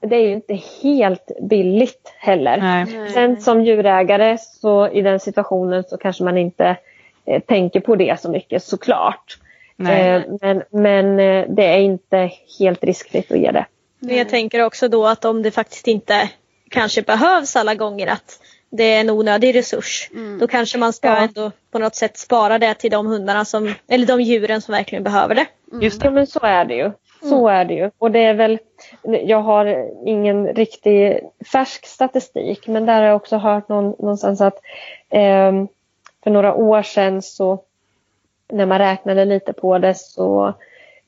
det 0.00 0.16
är 0.16 0.20
ju 0.20 0.32
inte 0.32 0.60
helt 0.82 1.30
billigt 1.42 2.12
heller. 2.18 2.56
Nej. 2.56 3.10
Sen 3.12 3.40
som 3.40 3.64
djurägare 3.64 4.38
så 4.38 4.88
i 4.88 5.02
den 5.02 5.20
situationen 5.20 5.84
så 5.84 5.96
kanske 5.96 6.24
man 6.24 6.38
inte 6.38 6.76
eh, 7.24 7.42
tänker 7.42 7.80
på 7.80 7.96
det 7.96 8.20
så 8.20 8.30
mycket 8.30 8.62
såklart. 8.62 9.38
Eh, 9.78 10.22
men 10.40 10.62
men 10.70 11.20
eh, 11.20 11.44
det 11.48 11.66
är 11.66 11.78
inte 11.78 12.30
helt 12.58 12.84
riskfritt 12.84 13.32
att 13.32 13.38
ge 13.38 13.50
det. 13.50 13.66
Men 13.98 14.16
jag 14.16 14.28
tänker 14.28 14.62
också 14.62 14.88
då 14.88 15.06
att 15.06 15.24
om 15.24 15.42
det 15.42 15.50
faktiskt 15.50 15.88
inte 15.88 16.30
kanske 16.70 17.02
behövs 17.02 17.56
alla 17.56 17.74
gånger 17.74 18.06
att 18.06 18.40
det 18.70 18.84
är 18.84 19.00
en 19.00 19.10
onödig 19.10 19.54
resurs. 19.54 20.10
Mm. 20.12 20.38
Då 20.38 20.46
kanske 20.46 20.78
man 20.78 20.92
ska 20.92 21.08
Ja. 21.08 21.16
ändå 21.16 21.50
på 21.70 21.78
något 21.78 21.94
sätt 21.94 22.18
spara 22.18 22.58
det 22.58 22.74
till 22.74 22.90
de 22.90 23.06
hundarna 23.06 23.44
som, 23.44 23.74
eller 23.88 24.06
de 24.06 24.20
djuren 24.20 24.60
som 24.60 24.72
verkligen 24.72 25.04
behöver 25.04 25.34
det. 25.34 25.46
Just 25.80 26.02
Ja 26.02 26.08
det. 26.10 26.14
men 26.14 26.26
så 26.26 26.40
är 26.42 26.64
det 26.64 26.74
ju. 26.74 26.92
Så 27.22 27.48
är 27.48 27.64
det 27.64 27.74
ju. 27.74 27.90
Och 27.98 28.10
det 28.10 28.18
är 28.24 28.34
väl, 28.34 28.58
jag 29.02 29.40
har 29.42 29.90
ingen 30.06 30.46
riktig 30.46 31.20
färsk 31.52 31.86
statistik 31.86 32.66
men 32.68 32.86
där 32.86 32.94
har 33.00 33.08
jag 33.08 33.16
också 33.16 33.36
hört 33.36 33.68
någon, 33.68 33.84
någonstans 33.84 34.40
att 34.40 34.58
ehm, 35.10 35.68
för 36.24 36.30
några 36.30 36.54
år 36.54 36.82
sedan 36.82 37.22
så 37.22 37.62
när 38.48 38.66
man 38.66 38.78
räknade 38.78 39.24
lite 39.24 39.52
på 39.52 39.78
det 39.78 39.94
så 39.94 40.54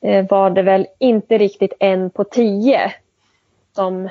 eh, 0.01 0.25
var 0.29 0.49
det 0.49 0.61
väl 0.61 0.87
inte 0.99 1.37
riktigt 1.37 1.73
en 1.79 2.09
på 2.09 2.23
tio 2.23 2.93
som, 3.75 4.09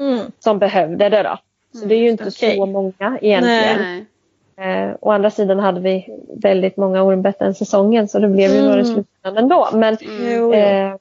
Mm. 0.00 0.32
som 0.38 0.58
behövde 0.58 1.08
det 1.08 1.22
då. 1.22 1.38
Så 1.72 1.84
det 1.84 1.94
är 1.94 1.98
ju 1.98 2.08
inte 2.10 2.28
okej. 2.28 2.56
så 2.56 2.66
många 2.66 3.18
egentligen. 3.22 3.78
Nej. 3.80 4.04
Eh, 4.88 4.94
å 5.00 5.10
andra 5.10 5.30
sidan 5.30 5.58
hade 5.58 5.80
vi 5.80 6.06
väldigt 6.42 6.76
många 6.76 7.02
ormbett 7.02 7.38
den 7.38 7.54
säsongen 7.54 8.08
så 8.08 8.18
det 8.18 8.28
blev 8.28 8.50
ju 8.50 8.56
Mm. 8.56 8.68
några 8.68 8.80
i 8.80 8.84
slutändan 8.84 9.36
ändå. 9.44 9.68
Men 9.72 9.96
Mm. 10.00 10.52
Eh, 10.52 10.96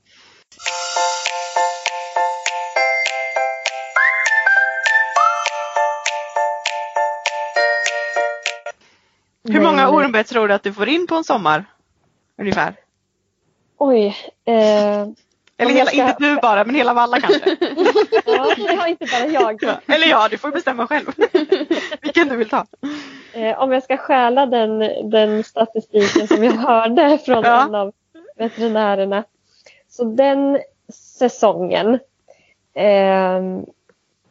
Hur 9.43 9.61
många 9.61 9.89
ormbett 9.89 10.27
tror 10.27 10.47
du 10.47 10.53
att 10.53 10.63
du 10.63 10.73
får 10.73 10.89
in 10.89 11.07
på 11.07 11.15
en 11.15 11.23
sommar? 11.23 11.65
Ungefär. 12.37 12.73
Oj. 13.77 14.15
Eh, 14.45 15.07
Eller 15.57 15.71
hela, 15.71 15.89
ska- 15.89 16.09
inte 16.09 16.23
du 16.23 16.35
bara 16.35 16.63
men 16.63 16.75
hela 16.75 16.93
Valla 16.93 17.19
kanske. 17.19 17.57
ja, 18.75 18.87
inte 18.87 19.05
bara 19.11 19.27
jag. 19.27 19.63
Eller 19.95 20.07
ja, 20.07 20.27
du 20.31 20.37
får 20.37 20.51
bestämma 20.51 20.87
själv. 20.87 21.05
Vilken 22.01 22.27
du 22.27 22.35
vill 22.35 22.49
ta. 22.49 22.65
Eh, 23.33 23.59
om 23.59 23.71
jag 23.71 23.83
ska 23.83 23.97
stjäla 23.97 24.45
den, 24.45 24.79
den 25.09 25.43
statistiken 25.43 26.27
som 26.27 26.43
jag 26.43 26.51
hörde 26.51 27.17
från 27.25 27.43
Ja. 27.43 27.63
en 27.65 27.75
av 27.75 27.93
veterinärerna. 28.37 29.23
Så 29.89 30.03
den 30.03 30.59
säsongen 30.93 31.93
eh, 32.73 33.41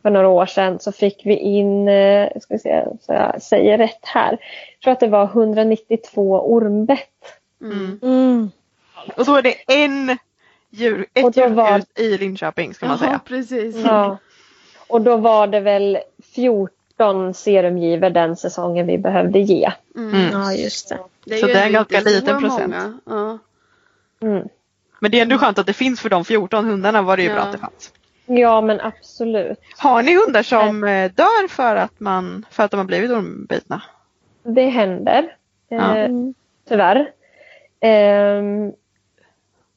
för 0.03 0.11
några 0.11 0.29
år 0.29 0.47
sedan 0.47 0.79
så 0.81 0.93
fick 0.93 1.23
vi 1.27 1.37
in, 1.37 1.89
eh, 1.89 2.29
ska 2.41 2.55
vi 2.55 2.59
se 2.59 2.85
så 3.01 3.13
jag 3.13 3.43
säger 3.43 3.79
rätt 3.79 4.05
här. 4.05 4.31
Jag 4.31 4.81
tror 4.85 4.93
att 4.93 5.01
det 5.01 5.09
var 5.09 5.25
192 5.25 6.41
ormbett. 6.53 7.09
Mm. 7.63 7.99
Mm. 8.03 8.51
Och 9.17 9.25
då 9.25 9.35
är 9.37 9.43
det 9.43 9.55
en 9.85 10.19
djur, 10.77 11.07
Och 11.23 11.29
ett 11.29 11.35
då 11.35 11.49
var- 11.49 11.83
i 11.95 12.19
Linköping 12.19 12.75
ska 12.75 12.87
man 12.87 12.99
Jaha, 13.01 13.09
säga. 13.09 13.21
precis. 13.25 13.77
Ja. 13.85 14.19
Och 14.89 15.01
då 15.01 15.17
var 15.17 15.47
det 15.47 15.61
väl 15.61 15.99
14 16.35 17.35
serumgivor 17.35 18.11
den 18.11 18.37
säsongen 18.37 18.87
vi 18.87 18.99
behövde 18.99 19.39
ge. 19.39 19.73
Mm. 19.97 20.29
Ja 20.33 20.53
just 20.53 20.89
det. 20.89 20.99
Det 21.25 21.37
Så 21.37 21.47
det 21.47 21.53
är 21.61 21.67
en 21.67 21.73
ganska 21.73 22.01
liten 22.01 22.41
procent. 22.41 22.75
Ja. 23.07 23.39
Mm. 24.23 24.49
Men 25.01 25.11
det 25.11 25.19
är 25.19 25.23
ändå 25.23 25.39
skönt 25.39 25.59
att 25.59 25.67
det 25.67 25.73
finns 25.73 26.01
för 26.01 26.09
de 26.11 26.25
14 26.25 26.65
hundarna 26.65 27.03
var 27.03 27.17
det 27.17 27.23
ju 27.23 27.29
Ja. 27.29 27.35
bra 27.35 27.43
att 27.43 27.53
det 27.53 27.59
fanns. 27.59 27.93
Ja 28.27 28.61
men 28.61 28.81
absolut. 28.81 29.59
Har 29.79 30.03
ni 30.03 30.15
hundar 30.25 30.43
som 30.43 30.85
eh, 30.85 31.11
dör 31.13 31.49
för 31.49 31.77
att, 31.77 32.01
man, 32.01 32.47
för 32.51 32.63
att 32.65 32.71
de 32.71 32.77
har 32.77 32.85
blivit 32.85 33.11
ormbitna? 33.11 33.83
Det 34.43 34.67
händer. 34.67 35.37
Ja. 35.69 35.97
Eh, 35.97 36.11
tyvärr. 36.69 37.11
Ehm, 37.81 38.73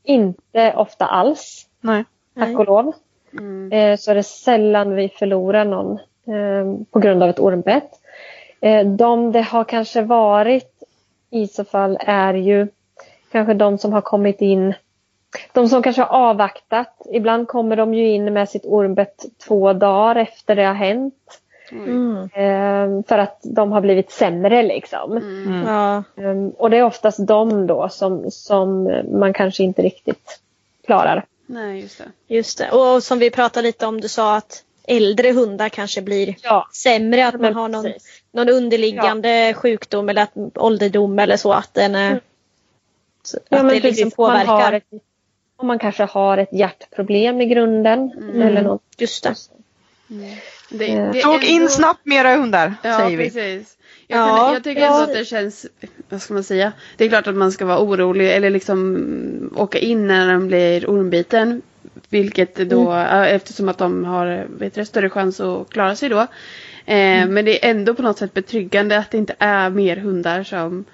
inte 0.09 0.73
ofta 0.75 1.05
alls, 1.05 1.67
Nej. 1.81 2.03
tack 2.39 2.59
och 2.59 2.65
lov. 2.65 2.93
Mm. 3.33 3.71
Eh, 3.71 3.97
så 3.97 4.11
är 4.11 4.15
det 4.15 4.23
sällan 4.23 4.95
vi 4.95 5.09
förlorar 5.09 5.65
någon 5.65 5.91
eh, 6.27 6.85
på 6.91 6.99
grund 6.99 7.23
av 7.23 7.29
ett 7.29 7.39
ormbett. 7.39 7.91
Eh, 8.61 8.87
de 8.87 9.31
det 9.31 9.41
har 9.41 9.63
kanske 9.63 10.01
varit 10.01 10.83
i 11.29 11.47
så 11.47 11.63
fall 11.63 11.97
är 12.01 12.33
ju 12.33 12.67
kanske 13.31 13.53
de 13.53 13.77
som 13.77 13.93
har 13.93 14.01
kommit 14.01 14.41
in 14.41 14.73
de 15.53 15.69
som 15.69 15.83
kanske 15.83 16.01
har 16.01 16.29
avvaktat. 16.29 17.07
Ibland 17.11 17.47
kommer 17.47 17.75
de 17.75 17.93
ju 17.93 18.09
in 18.09 18.33
med 18.33 18.49
sitt 18.49 18.65
ormbett 18.65 19.25
två 19.47 19.73
dagar 19.73 20.15
efter 20.15 20.55
det 20.55 20.63
har 20.63 20.73
hänt. 20.73 21.41
Mm. 21.71 22.15
Eh, 22.33 23.03
för 23.07 23.17
att 23.17 23.39
de 23.43 23.71
har 23.71 23.81
blivit 23.81 24.11
sämre 24.11 24.63
liksom. 24.63 25.17
Mm. 25.17 25.63
Ja. 25.67 26.03
Um, 26.15 26.49
och 26.49 26.69
det 26.69 26.77
är 26.77 26.83
oftast 26.83 27.27
de 27.27 27.67
då 27.67 27.89
som, 27.89 28.31
som 28.31 28.83
man 29.19 29.33
kanske 29.33 29.63
inte 29.63 29.81
riktigt 29.81 30.39
klarar. 30.85 31.25
Nej, 31.45 31.81
just 31.81 31.97
det. 31.97 32.35
Just 32.35 32.57
det. 32.57 32.71
Och 32.71 33.03
som 33.03 33.19
vi 33.19 33.29
pratade 33.31 33.67
lite 33.67 33.85
om, 33.85 34.01
du 34.01 34.07
sa 34.07 34.35
att 34.35 34.63
äldre 34.87 35.31
hundar 35.31 35.69
kanske 35.69 36.01
blir 36.01 36.35
Ja, 36.43 36.67
sämre. 36.73 37.27
Att 37.27 37.41
man 37.41 37.53
har 37.53 37.67
någon, 37.69 37.83
precis. 37.83 38.21
någon 38.31 38.49
underliggande 38.49 39.53
sjukdom 39.57 40.09
eller 40.09 40.21
att, 40.21 40.57
ålderdom 40.57 41.19
eller 41.19 41.37
så. 41.37 41.53
Att, 41.53 41.73
den, 41.73 42.19
så- 43.23 43.37
Ja, 43.49 43.57
att 43.57 43.65
men 43.65 43.75
det 43.75 43.81
liksom 43.83 44.11
man 44.17 44.29
har 44.37 44.45
påverkar. 44.45 44.73
ett, 44.73 44.83
om 45.55 45.67
man 45.67 45.79
kanske 45.79 46.03
har 46.03 46.37
ett 46.37 46.53
hjärtproblem 46.53 47.41
i 47.41 47.45
grunden. 47.45 48.11
Mm. 48.17 48.41
Eller 48.41 48.61
något. 48.61 48.81
Just 48.97 49.23
det. 49.23 49.35
Det, 50.69 50.91
Eh. 50.91 51.11
det 51.11 51.21
Tog 51.21 51.43
in 51.43 51.57
ändå- 51.61 51.69
snabbt 51.69 52.05
mera 52.05 52.35
hundar 52.35 52.73
Ja, 52.83 52.97
säger 52.97 53.17
vi. 53.17 53.23
precis. 53.23 53.75
Jag, 54.07 54.19
Ja, 54.19 54.37
kan, 54.37 54.53
jag 54.53 54.63
tycker 54.63 54.81
ja. 54.81 54.87
ändå 54.87 55.03
att 55.11 55.13
det 55.19 55.25
känns, 55.25 55.65
vad 56.09 56.21
ska 56.21 56.33
man 56.33 56.43
säga, 56.43 56.71
det 56.97 57.05
är 57.05 57.09
klart 57.09 57.27
att 57.27 57.35
man 57.35 57.51
ska 57.51 57.65
vara 57.65 57.79
orolig 57.79 58.35
eller 58.35 58.49
liksom 58.49 58.95
mm, 58.95 59.53
åka 59.55 59.79
in 59.79 60.07
när 60.07 60.31
de 60.33 60.47
blir 60.47 60.89
ormbiten. 60.89 61.61
Vilket 62.09 62.55
då, 62.55 62.83
ja, 62.83 63.25
eftersom 63.25 63.69
att 63.69 63.77
de 63.77 64.05
har 64.05 64.45
vet 64.59 64.75
du, 64.75 64.85
större 64.85 65.09
chans 65.09 65.39
att 65.39 65.69
klara 65.69 65.95
sig 65.95 66.09
då. 66.09 66.19
Eh, 66.85 67.27
Men 67.27 67.45
det 67.45 67.65
är 67.65 67.69
ändå 67.71 67.93
på 67.93 68.01
något 68.01 68.17
sätt 68.17 68.33
betryggande 68.33 68.97
att 68.97 69.11
det 69.11 69.17
inte 69.17 69.35
är 69.39 69.69
mer 69.69 69.95
hundar 69.97 70.43
som, 70.43 70.85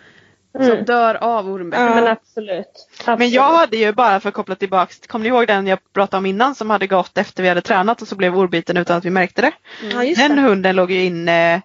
som 0.55 0.71
Mm. 0.71 0.85
dör 0.85 1.15
av 1.23 1.49
ormbett. 1.49 1.79
Ja, 1.79 1.85
men 1.95 2.07
absolut. 2.07 2.87
absolut. 2.99 3.19
Men 3.19 3.29
jag 3.29 3.53
hade 3.53 3.77
ju 3.77 3.91
bara 3.93 4.19
för 4.19 4.29
att 4.29 4.35
koppla 4.35 4.55
tillbaks, 4.55 5.07
kommer 5.07 5.23
ni 5.23 5.29
ihåg 5.29 5.47
den 5.47 5.67
jag 5.67 5.79
pratade 5.93 6.17
om 6.17 6.25
innan 6.25 6.55
som 6.55 6.69
hade 6.69 6.87
gått 6.87 7.17
efter 7.17 7.43
vi 7.43 7.49
hade 7.49 7.61
tränat 7.61 8.01
och 8.01 8.07
så 8.07 8.15
blev 8.15 8.37
orbiten 8.37 8.77
utan 8.77 8.97
att 8.97 9.05
vi 9.05 9.09
märkte 9.09 9.41
det? 9.41 9.51
Ja, 9.93 10.03
just 10.03 10.21
Den 10.21 10.35
det. 10.35 10.41
hunden 10.41 10.75
låg 10.75 10.91
ju 10.91 11.03
inne 11.05 11.61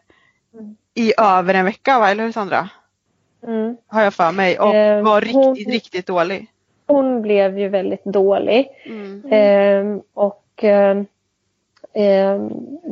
i 0.94 1.12
över 1.18 1.54
en 1.54 1.64
vecka 1.64 1.98
va, 1.98 2.10
eller 2.10 2.24
hur 2.24 2.32
Sandra? 2.32 2.68
Mm. 3.46 3.76
Har 3.86 4.02
jag 4.02 4.14
för 4.14 4.32
mig 4.32 4.58
och 4.58 4.74
Eh, 4.74 5.02
var 5.02 5.20
riktigt, 5.20 5.34
hon- 5.36 5.54
riktigt 5.56 6.06
dålig. 6.06 6.46
Hon 6.86 7.22
blev 7.22 7.58
ju 7.58 7.68
väldigt 7.68 8.04
dålig. 8.04 8.68
Mm. 8.86 9.22
Ehm, 9.30 10.02
och 10.14 10.44
ehm, 10.62 11.06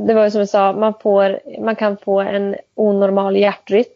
det 0.07 0.15
var 0.15 0.25
ju 0.25 0.31
som 0.31 0.39
jag 0.41 0.49
sa, 0.49 0.73
man, 0.73 0.95
får, 1.03 1.41
man 1.61 1.77
kan 1.77 1.97
få 1.97 2.21
en 2.21 2.57
onormal 2.75 3.37
hjärtrytm. 3.37 3.91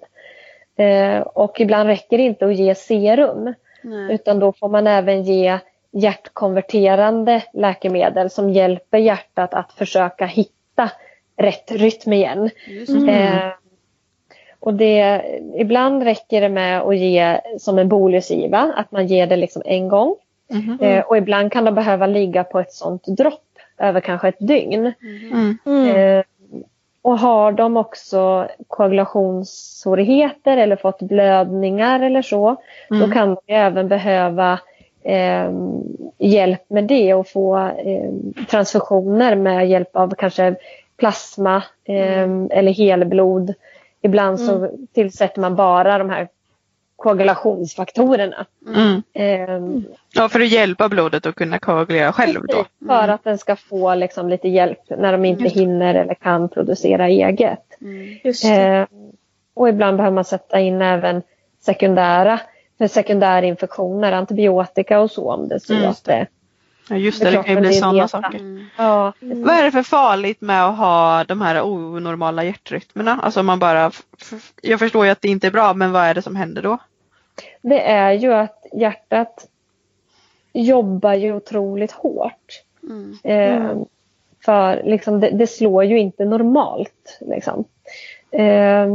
Ehm, 0.77 1.23
och 1.23 1.61
ibland 1.61 1.89
räcker 1.89 2.19
det 2.19 2.25
inte 2.25 2.47
att 2.47 2.57
ge 2.57 2.75
serum. 2.75 3.55
Nej. 3.83 4.15
Utan 4.15 4.39
då 4.39 4.53
får 4.53 4.69
man 4.69 4.87
även 4.87 5.23
ge 5.23 5.59
hjärtkonverterande 5.93 7.43
läkemedel 7.53 8.31
som 8.31 8.51
hjälper 8.51 8.99
hjärtat 8.99 9.55
att 9.55 9.73
försöka 9.73 10.27
hitta 10.27 10.91
rätt 11.37 11.71
rytm 11.71 12.13
igen. 12.13 12.51
Eh, 13.09 13.53
och 14.61 14.75
det, 14.75 15.23
ibland 15.57 16.03
räcker 16.03 16.41
det 16.41 16.49
med 16.49 16.81
att 16.81 16.97
ge 16.97 17.41
som 17.59 17.79
en 17.79 17.89
bolusgiva, 17.89 18.73
att 18.77 18.93
man 18.93 19.07
ger 19.07 19.27
det 19.27 19.37
liksom 19.37 19.63
en 19.65 19.89
gång. 19.89 20.17
Eh, 20.81 21.05
och 21.05 21.17
ibland 21.17 21.53
kan 21.53 21.65
de 21.65 21.75
behöva 21.75 22.07
ligga 22.07 22.45
på 22.45 22.61
ett 22.61 22.73
sånt 22.73 23.05
dropp 23.07 23.59
över 23.79 24.01
kanske 24.01 24.29
ett 24.29 24.37
dygn. 24.39 24.93
Mm. 25.67 26.23
Mm. 27.05 27.13
Och 27.15 27.19
har 27.19 27.53
de 27.53 27.77
också 27.77 28.49
koagulationssvårigheter 28.69 30.57
eller 30.57 30.77
fått 30.77 31.03
blödningar 31.03 32.01
eller 32.01 32.23
så, 32.23 32.57
Mm. 32.91 33.01
då 33.03 33.15
kan 33.15 33.29
de 33.47 33.53
även 33.55 33.89
behöva 33.89 34.59
eh, 35.05 35.51
hjälp 36.19 36.71
med 36.71 36.85
det 36.85 37.15
och 37.15 37.29
få 37.29 37.57
eh, 37.59 38.11
transfusioner 38.51 39.37
med 39.37 39.69
hjälp 39.69 39.97
av 39.97 40.15
kanske 40.19 40.55
plasma 40.97 41.57
eh, 41.85 42.29
eller 42.51 42.73
helblod. 42.73 43.55
Ibland 44.03 44.41
så 44.41 44.71
tillsätter 44.95 45.41
man 45.41 45.57
bara 45.57 45.99
de 45.99 46.11
här 46.11 46.29
koagulationsfaktorerna. 47.03 48.47
Mm. 48.67 49.03
Eh, 49.13 49.83
Ja, 50.15 50.29
för 50.29 50.41
att 50.41 50.49
hjälpa 50.49 50.89
blodet 50.89 51.27
att 51.27 51.35
kunna 51.35 51.59
koagulera 51.59 52.13
själv 52.13 52.41
då. 52.41 52.47
Precis, 52.47 52.73
För 52.87 53.09
att 53.09 53.25
den 53.25 53.39
ska 53.39 53.57
få 53.57 53.95
liksom 53.95 54.29
lite 54.29 54.49
hjälp 54.49 54.79
när 54.99 55.13
de 55.13 55.25
inte 55.25 55.45
hinner 55.49 55.95
eller 55.95 56.15
kan 56.15 56.49
producera 56.49 57.09
eget. 57.09 57.59
Eh, 58.45 58.87
och 59.55 59.69
ibland 59.69 59.97
behöver 59.97 60.15
man 60.15 60.25
sätta 60.25 60.61
in 60.61 60.83
även 60.83 61.23
sekundära 61.61 62.41
för 62.79 62.87
sekundärinfektioner, 62.87 64.13
antibiotika 64.13 65.01
och 65.01 65.11
så 65.11 65.33
om 65.33 65.49
det 65.49 65.55
är 65.55 65.59
så 65.59 65.75
Mm. 65.75 65.91
att 65.91 66.05
det 66.05 66.27
Ja, 66.89 66.97
just 66.97 67.21
det, 67.21 67.31
det 67.31 67.43
kan 67.43 67.55
ju 67.55 67.61
bli 67.61 67.73
sådana 67.73 68.09
saker. 68.09 68.67
Ja, 68.77 69.13
Vad 69.21 69.55
är 69.55 69.63
det 69.63 69.71
för 69.71 69.83
farligt 69.83 70.41
med 70.41 70.65
att 70.67 70.77
ha 70.77 71.25
de 71.25 71.41
här 71.41 71.63
onormala 71.63 72.45
hjärtrytmerna? 72.45 73.21
Alltså 73.23 73.43
man 73.43 73.59
bara, 73.59 73.91
jag 74.63 74.79
förstår 74.79 75.05
ju 75.05 75.11
att 75.11 75.21
det 75.23 75.29
inte 75.29 75.47
är 75.47 75.51
bra, 75.51 75.75
men 75.75 75.93
vad 75.93 76.03
är 76.05 76.15
det 76.15 76.23
som 76.23 76.37
händer 76.37 76.63
då? 76.63 76.79
Det 77.63 77.81
är 77.81 78.13
ju 78.13 78.33
att 78.33 78.67
hjärtat 78.73 79.49
jobbar 80.53 81.15
ju 81.15 81.35
otroligt 81.35 81.93
hårt. 81.93 82.63
Eh, 83.25 83.77
För 84.45 84.83
liksom, 84.85 85.21
det, 85.21 85.31
det 85.31 85.47
slår 85.47 85.85
ju 85.85 85.99
inte 85.99 86.25
normalt. 86.25 87.19
Liksom. 87.21 87.65
Eh, 88.31 88.89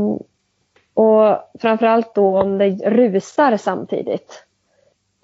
och 0.93 1.37
framförallt 1.59 2.15
då 2.15 2.39
om 2.39 2.57
det 2.57 2.69
rusar 2.69 3.57
samtidigt. 3.57 4.43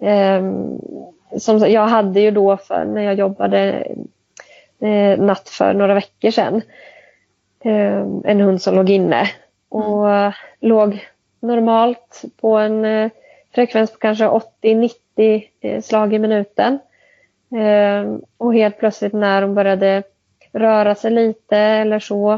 Eh, 0.01 0.43
som, 1.37 1.57
jag 1.57 1.87
hade 1.87 2.19
ju 2.19 2.31
då 2.31 2.57
för 2.57 2.85
när 2.85 3.01
jag 3.01 3.15
jobbade 3.15 3.87
eh, 4.79 5.19
natt 5.19 5.49
för 5.49 5.73
några 5.73 5.93
veckor 5.93 6.31
sedan 6.31 6.61
eh, 7.59 8.07
en 8.23 8.41
hund 8.41 8.61
som 8.61 8.75
låg 8.75 8.89
inne 8.89 9.29
och 9.69 10.07
låg 10.59 11.07
normalt 11.43 12.21
på 12.41 12.57
en 12.57 12.85
eh, 12.85 13.11
frekvens 13.55 13.91
på 13.91 13.97
kanske 13.97 14.25
80-90 14.61 15.43
eh, 15.61 15.81
slag 15.81 16.13
i 16.13 16.19
minuten. 16.19 16.79
Eh, 17.55 18.15
och 18.37 18.53
helt 18.53 18.77
plötsligt 18.79 19.13
när 19.13 19.41
hon 19.41 19.53
började 19.55 20.03
röra 20.51 20.95
sig 20.95 21.11
lite 21.11 21.57
eller 21.57 21.99
så 21.99 22.33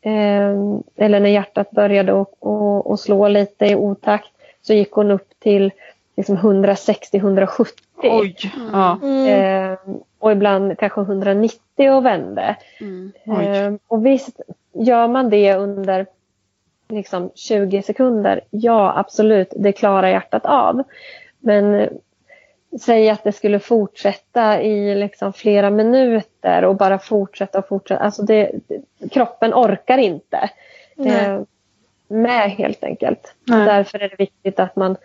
eh, 0.00 0.54
eller 0.96 1.20
när 1.20 1.28
hjärtat 1.30 1.70
började 1.70 2.20
att- 2.20 3.00
slå 3.00 3.28
lite 3.28 3.66
i 3.66 3.74
otakt 3.74 4.28
så 4.62 4.74
gick 4.74 4.90
hon 4.92 5.10
upp 5.10 5.28
till 5.38 5.72
liksom 6.16 6.36
160-170. 6.36 7.66
Oj! 8.02 8.36
Ja. 8.72 8.98
Eh, 9.28 9.78
och 10.18 10.32
ibland 10.32 10.78
kanske 10.78 11.00
190 11.00 11.90
och 11.90 12.04
vände. 12.06 12.56
Eh, 13.26 13.72
och 13.86 14.06
visst, 14.06 14.40
gör 14.72 15.08
man 15.08 15.30
det 15.30 15.54
under 15.54 16.06
liksom 16.88 17.30
20 17.34 17.82
sekunder, 17.82 18.40
ja 18.50 18.98
absolut, 18.98 19.52
det 19.56 19.72
klarar 19.72 20.08
hjärtat 20.08 20.46
av. 20.46 20.82
Men 21.38 21.74
eh, 21.74 21.88
säg 22.80 23.10
att 23.10 23.24
det 23.24 23.32
skulle 23.32 23.58
fortsätta 23.58 24.62
i 24.62 24.94
liksom 24.94 25.32
flera 25.32 25.70
minuter 25.70 26.64
och 26.64 26.76
bara 26.76 26.98
fortsätta 26.98 27.58
och 27.58 27.68
fortsätta. 27.68 28.00
Alltså 28.04 28.22
det, 28.22 28.50
kroppen 29.10 29.54
orkar 29.54 29.98
inte 29.98 30.50
eh, 30.98 31.40
med 32.08 32.50
helt 32.50 32.84
enkelt. 32.84 33.34
Nej. 33.44 33.66
Därför 33.66 33.98
är 33.98 34.08
det 34.08 34.18
viktigt 34.18 34.60
att 34.60 34.76
man, 34.76 34.96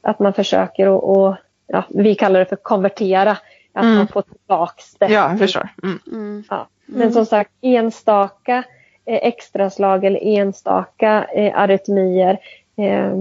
att 0.00 0.18
man 0.18 0.32
försöker 0.32 0.88
och, 0.88 1.16
och 1.16 1.36
ja, 1.66 1.84
vi 1.88 2.14
kallar 2.14 2.40
det 2.40 2.46
för 2.46 2.56
konvertera. 2.56 3.36
Att 3.74 3.84
Mm. 3.84 3.96
man 3.96 4.08
får 4.08 4.22
tillbaks 4.22 4.94
det. 4.94 5.06
Ja, 5.06 5.30
jag 5.30 5.38
förstår. 5.38 5.68
Mm. 5.82 6.44
Ja. 6.50 6.68
Men 6.86 7.12
som 7.12 7.26
sagt, 7.26 7.50
enstaka 7.60 8.64
extraslag 9.06 10.04
eller 10.04 10.20
enstaka 10.24 11.26
eh, 11.34 11.58
arytmier, 11.58 12.38
eh, 12.76 13.12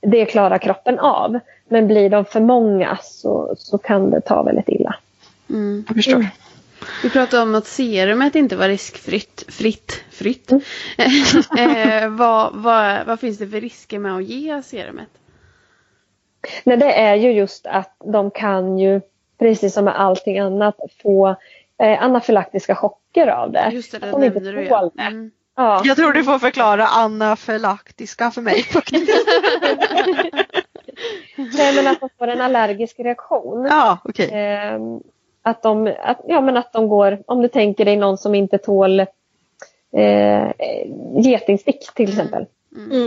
det 0.00 0.24
klarar 0.24 0.58
kroppen 0.58 0.98
av. 0.98 1.38
Men 1.68 1.86
blir 1.86 2.10
de 2.10 2.24
för 2.24 2.40
många 2.40 2.98
så, 3.02 3.54
så 3.58 3.78
kan 3.78 4.10
det 4.10 4.20
ta 4.20 4.42
väldigt 4.42 4.68
illa. 4.68 4.94
Mm. 5.50 5.84
Jag 5.88 5.96
förstår. 5.96 6.26
Vi 7.02 7.10
pratade 7.10 7.42
om 7.42 7.54
att 7.54 7.66
serumet 7.66 8.34
inte 8.34 8.56
var 8.56 8.68
riskfritt. 8.68 9.44
Fritt, 9.48 10.04
fritt. 10.10 10.50
Mm. 10.50 10.62
eh, 11.58 12.08
vad, 12.08 12.54
vad, 12.54 13.06
vad 13.06 13.20
finns 13.20 13.38
det 13.38 13.48
för 13.48 13.60
risker 13.60 13.98
med 13.98 14.16
att 14.16 14.24
ge 14.24 14.62
serumet? 14.62 15.08
Nej, 16.64 16.76
det 16.76 16.92
är 16.92 17.14
ju 17.14 17.32
just 17.32 17.66
att 17.66 17.96
de 18.04 18.30
kan 18.30 18.78
ju, 18.78 19.00
precis 19.38 19.74
som 19.74 19.84
med 19.84 20.00
allting 20.00 20.38
annat, 20.38 20.76
få 21.02 21.36
eh, 21.78 22.02
anafylaktiska 22.02 22.74
chocker 22.74 23.26
av 23.28 23.52
det. 23.52 23.70
Just 23.72 23.92
det, 23.92 23.98
det 23.98 24.10
de 24.10 24.20
nämnde 24.20 24.52
du 24.52 24.64
ja. 24.64 24.90
Mm. 24.98 25.30
Ja. 25.56 25.82
Jag 25.84 25.96
tror 25.96 26.12
du 26.12 26.24
får 26.24 26.38
förklara 26.38 26.86
anafylaktiska 26.86 28.30
för 28.30 28.42
mig. 28.42 28.64
Nej, 31.56 31.74
men 31.76 31.86
att 31.86 32.00
de 32.00 32.08
får 32.18 32.28
en 32.28 32.40
allergisk 32.40 33.00
reaktion. 33.00 33.66
ja, 33.70 33.98
okej. 34.04 34.30
Eh, 34.30 34.78
att, 35.42 35.62
de, 35.62 35.94
att, 36.02 36.20
ja, 36.26 36.40
men 36.40 36.56
att 36.56 36.72
de 36.72 36.88
går, 36.88 37.22
om 37.26 37.42
du 37.42 37.48
tänker 37.48 37.84
dig 37.84 37.96
någon 37.96 38.18
som 38.18 38.34
inte 38.34 38.58
tål 38.58 39.00
eh, 39.00 39.06
getingstick 41.16 41.94
till 41.94 42.08
exempel. 42.08 42.46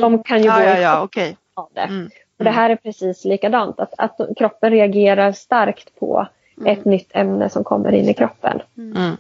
De 0.02 0.24
kan 0.24 0.40
ju 0.42 0.46
Ja, 0.46 0.56
gå 0.56 0.62
ja, 0.64 0.78
ja, 0.80 1.02
okej. 1.02 1.38
av 1.54 1.70
det. 1.74 1.82
Mm. 1.82 2.10
Och 2.38 2.44
det 2.44 2.52
här 2.52 2.70
är 2.70 2.76
precis 2.76 3.26
likadant, 3.26 3.80
att, 3.80 3.94
att 3.98 4.20
kroppen 4.38 4.72
reagerar 4.72 5.32
starkt 5.32 6.00
på 6.00 6.28
ett 6.66 6.86
nytt 6.86 7.12
ämne 7.16 7.50
som 7.50 7.64
kommer 7.64 7.92
in 7.92 8.10
i 8.10 8.14
kroppen. 8.14 8.62
Mm. 8.78 9.18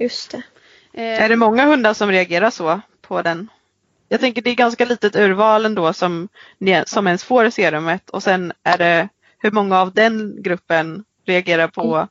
Just 0.00 0.30
det. 0.30 0.42
Eh, 0.92 1.22
Är 1.24 1.28
det 1.28 1.36
många 1.36 1.64
hundar 1.66 1.94
som 1.94 2.10
reagerar 2.10 2.50
så 2.50 2.80
på 3.00 3.22
den? 3.22 3.48
Jag 4.08 4.20
tänker 4.20 4.42
det 4.42 4.50
är 4.50 4.54
ganska 4.54 4.84
litet 4.84 5.16
urval 5.16 5.66
ändå 5.66 5.92
som, 5.92 6.28
som 6.86 7.06
ens 7.06 7.24
får 7.24 7.50
serumet 7.50 8.10
och 8.10 8.22
sen 8.22 8.52
är 8.62 8.78
det 8.78 9.08
hur 9.38 9.50
många 9.50 9.80
av 9.80 9.92
den 9.92 10.42
gruppen 10.42 11.04
reagerar 11.26 11.68
på 11.68 12.08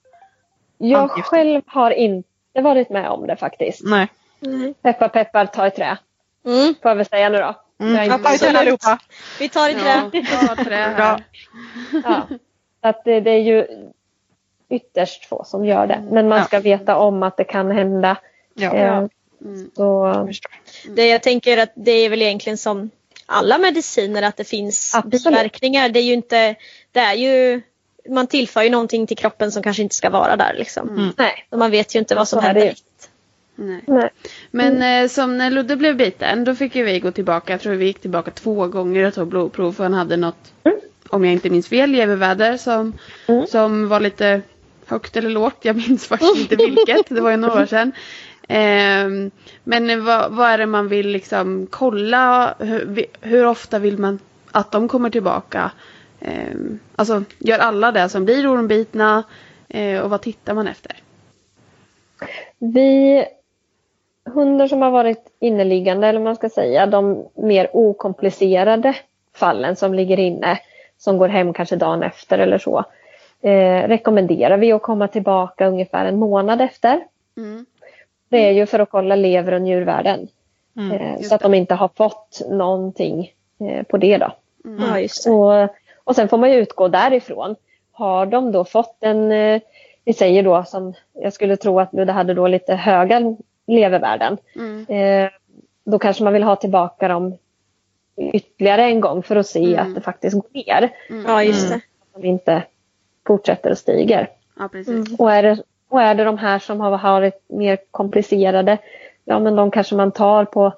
Jag 0.77 1.01
Antgifter. 1.01 1.29
själv 1.29 1.61
har 1.65 1.91
inte 1.91 2.27
varit 2.61 2.89
med 2.89 3.09
om 3.09 3.27
det 3.27 3.35
faktiskt. 3.35 3.81
Nej. 3.83 4.07
Peppar 4.81 5.09
peppar, 5.09 5.45
ta 5.45 5.67
i 5.67 5.71
trä. 5.71 5.97
Mm. 6.45 6.75
Får 6.81 6.91
jag 6.91 6.95
väl 6.95 7.05
säga 7.05 7.29
nu 7.29 7.37
då. 7.37 7.55
Mm. 7.79 7.93
Jag 7.93 8.01
är 8.01 8.03
inte- 8.03 8.17
Hoppa 8.17 8.35
ut 8.35 8.55
allihopa. 8.55 8.99
Vi 9.39 9.49
tar 9.49 9.69
i 9.69 9.73
ja, 9.73 10.09
trä. 10.11 10.23
ja, 10.47 10.55
trä 10.63 10.75
här. 10.75 11.23
Ja. 12.03 12.27
Så 12.81 12.87
Att 12.87 13.03
det, 13.05 13.19
det 13.19 13.31
är 13.31 13.39
ju 13.41 13.67
ytterst 14.71 15.25
få 15.25 15.43
som 15.43 15.65
gör 15.65 15.87
det. 15.87 16.03
Men 16.11 16.27
man 16.29 16.37
Ja. 16.37 16.43
ska 16.45 16.59
veta 16.59 16.97
om 16.97 17.23
att 17.23 17.37
det 17.37 17.43
kan 17.43 17.71
hända. 17.71 18.17
Ja. 18.53 18.75
Eh, 18.75 19.05
Så, 19.75 20.13
Jag 20.15 20.27
förstår. 20.27 20.51
Det 20.95 21.07
jag 21.07 21.23
tänker 21.23 21.57
att 21.57 21.71
det 21.75 21.91
är 21.91 22.09
väl 22.09 22.21
egentligen 22.21 22.57
som 22.57 22.89
alla 23.25 23.57
mediciner 23.57 24.21
att 24.21 24.37
det 24.37 24.43
finns 24.43 24.95
Absolut. 24.95 25.23
biverkningar. 25.23 25.89
Det 25.89 25.99
är 25.99 26.03
ju 26.03 26.13
inte, 26.13 26.55
det 26.91 26.99
är 26.99 27.13
ju, 27.13 27.61
man 28.09 28.27
tillför 28.27 28.61
ju 28.63 28.69
någonting 28.69 29.07
till 29.07 29.17
kroppen 29.17 29.51
som 29.51 29.63
kanske 29.63 29.83
inte 29.83 29.95
ska 29.95 30.09
vara 30.09 30.35
där 30.35 30.53
liksom. 30.57 30.89
Mm. 30.89 31.13
nej. 31.17 31.45
Och 31.49 31.59
man 31.59 31.71
vet 31.71 31.95
ju 31.95 31.99
inte 31.99 32.15
vad 32.15 32.27
som 32.27 32.41
Så 32.41 32.47
händer. 32.47 32.73
Nej. 33.55 33.81
nej. 33.87 34.09
Men 34.51 35.03
eh, 35.03 35.07
som 35.09 35.37
när 35.37 35.51
Ludde 35.51 35.75
blev 35.75 35.95
biten, 35.97 36.43
då 36.43 36.55
fick 36.55 36.75
ju 36.75 36.83
vi 36.83 36.99
gå 36.99 37.11
tillbaka. 37.11 37.53
Jag 37.53 37.61
tror 37.61 37.73
vi 37.73 37.85
gick 37.85 38.01
tillbaka 38.01 38.31
två 38.31 38.67
gånger 38.67 39.07
och 39.07 39.13
tog 39.13 39.27
blodprov 39.27 39.73
för 39.73 39.83
han 39.83 39.93
hade 39.93 40.17
något, 40.17 40.53
om 41.09 41.25
jag 41.25 41.33
inte 41.33 41.49
minns 41.49 41.67
fel, 41.67 41.89
leverväder 41.91 42.57
som, 42.57 42.93
Mm. 43.27 43.47
som 43.47 43.87
var 43.89 43.99
lite 43.99 44.41
högt 44.91 45.17
eller 45.17 45.29
lågt. 45.29 45.57
Jag 45.61 45.75
minns 45.75 46.07
faktiskt 46.07 46.37
inte 46.37 46.55
vilket. 46.55 47.09
Det 47.09 47.21
var 47.21 47.31
ju 47.31 47.37
några 47.37 47.61
år 47.61 47.65
sedan. 47.65 47.91
Eh, 48.47 49.31
men 49.63 50.05
vad, 50.05 50.31
vad 50.31 50.49
är 50.49 50.57
det 50.57 50.65
man 50.65 50.87
vill 50.87 51.07
liksom 51.07 51.67
kolla? 51.69 52.55
Hur, 52.59 53.05
hur 53.21 53.45
ofta 53.45 53.79
vill 53.79 53.97
man 53.97 54.19
att 54.51 54.71
de 54.71 54.87
kommer 54.87 55.09
tillbaka? 55.09 55.71
Eh, 56.19 56.55
alltså, 56.95 57.23
gör 57.39 57.59
alla 57.59 57.91
det 57.91 58.09
som 58.09 58.25
blir 58.25 58.47
ormbitna? 58.47 59.23
Eh, 59.69 59.99
och 59.99 60.09
vad 60.09 60.21
tittar 60.21 60.53
man 60.53 60.67
efter? 60.67 60.95
Vi 62.57 63.25
hundar 64.25 64.67
som 64.67 64.81
har 64.81 64.91
varit 64.91 65.27
inneliggande, 65.39 66.07
eller 66.07 66.19
vad 66.19 66.25
man 66.25 66.35
ska 66.35 66.49
säga, 66.49 66.85
de 66.85 67.27
mer 67.35 67.69
okomplicerade 67.73 68.95
fallen 69.35 69.75
som 69.75 69.93
ligger 69.93 70.19
inne, 70.19 70.59
som 70.97 71.17
går 71.17 71.27
hem 71.27 71.53
kanske 71.53 71.75
dagen 71.75 72.03
efter 72.03 72.39
eller 72.39 72.57
så, 72.57 72.85
eh, 73.41 73.87
rekommenderar 73.87 74.57
vi 74.57 74.71
att 74.71 74.81
komma 74.81 75.07
tillbaka 75.07 75.67
ungefär 75.67 76.05
en 76.05 76.19
månad 76.19 76.61
efter. 76.61 77.03
Mm. 77.37 77.65
Det 78.29 78.47
är 78.47 78.51
ju 78.51 78.65
för 78.65 78.79
att 78.79 78.89
kolla 78.89 79.15
lever 79.15 79.51
och 79.51 79.61
njurvärden. 79.61 80.27
Mm. 80.77 80.91
eh, 80.91 81.21
så 81.21 81.35
att 81.35 81.41
de 81.41 81.53
inte 81.53 81.75
har 81.75 81.89
fått 81.95 82.41
någonting 82.49 83.31
eh, 83.59 83.83
på 83.83 83.97
det 83.97 84.17
då. 84.17 84.31
Ja, 84.79 84.99
just 84.99 85.25
det. 85.25 85.31
Och, 85.31 85.69
och 86.03 86.15
sen 86.15 86.27
får 86.27 86.37
man 86.37 86.51
ju 86.51 86.57
utgå 86.57 86.87
därifrån. 86.87 87.55
Har 87.91 88.25
de 88.25 88.51
då 88.51 88.65
fått 88.65 88.97
en, 88.99 89.31
eh, 89.31 89.61
vi 90.05 90.13
säger 90.13 90.43
då 90.43 90.63
som 90.63 90.93
jag 91.13 91.33
skulle 91.33 91.57
tro 91.57 91.79
att 91.79 91.93
Ludde 91.93 92.11
hade 92.11 92.33
då 92.33 92.47
lite 92.47 92.75
höga 92.75 93.35
levervärden. 93.67 94.37
Mm. 94.55 94.85
Eh, 94.87 95.29
då 95.83 95.99
kanske 95.99 96.23
man 96.23 96.33
vill 96.33 96.43
ha 96.43 96.55
tillbaka 96.55 97.07
dem 97.07 97.37
ytterligare 98.17 98.83
en 98.83 99.01
gång 99.01 99.23
för 99.23 99.35
att 99.35 99.47
se 99.47 99.73
Mm. 99.73 99.79
att 99.87 99.95
det 99.95 100.01
faktiskt 100.01 100.35
går 100.35 100.49
ner. 100.53 100.89
Ja, 101.27 101.43
just 101.43 101.69
det. 101.69 101.75
Att 101.75 102.21
de 102.21 102.27
inte 102.27 102.63
fortsätter 103.27 103.71
och 103.71 103.77
stiger. 103.77 104.29
Ja, 104.59 104.67
precis. 104.67 105.19
Och 105.19 105.31
är, 105.31 105.43
det, 105.43 105.63
och 105.89 106.01
är 106.01 106.15
det 106.15 106.23
de 106.23 106.37
här 106.37 106.59
som 106.59 106.79
har 106.79 106.97
varit 106.97 107.43
mer 107.49 107.77
komplicerade, 107.91 108.77
ja 109.25 109.39
men 109.39 109.55
de 109.55 109.71
kanske 109.71 109.95
man 109.95 110.11
tar 110.11 110.45
på 110.45 110.73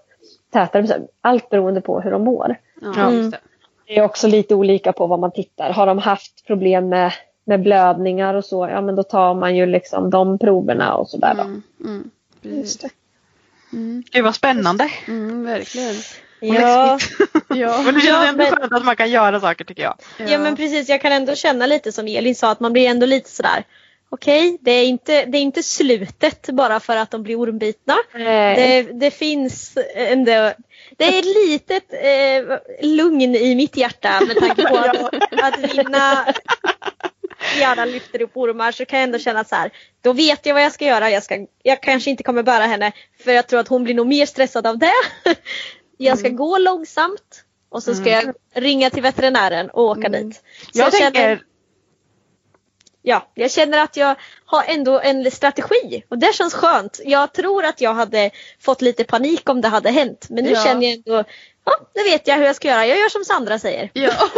tätare, 0.54 1.02
allt 1.22 1.50
beroende 1.50 1.82
på 1.82 2.02
hur 2.02 2.12
de 2.12 2.24
mår. 2.24 2.56
Ja, 2.82 3.12
just 3.12 3.32
det. 3.32 3.40
Det 3.88 3.98
är 3.98 4.04
också 4.04 4.28
lite 4.28 4.56
olika 4.56 4.94
på 4.94 5.08
vad 5.08 5.20
man 5.20 5.32
tittar. 5.32 5.70
Har 5.70 5.86
de 5.86 5.98
haft 5.98 6.48
problem 6.48 6.90
med, 6.90 7.14
med 7.44 7.62
blödningar 7.62 8.34
och 8.34 8.46
så, 8.46 8.68
ja 8.68 8.82
men 8.82 8.96
då 8.96 9.04
tar 9.04 9.34
man 9.34 9.56
ju 9.56 9.66
liksom 9.66 10.10
de 10.10 10.38
proverna 10.40 10.96
och 10.96 11.10
sådär 11.10 11.34
då. 11.36 11.42
Mm, 11.42 11.64
mm, 11.86 12.10
precis. 12.42 12.86
Mm, 13.74 14.04
Gud 14.12 14.24
vad 14.24 14.36
spännande. 14.36 14.90
mm, 15.08 15.44
verkligen. 15.46 15.96
Ja, 16.48 17.00
Ja. 17.50 17.82
Men 17.86 17.94
det 17.96 18.02
känns 18.02 18.06
Ja, 18.06 18.26
ändå 18.28 18.44
men- 18.44 18.56
skönt 18.56 18.74
att 18.74 18.86
man 18.86 18.96
kan 18.96 19.12
göra 19.12 19.40
saker 19.40 19.66
tycker 19.66 19.84
jag. 19.84 19.96
ja 20.18 20.38
men 20.38 20.56
precis, 20.56 20.90
jag 20.90 21.02
kan 21.02 21.12
ändå 21.12 21.36
känna 21.36 21.66
lite 21.66 21.92
som 21.92 22.08
Elin 22.08 22.36
sa 22.36 22.52
att 22.52 22.60
man 22.60 22.74
blir 22.74 22.90
ändå 22.90 23.06
lite 23.06 23.30
sådär 23.30 23.64
Okej, 24.10 24.58
det, 24.62 24.72
är 24.72 24.86
inte, 24.86 25.26
det 25.26 25.38
är 25.38 25.42
inte 25.42 25.64
slutet 25.64 26.50
bara 26.50 26.80
för 26.80 26.98
att 26.98 27.12
de 27.12 27.24
blir 27.24 27.40
ormbitna. 27.40 27.96
Det, 28.14 28.82
det 28.94 29.12
finns 29.12 29.78
ändå 29.96 30.54
det 30.98 31.04
är 31.06 31.20
ett 31.20 31.26
litet 31.26 31.84
eh, 31.94 32.58
lugn 32.90 33.36
i 33.36 33.56
mitt 33.56 33.78
hjärta 33.78 34.22
med 34.28 34.38
tanke 34.38 34.68
på 34.68 34.78
att, 34.78 35.14
att 35.44 35.60
vinna 35.76 36.26
gärna 37.60 37.86
lyfter 37.86 38.22
upp 38.22 38.38
ormar 38.38 38.72
så 38.72 38.86
kan 38.86 39.00
jag 39.00 39.04
ändå 39.04 39.20
känna 39.20 39.44
så 39.44 39.56
här. 39.56 39.72
Då 40.02 40.14
vet 40.14 40.46
jag 40.46 40.54
vad 40.54 40.64
jag 40.64 40.72
ska 40.72 40.86
göra. 40.86 41.10
Jag, 41.10 41.24
ska, 41.24 41.46
jag 41.64 41.82
kanske 41.84 42.10
inte 42.10 42.24
kommer 42.24 42.44
bära 42.44 42.64
henne 42.66 42.92
för 43.24 43.32
jag 43.32 43.48
tror 43.48 43.60
att 43.60 43.68
hon 43.68 43.84
blir 43.84 43.94
nog 43.96 44.08
mer 44.08 44.26
stressad 44.26 44.68
av 44.68 44.78
det. 44.78 44.92
Jag 45.98 46.20
ska 46.20 46.30
gå 46.30 46.58
långsamt 46.58 47.44
och 47.70 47.84
så 47.84 47.96
ska 47.96 48.10
jag 48.10 48.34
ringa 48.54 48.90
till 48.90 49.02
veterinären 49.04 49.70
och 49.70 49.84
åka 49.84 50.10
dit. 50.10 50.36
Så 50.74 50.80
Jag 50.80 50.94
känner- 50.94 51.12
tänker, 51.12 51.44
Ja, 53.06 53.32
jag 53.34 53.52
känner 53.52 53.84
att 53.84 53.98
jag 53.98 54.16
har 54.46 54.64
ändå 54.68 55.00
en 55.00 55.32
strategi 55.32 56.04
och 56.10 56.18
det 56.18 56.36
känns 56.36 56.54
skönt. 56.54 57.00
Jag 57.06 57.34
tror 57.34 57.66
att 57.66 57.82
jag 57.82 57.94
hade 57.94 58.32
fått 58.60 58.82
lite 58.82 59.04
panik 59.04 59.50
om 59.50 59.62
det 59.62 59.68
hade 59.68 59.90
hänt. 59.90 60.28
Men 60.30 60.44
nu 60.44 60.52
Ja. 60.52 60.64
känner 60.64 60.84
jag 60.88 60.94
ändå, 60.94 61.24
ja 61.66 61.72
nu 61.96 62.04
vet 62.04 62.28
jag 62.28 62.36
hur 62.38 62.46
jag 62.46 62.56
ska 62.56 62.68
göra. 62.68 62.86
Jag 62.86 63.00
gör 63.00 63.10
som 63.10 63.24
Sandra 63.26 63.60
säger. 63.60 63.90
Ja. 63.94 64.12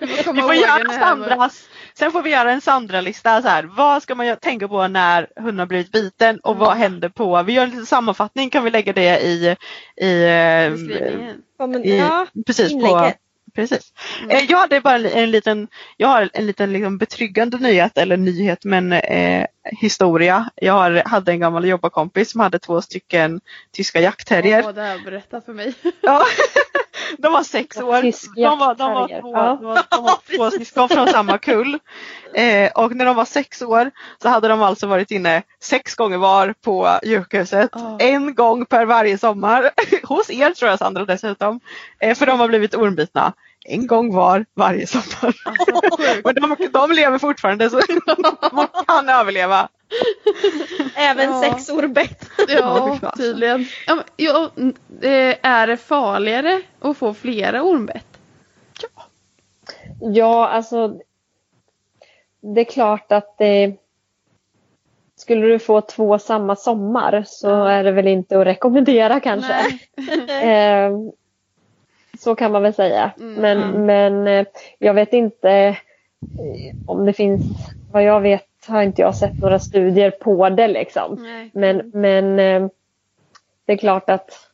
Vi 0.00 0.06
får 0.06 0.22
komma 0.24 0.42
vi 0.42 0.42
får 0.42 0.54
göra 0.54 0.84
med- 0.84 1.00
Sandras, 1.00 1.64
sen 1.94 2.12
får 2.12 2.22
vi 2.22 2.30
göra 2.30 2.52
en 2.52 2.60
Sandra-lista 2.60 3.42
så 3.42 3.48
här. 3.48 3.62
Vad 3.62 4.02
ska 4.02 4.14
man 4.14 4.36
tänka 4.36 4.68
på 4.68 4.88
när 4.88 5.28
hunden 5.36 5.58
har 5.58 5.66
blivit 5.66 5.92
biten 5.92 6.38
och 6.38 6.56
vad 6.56 6.76
händer 6.76 7.08
på? 7.08 7.42
Vi 7.42 7.52
gör 7.52 7.62
en 7.62 7.70
liten 7.70 7.86
sammanfattning 7.86 8.50
kan 8.50 8.64
vi 8.64 8.70
lägga 8.70 8.92
det 8.92 9.20
i, 9.20 9.56
i, 9.96 10.24
eh, 10.24 10.70
beskrivningen. 10.70 11.42
Ja, 11.58 11.78
i 11.84 11.98
ja, 11.98 12.26
precis 12.46 12.72
på 12.72 12.78
inlägget. 12.78 13.18
Precis. 13.54 13.92
Eh, 14.28 14.44
Jag 14.48 14.58
hade 14.58 14.80
bara 14.80 14.94
en, 14.94 15.06
en 15.06 15.30
liten, 15.30 15.68
jag 15.96 16.08
har 16.08 16.30
en 16.32 16.46
liten 16.46 16.72
liksom 16.72 16.98
betryggande 16.98 17.58
nyhet, 17.58 17.98
eller 17.98 18.16
nyhet 18.16 18.64
men 18.64 18.92
eh, 18.92 19.46
historia. 19.64 20.50
Jag 20.54 20.72
har, 20.72 21.02
hade 21.06 21.32
en 21.32 21.40
gammal 21.40 21.64
jobbarkompis 21.64 22.30
som 22.30 22.40
hade 22.40 22.58
två 22.58 22.82
stycken 22.82 23.40
tyska 23.72 24.00
jaktterrier. 24.00 24.62
Åh, 24.66 24.72
det 24.72 24.82
här 24.82 24.98
berätta 25.04 25.40
för 25.40 25.52
mig. 25.52 25.74
Ja. 26.00 26.24
De 27.18 27.32
var 27.32 27.42
sex 27.42 27.76
år. 27.76 28.02
De 28.36 28.58
var, 28.58 28.74
de 28.74 28.92
var 28.92 29.08
två, 29.20 29.32
Ja. 29.36 29.56
de 29.60 29.64
var, 29.64 29.82
de 29.90 30.02
var 30.02 30.36
två 30.36 30.50
syskon 30.58 30.88
från 30.88 31.08
samma 31.08 31.38
kull. 31.38 31.78
Eh, 32.34 32.70
och 32.72 32.96
när 32.96 33.04
de 33.04 33.16
var 33.16 33.24
sex 33.24 33.62
år 33.62 33.90
så 34.22 34.28
hade 34.28 34.48
de 34.48 34.62
alltså 34.62 34.86
varit 34.86 35.10
inne 35.10 35.42
sex 35.62 35.94
gånger 35.94 36.18
var 36.18 36.54
på 36.64 36.98
djurhuset. 37.02 37.70
Ja. 37.72 37.96
En 38.00 38.34
gång 38.34 38.66
per 38.66 38.84
varje 38.86 39.18
sommar. 39.18 39.70
Hos 40.02 40.30
er 40.30 40.50
tror 40.50 40.70
jag 40.70 40.78
Sandra 40.78 41.04
dessutom. 41.04 41.60
Eh, 42.00 42.14
för 42.14 42.26
de 42.26 42.40
har 42.40 42.48
blivit 42.48 42.74
ormbitna. 42.74 43.32
En 43.64 43.86
gång 43.86 44.14
var 44.14 44.44
varje 44.56 44.86
sommar. 44.86 45.34
Alltså. 45.44 46.02
Men 46.24 46.34
de, 46.34 46.68
de 46.72 46.90
lever 46.92 47.18
fortfarande 47.18 47.70
så 47.70 47.76
man 48.52 48.66
kan 48.86 49.08
överleva. 49.08 49.68
Även 50.96 51.30
Ja. 51.30 51.42
sex 51.42 51.68
orbett. 51.70 52.30
Ja, 52.48 52.98
tydligen. 53.16 53.66
Ja, 53.86 54.04
ja, 54.16 54.50
eh, 55.02 55.36
är 55.42 55.66
det 55.66 55.76
farligare 55.76 56.60
att 56.80 56.96
få 56.96 57.14
flera 57.14 57.62
ormbett? 57.62 58.06
Ja, 60.00 60.48
alltså. 60.48 61.00
Det 62.40 62.60
är 62.60 62.64
klart 62.64 63.12
att 63.12 63.38
det. 63.38 63.74
Skulle 65.16 65.46
du 65.46 65.58
få 65.58 65.80
två 65.80 66.18
samma 66.18 66.56
sommar 66.56 67.24
så 67.26 67.48
Ja. 67.48 67.70
är 67.70 67.84
det 67.84 67.92
väl 67.92 68.06
inte 68.08 68.38
att 68.40 68.46
rekommendera 68.46 69.20
kanske. 69.20 69.54
Eh, 70.42 70.92
så 72.18 72.34
kan 72.34 72.52
man 72.52 72.62
väl 72.62 72.74
säga. 72.74 73.12
Mm. 73.20 73.34
Men, 73.34 73.86
men 73.86 74.26
eh, 74.26 74.46
jag 74.78 74.94
vet 74.94 75.12
inte 75.12 75.50
eh, 75.50 75.76
om 76.86 77.06
det 77.06 77.12
finns, 77.12 77.42
vad 77.92 78.02
jag 78.04 78.20
vet 78.20 78.46
har 78.66 78.82
inte 78.82 79.02
jag 79.02 79.16
sett 79.16 79.40
några 79.40 79.58
studier 79.58 80.10
på 80.10 80.48
det 80.48 80.68
liksom. 80.68 81.14
Nej. 81.22 81.50
Men, 81.54 81.90
men 81.94 82.38
eh, 82.38 82.68
det 83.66 83.72
är 83.72 83.76
klart 83.76 84.10
att 84.10 84.48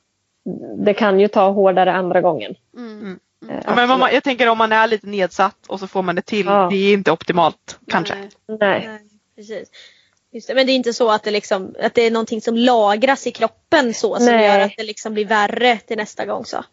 det 0.79 0.95
kan 0.95 1.21
ju 1.21 1.29
ta 1.29 1.51
hårdare 1.51 1.93
andra 1.93 2.21
gången. 2.21 2.55
Mm. 2.77 3.19
Eh, 3.49 3.57
Ja, 3.65 3.75
men 3.75 3.89
man, 3.89 4.11
jag 4.13 4.25
tänker 4.25 4.49
om 4.49 4.59
man 4.59 4.73
är 4.73 4.87
lite 4.87 5.07
nedsatt 5.07 5.67
och 5.69 5.81
så 5.81 5.87
får 5.87 6.03
man 6.03 6.15
det 6.15 6.23
till. 6.23 6.47
Ja. 6.47 6.69
Det 6.71 6.77
är 6.77 6.93
inte 6.93 7.13
optimalt 7.13 7.79
kanske. 7.89 8.15
Nej. 8.15 8.31
Nej. 8.61 8.85
Nej, 8.87 9.01
precis. 9.37 9.71
Just 10.33 10.49
det. 10.49 10.55
Men 10.55 10.67
det 10.67 10.73
är 10.73 10.75
inte 10.75 10.93
så 10.93 11.11
att 11.11 11.23
det, 11.23 11.31
liksom, 11.31 11.75
att 11.83 11.95
det 11.95 12.03
är 12.03 12.11
någonting 12.11 12.41
som 12.41 12.57
lagras 12.57 13.27
i 13.27 13.31
kroppen 13.31 13.95
så 13.95 14.17
som 14.17 14.27
Nej. 14.27 14.47
gör 14.47 14.61
att 14.61 14.73
det 14.77 14.83
liksom 14.83 15.15
blir 15.15 15.27
värre 15.27 15.77
till 15.77 15.97
nästa 15.97 16.27
gång. 16.27 16.45
så. 16.45 16.65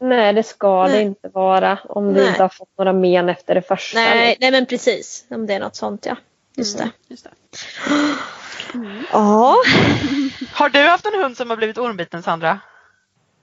Nej, 0.00 0.32
det 0.32 0.42
ska 0.42 0.86
det 0.86 0.92
Nej. 0.92 1.02
inte 1.02 1.28
vara 1.28 1.78
om 1.88 2.14
du 2.14 2.28
inte 2.28 2.42
har 2.42 2.48
fått 2.48 2.78
några 2.78 2.92
men 2.92 3.28
efter 3.28 3.54
det 3.54 3.62
första. 3.62 3.98
Nej, 3.98 4.36
nej 4.40 4.50
men 4.50 4.66
precis. 4.66 5.24
Om 5.30 5.46
det 5.46 5.54
är 5.54 5.60
något 5.60 5.76
sånt 5.76 6.06
ja. 6.06 6.16
Just 6.56 6.78
det. 6.78 6.82
Mm, 6.82 6.92
Just 7.08 7.24
det. 7.24 7.30
Ja. 9.12 9.56
Har 10.52 10.68
du 10.68 10.78
haft 10.88 11.06
en 11.06 11.20
hund 11.22 11.36
som 11.36 11.50
har 11.50 11.56
blivit 11.56 11.78
ormbiten 11.78 12.22
Sandra? 12.22 12.58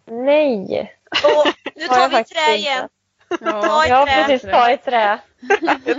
Nej. 0.05 0.93
Och 1.24 1.47
nu 1.76 1.88
tar 1.88 2.10
vi 2.10 2.16
faktiskt 2.16 2.36
trä 2.45 2.55
inte. 2.55 2.70
igen. 2.70 2.89
Ja. 3.41 3.62
Ta 3.62 3.86
i 3.86 3.89
Ja, 3.89 4.05
trä. 4.05 4.24
precis. 4.28 4.51
Ta 4.51 4.72
i 4.72 4.78
trä. 4.78 5.20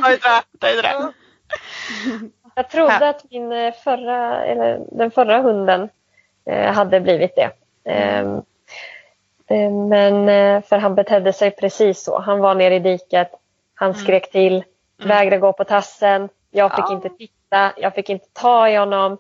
Ta 0.03 0.13
i 0.13 0.19
trä, 0.19 0.43
ta 0.61 0.69
i 0.71 0.77
trä. 0.81 1.13
Jag 2.55 2.71
trodde 2.71 3.09
att 3.09 3.31
min 3.31 3.53
eh, 3.53 3.75
förra, 3.85 4.45
eller 4.45 4.81
den 4.93 5.11
förra 5.11 5.41
hunden 5.43 5.89
eh, 6.47 6.73
hade 6.73 7.01
blivit 7.01 7.37
det. 7.37 7.51
Ehm, 7.85 8.37
eh, 9.47 9.71
Men 9.71 10.29
eh, 10.29 10.63
för 10.63 10.79
han 10.79 10.95
betedde 10.95 11.33
sig 11.33 11.51
precis 11.51 12.03
så. 12.03 12.21
Han 12.21 12.39
var 12.41 12.55
nere 12.55 12.75
i 12.75 12.79
diket. 12.79 13.31
Han 13.75 13.95
skrek 13.95 14.31
till. 14.31 14.65
Vägrade 14.99 15.39
gå 15.39 15.53
på 15.53 15.65
tassen. 15.65 16.29
Jag 16.51 16.77
fick 16.77 16.85
Ja. 16.89 16.93
inte 16.93 17.09
titta. 17.09 17.73
Jag 17.77 17.95
fick 17.95 18.09
inte 18.09 18.27
ta 18.33 18.69
i 18.69 18.77
honom. 18.77 19.19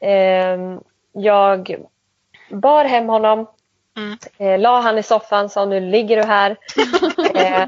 Ehm, 0.00 0.80
Jag 1.12 1.76
bar 2.50 2.84
hem 2.84 3.08
honom. 3.08 3.46
Mm. 3.96 4.18
Eh, 4.38 4.58
la 4.60 4.80
han 4.80 4.98
i 4.98 5.02
soffan 5.02 5.48
sa 5.48 5.64
nu 5.64 5.80
ligger 5.80 6.16
du 6.16 6.22
här. 6.22 6.56
Eh, 7.34 7.66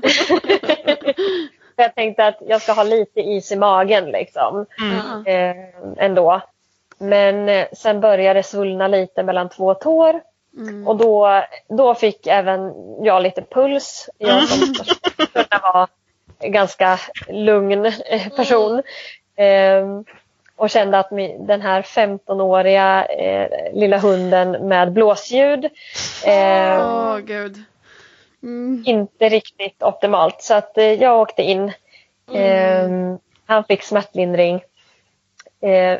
för 1.76 1.82
jag 1.82 1.94
tänkte 1.94 2.26
att 2.26 2.36
jag 2.40 2.62
ska 2.62 2.72
ha 2.72 2.82
lite 2.82 3.20
is 3.20 3.52
i 3.52 3.56
magen 3.56 4.04
liksom. 4.04 4.66
Mm. 4.80 5.26
Eh, 5.26 5.64
ändå. 6.04 6.40
Men 6.98 7.48
eh, 7.48 7.66
sen 7.72 8.00
började 8.00 8.38
det 8.38 8.42
svullna 8.42 8.88
lite 8.88 9.22
mellan 9.22 9.48
två 9.48 9.74
tår. 9.74 10.20
Mm. 10.56 10.86
Och 10.88 10.96
då, 10.96 11.42
då 11.68 11.94
fick 11.94 12.26
även 12.26 12.72
jag 13.04 13.22
lite 13.22 13.42
puls. 13.42 14.10
Jag 14.18 14.48
som 14.48 14.74
kunde 15.32 15.58
vara 15.62 15.88
ganska 16.40 16.98
lugn 17.28 17.86
eh, 17.86 18.28
person. 18.36 18.82
Eh, 19.36 19.84
och 20.58 20.70
kände 20.70 20.98
att 20.98 21.10
den 21.38 21.60
här 21.60 21.82
15-åriga 21.82 23.04
eh, 23.04 23.72
lilla 23.72 23.98
hunden 23.98 24.68
med 24.68 24.92
blåsljud 24.92 25.68
gud. 27.24 27.62
Mm. 28.42 28.82
inte 28.86 29.28
riktigt 29.28 29.82
optimalt. 29.82 30.42
Så 30.42 30.54
att 30.54 30.78
eh, 30.78 30.92
jag 30.92 31.20
åkte 31.20 31.42
in. 31.42 31.72
Eh, 32.32 32.88
han 33.46 33.64
fick 33.64 33.82
smärtlindring. 33.82 34.60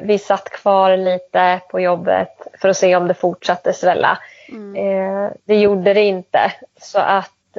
Vi 0.01 0.19
satt 0.19 0.51
kvar 0.51 0.97
lite 0.97 1.61
på 1.71 1.81
jobbet 1.81 2.47
för 2.61 2.69
att 2.69 2.77
se 2.77 2.97
om 2.97 3.09
det 3.09 3.15
fortsatte 3.15 3.73
svälla. 3.73 4.19
Mm. 4.49 5.33
Det 5.45 5.57
gjorde 5.57 5.95
det 5.95 6.03
inte. 6.03 6.53
Så 6.81 6.99
att 6.99 7.57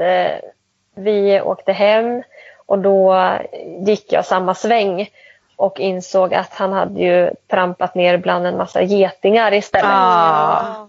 vi 0.96 1.42
åkte 1.42 1.74
hem 1.74 2.24
och 2.70 2.80
då 2.80 3.38
gick 3.86 4.11
jag 4.11 4.26
samma 4.26 4.55
sväng 4.55 5.09
och 5.55 5.80
insåg 5.80 6.34
att 6.34 6.53
han 6.53 6.74
hade 6.74 6.99
ju 6.99 7.30
trampat 7.47 7.95
ner 7.95 8.17
bland 8.17 8.47
en 8.47 8.57
massa 8.57 8.82
getingar 8.82 9.53
istället. 9.53 9.91
Ah. 9.91 10.88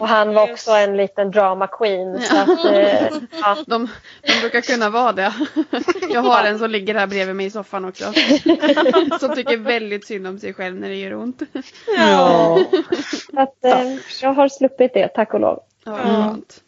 Och 0.00 0.08
han 0.08 0.34
var 0.34 0.52
också 0.52 0.70
en 0.70 0.96
liten 0.96 1.30
drama 1.30 1.66
queen. 1.66 2.20
Så 2.20 2.36
att, 2.36 2.64
eh, 2.64 3.02
ja. 3.42 3.56
de, 3.66 3.88
de 4.22 4.40
brukar 4.40 4.60
kunna 4.60 4.90
vara 4.90 5.12
det. 5.12 5.32
Jag 6.10 6.22
har 6.22 6.44
en 6.44 6.58
som 6.58 6.70
ligger 6.70 6.94
här 6.94 7.06
bredvid 7.06 7.36
mig 7.36 7.46
i 7.46 7.50
soffan 7.50 7.84
också. 7.84 8.04
Som 9.20 9.34
tycker 9.34 9.56
väldigt 9.56 10.06
synd 10.06 10.26
om 10.26 10.38
sig 10.38 10.54
själv 10.54 10.76
när 10.76 10.88
det 10.88 10.96
gör 10.96 11.14
ont. 11.14 11.42
Ja. 11.96 12.58
Så 13.30 13.40
att, 13.40 13.64
eh, 13.64 13.96
jag 14.22 14.32
har 14.32 14.48
sluppit 14.48 14.94
det, 14.94 15.08
tack 15.08 15.34
och 15.34 15.40
lov. 15.40 15.62
Ja, 15.84 15.96
skönt. 15.96 16.60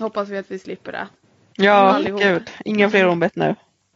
Hoppas 0.00 0.28
vi 0.28 0.38
att 0.38 0.50
vi 0.50 0.58
slipper 0.58 0.92
det. 0.92 1.06
Ja, 1.56 1.72
Allihop. 1.72 2.22
gud. 2.22 2.50
Inga 2.64 2.90
fler 2.90 3.06
ombett 3.06 3.36
nu. 3.36 3.54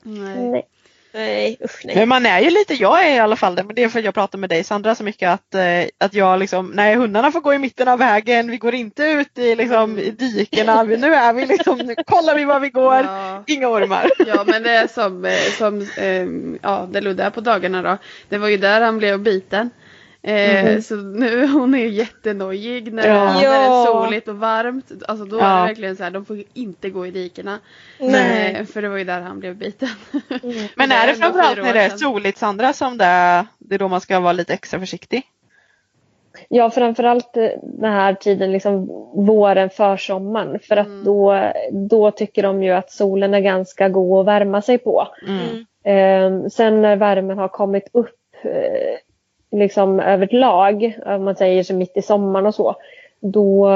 Nej. 0.08 0.50
Nej. 0.50 0.66
Nej 1.12 1.56
usch 1.64 1.80
nej. 1.84 1.96
Men 1.96 2.08
man 2.08 2.26
är 2.26 2.40
ju 2.40 2.50
lite, 2.50 2.74
jag 2.74 3.06
är 3.06 3.14
i 3.14 3.18
alla 3.18 3.36
fall 3.36 3.54
det, 3.54 3.64
men 3.64 3.74
det 3.74 3.82
är 3.84 3.88
för 3.88 3.98
att 3.98 4.04
jag 4.04 4.14
pratar 4.14 4.38
med 4.38 4.50
dig 4.50 4.64
Sandra 4.64 4.94
så 4.94 5.04
mycket 5.04 5.30
att, 5.30 5.54
eh, 5.54 5.84
att 5.98 6.14
jag 6.14 6.38
liksom, 6.38 6.66
nej 6.74 6.94
hundarna 6.96 7.32
får 7.32 7.40
gå 7.40 7.54
i 7.54 7.58
mitten 7.58 7.88
av 7.88 7.98
vägen, 7.98 8.50
vi 8.50 8.56
går 8.58 8.74
inte 8.74 9.02
ut 9.04 9.38
i, 9.38 9.54
liksom, 9.54 9.98
i 9.98 10.10
dikena, 10.10 10.84
vi, 10.84 10.96
nu 10.96 11.14
är 11.14 11.32
vi 11.32 11.46
liksom, 11.46 11.78
nu 11.78 11.94
kollar 12.06 12.34
vi 12.34 12.44
var 12.44 12.60
vi 12.60 12.68
går, 12.70 12.94
Ja. 12.94 13.42
inga 13.46 13.68
ormar. 13.68 14.10
Ja 14.26 14.44
men 14.46 14.62
det 14.62 14.70
är 14.70 14.86
som, 14.86 15.24
eh, 15.24 15.50
som 15.58 15.80
eh, 15.96 16.58
ja, 16.62 16.88
det 16.92 17.00
Ludde 17.00 17.22
är 17.22 17.30
på 17.30 17.40
dagarna 17.40 17.82
då. 17.82 17.98
Det 18.28 18.38
var 18.38 18.48
ju 18.48 18.56
där 18.56 18.80
han 18.80 18.98
blev 18.98 19.20
biten. 19.20 19.70
Eh, 20.22 20.80
Så 20.80 20.96
nu 20.96 21.46
hon 21.52 21.74
är 21.74 21.78
ju 21.78 21.88
jättenojig 21.88 22.92
när, 22.92 23.08
Ja. 23.08 23.24
när 23.24 23.40
det 23.40 23.46
är 23.46 23.84
soligt 23.86 24.28
och 24.28 24.36
varmt. 24.38 24.92
Alltså 25.08 25.24
då 25.24 25.36
är 25.38 25.42
Ja. 25.42 25.56
det 25.60 25.66
verkligen 25.66 25.96
så 25.96 26.02
här, 26.04 26.10
de 26.10 26.24
får 26.24 26.42
inte 26.54 26.90
gå 26.90 27.06
i 27.06 27.10
dikena. 27.10 27.58
Nej. 28.00 28.54
Eh, 28.54 28.64
för 28.66 28.82
det 28.82 28.88
var 28.88 28.96
ju 28.96 29.04
där 29.04 29.20
han 29.20 29.40
blev 29.40 29.56
biten. 29.56 29.88
Men 30.74 30.88
Det 30.88 30.94
är 30.94 31.06
det 31.06 31.14
framförallt 31.14 31.62
när 31.62 31.74
det 31.74 31.80
är 31.80 31.90
soligt 31.90 32.38
Sandra 32.38 32.72
som 32.72 32.98
det 32.98 33.04
är, 33.04 33.46
det 33.58 33.74
är 33.74 33.78
då 33.78 33.88
man 33.88 34.00
ska 34.00 34.20
vara 34.20 34.32
lite 34.32 34.54
extra 34.54 34.80
försiktig? 34.80 35.22
Ja, 36.48 36.70
framförallt 36.70 37.34
den 37.62 37.92
här 37.92 38.14
tiden, 38.14 38.52
liksom 38.52 38.86
våren, 39.26 39.70
försommaren. 39.70 40.58
För 40.62 40.76
att 40.76 40.86
Mm. 40.86 41.04
då, 41.04 41.52
då 41.72 42.10
tycker 42.10 42.42
de 42.42 42.62
ju 42.62 42.70
att 42.70 42.90
solen 42.90 43.34
är 43.34 43.40
ganska 43.40 43.88
god 43.88 44.20
att 44.20 44.26
värma 44.26 44.62
sig 44.62 44.78
på. 44.78 45.08
Mm. 45.28 45.64
Eh, 45.84 46.48
sen 46.48 46.82
när 46.82 46.96
värmen 46.96 47.38
har 47.38 47.48
kommit 47.48 47.88
upp 47.92 48.14
eh, 48.42 48.96
liksom 49.50 50.00
överlag, 50.00 50.98
om 51.06 51.24
man 51.24 51.36
säger 51.36 51.62
så 51.62 51.74
mitt 51.74 51.96
i 51.96 52.02
sommaren 52.02 52.46
och 52.46 52.54
så, 52.54 52.76
då, 53.20 53.68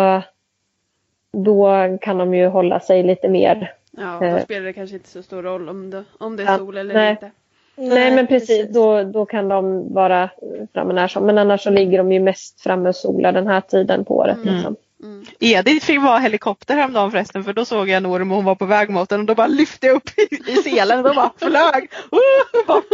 då 1.32 1.68
kan 2.00 2.18
de 2.18 2.34
ju 2.34 2.46
hålla 2.46 2.80
sig 2.80 3.02
lite 3.02 3.28
mer. 3.28 3.72
Ja, 3.90 4.16
då 4.20 4.26
Eh. 4.26 4.42
spelar 4.44 4.66
det 4.66 4.72
kanske 4.72 4.96
inte 4.96 5.08
så 5.08 5.22
stor 5.22 5.42
roll 5.42 5.68
om 5.68 5.90
det, 5.90 6.04
om 6.18 6.36
det 6.36 6.42
är 6.42 6.46
Ja, 6.46 6.58
sol 6.58 6.76
eller 6.76 6.94
nej. 6.94 7.10
inte. 7.10 7.30
Nej, 7.76 8.14
men 8.14 8.26
precis, 8.26 8.68
Då, 8.68 9.02
då 9.02 9.24
kan 9.26 9.48
de 9.48 9.94
vara 9.94 10.30
framme 10.72 10.92
när 10.94 11.08
som. 11.08 11.26
Men 11.26 11.38
annars 11.38 11.62
så 11.62 11.70
ligger 11.70 11.98
de 11.98 12.12
ju 12.12 12.20
mest 12.20 12.60
framme 12.60 12.88
och 12.88 12.96
solar 12.96 13.32
den 13.32 13.46
här 13.46 13.60
tiden 13.60 14.04
på 14.04 14.16
året. 14.16 14.36
Mm. 14.42 14.54
Liksom. 14.54 14.76
Mm. 15.02 15.26
Edith 15.40 15.86
fick 15.86 16.00
vara 16.00 16.18
helikopter 16.18 16.76
häromdagen 16.76 17.10
förresten 17.10 17.44
för 17.44 17.52
då 17.52 17.64
såg 17.64 17.88
jag 17.88 17.96
en 17.96 18.06
orm 18.06 18.30
och 18.30 18.36
hon 18.36 18.44
var 18.44 18.54
på 18.54 18.64
väg 18.66 18.90
mot 18.90 19.08
den 19.08 19.20
och 19.20 19.26
då 19.26 19.34
bara 19.34 19.46
lyfte 19.46 19.86
jag 19.86 19.96
upp 19.96 20.10
i, 20.18 20.50
i 20.52 20.56
selen 20.56 20.98
och 20.98 21.04
då 21.04 21.14
bara 21.14 21.32
flög 21.38 21.82
uh, 22.12 22.66
bort. 22.66 22.84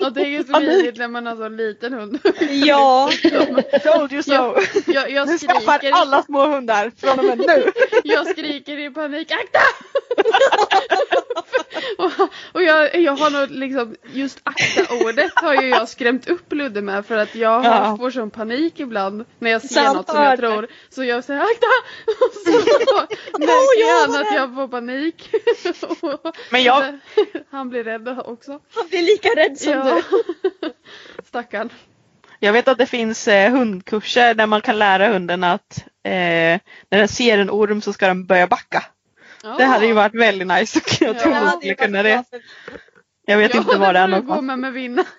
Och 0.00 0.12
det 0.12 0.20
är 0.20 0.26
ju 0.28 0.44
så 0.44 0.60
mysigt 0.60 0.98
när 0.98 1.08
man 1.08 1.26
har 1.26 1.36
så 1.36 1.48
liten 1.48 1.92
hund. 1.92 2.18
Ja. 2.50 3.10
Told 3.84 4.12
you 4.12 4.22
so. 4.22 4.32
Jag, 4.32 4.54
jag, 4.86 5.10
jag 5.10 5.28
Nu 5.28 5.38
skaffar 5.38 5.80
alla 5.92 6.22
små 6.22 6.46
hundar 6.46 6.92
från 6.96 7.18
och 7.18 7.24
med 7.24 7.38
nu. 7.38 7.72
Jag 8.04 8.26
skriker 8.26 8.78
i 8.78 8.90
panik, 8.90 9.30
akta! 9.30 9.58
och 11.98 12.28
och 12.52 12.62
jag, 12.62 13.00
jag 13.00 13.16
har 13.16 13.30
nog 13.30 13.50
liksom, 13.50 13.94
just 14.12 14.40
akta-ordet 14.42 15.30
har 15.34 15.62
ju 15.62 15.68
jag 15.68 15.88
skrämt 15.88 16.28
upp 16.28 16.52
Ludde 16.52 16.82
med 16.82 17.06
för 17.06 17.16
att 17.16 17.34
jag 17.34 17.64
Ja. 17.64 17.96
får 17.98 18.10
sån 18.10 18.30
panik 18.30 18.80
ibland 18.80 19.24
när 19.38 19.50
jag 19.50 19.62
ser 19.62 19.68
Sant, 19.74 19.96
något 19.96 20.06
som 20.06 20.16
jag 20.16 20.24
hörde. 20.24 20.48
Tror. 20.54 20.68
Så 20.88 21.04
jag 21.04 21.24
säger 21.24 21.40
akta! 21.40 21.66
Och 22.06 22.32
så 22.34 22.50
märker 23.38 24.00
han 24.12 24.20
att 24.26 24.34
jag 24.34 24.54
får 24.54 24.68
panik. 24.68 25.30
Men 26.50 26.62
jag- 26.62 26.98
Han 27.50 27.68
blir 27.68 27.84
rädd 27.84 28.08
också. 28.24 28.60
Han 28.74 28.88
blir 28.88 29.02
lika 29.02 29.28
rädd 29.28 29.58
som 29.58 29.72
Ja. 29.72 30.02
du. 30.60 30.72
Stackarn. 31.28 31.70
Jag 32.38 32.52
vet 32.52 32.68
att 32.68 32.78
det 32.78 32.86
finns 32.86 33.28
eh, 33.28 33.50
hundkurser 33.50 34.34
där 34.34 34.46
man 34.46 34.60
kan 34.60 34.78
lära 34.78 35.08
hunden 35.12 35.44
att 35.44 35.78
eh, 36.02 36.12
när 36.90 36.98
den 36.98 37.08
ser 37.08 37.38
en 37.38 37.50
orm 37.50 37.82
så 37.82 37.92
ska 37.92 38.06
den 38.06 38.26
börja 38.26 38.46
backa. 38.46 38.84
Det 39.58 39.64
hade 39.64 39.86
ju 39.86 39.92
varit 39.92 40.14
väldigt 40.14 40.48
nice 40.48 40.80
jag 41.00 41.16
Ja. 41.16 41.20
tror 41.20 41.32
Det 41.32 41.38
hon 41.38 41.50
skulle 41.50 41.74
kunna 41.74 42.02
det. 42.02 42.24
Jag 43.26 43.38
vet 43.38 43.54
inte 43.54 43.76
var 43.76 43.92
det 43.92 43.98
är 43.98 44.08
Ja, 44.08 44.16
det 44.16 44.22
får 44.22 44.22
någonstans. 44.22 44.36
gå 44.38 44.42
med 44.42 44.58
med 44.58 44.72
vinna. 44.72 45.04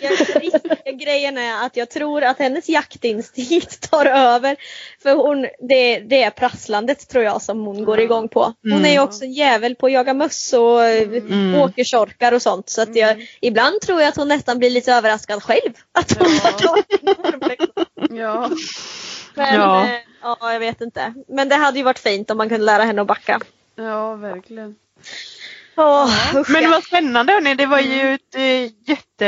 Jag, 0.00 0.98
grejen 0.98 1.38
är 1.38 1.66
att 1.66 1.76
jag 1.76 1.90
tror 1.90 2.22
att 2.24 2.38
hennes 2.38 2.68
jaktinstinkt 2.68 3.80
tar 3.90 4.06
över. 4.06 4.56
För 5.02 5.14
hon, 5.14 5.42
det, 5.68 5.98
det 5.98 6.22
är 6.22 6.30
prasslandet 6.30 7.08
tror 7.08 7.24
jag 7.24 7.42
som 7.42 7.60
hon 7.66 7.84
går 7.84 8.00
igång 8.00 8.28
på. 8.28 8.54
Hon 8.62 8.72
Mm. 8.72 8.84
är 8.84 8.90
ju 8.92 9.00
också 9.00 9.24
en 9.24 9.32
jävel 9.32 9.74
på 9.74 9.86
att 9.86 9.92
jaga 9.92 10.14
möss 10.14 10.52
och 10.52 10.84
mm. 10.84 11.54
åkersorkar 11.54 12.32
och 12.32 12.42
sånt. 12.42 12.68
Så 12.70 12.82
att 12.82 12.96
jag, 12.96 13.10
Mm. 13.12 13.26
ibland 13.40 13.80
tror 13.80 14.00
jag 14.00 14.08
att 14.08 14.16
hon 14.16 14.28
nästan 14.28 14.58
blir 14.58 14.70
lite 14.70 14.92
överraskad 14.92 15.42
själv. 15.42 15.72
Att 15.92 16.18
hon 16.18 16.28
Ja. 16.34 16.40
har 16.42 16.52
tagit. 16.58 17.70
Ja. 18.10 18.50
Men 19.34 19.54
Ja. 19.54 19.88
ja. 20.22 20.36
ja, 20.40 20.52
jag 20.52 20.60
vet 20.60 20.80
inte. 20.80 21.14
Men 21.28 21.48
det 21.48 21.54
hade 21.54 21.78
ju 21.78 21.84
varit 21.84 21.98
fint 21.98 22.30
om 22.30 22.36
man 22.36 22.48
kunde 22.48 22.64
lära 22.66 22.82
henne 22.84 23.00
att 23.02 23.08
backa. 23.08 23.40
ja, 23.76 24.14
verkligen. 24.14 24.74
Åh, 25.80 26.36
usch, 26.36 26.50
Men 26.50 26.62
ja. 26.62 26.70
vad 26.70 26.84
spännande 26.84 27.32
hörni, 27.32 27.54
det 27.54 27.66
var 27.66 27.78
ju 27.78 28.14
ett, 28.14 28.34
eh, 28.34 28.62
jätte, 28.86 29.24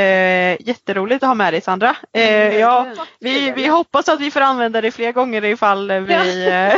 jätteroligt 0.60 1.22
att 1.22 1.28
ha 1.28 1.34
med 1.34 1.52
dig 1.52 1.60
Sandra. 1.60 1.96
Eh, 2.12 2.58
ja, 2.58 2.94
vi, 3.20 3.50
vi 3.50 3.66
hoppas 3.66 4.08
att 4.08 4.20
vi 4.20 4.30
får 4.30 4.40
använda 4.40 4.80
det 4.80 4.90
fler 4.90 5.12
gånger 5.12 5.44
ifall 5.44 5.92
vi 5.92 6.46
eh, 6.46 6.74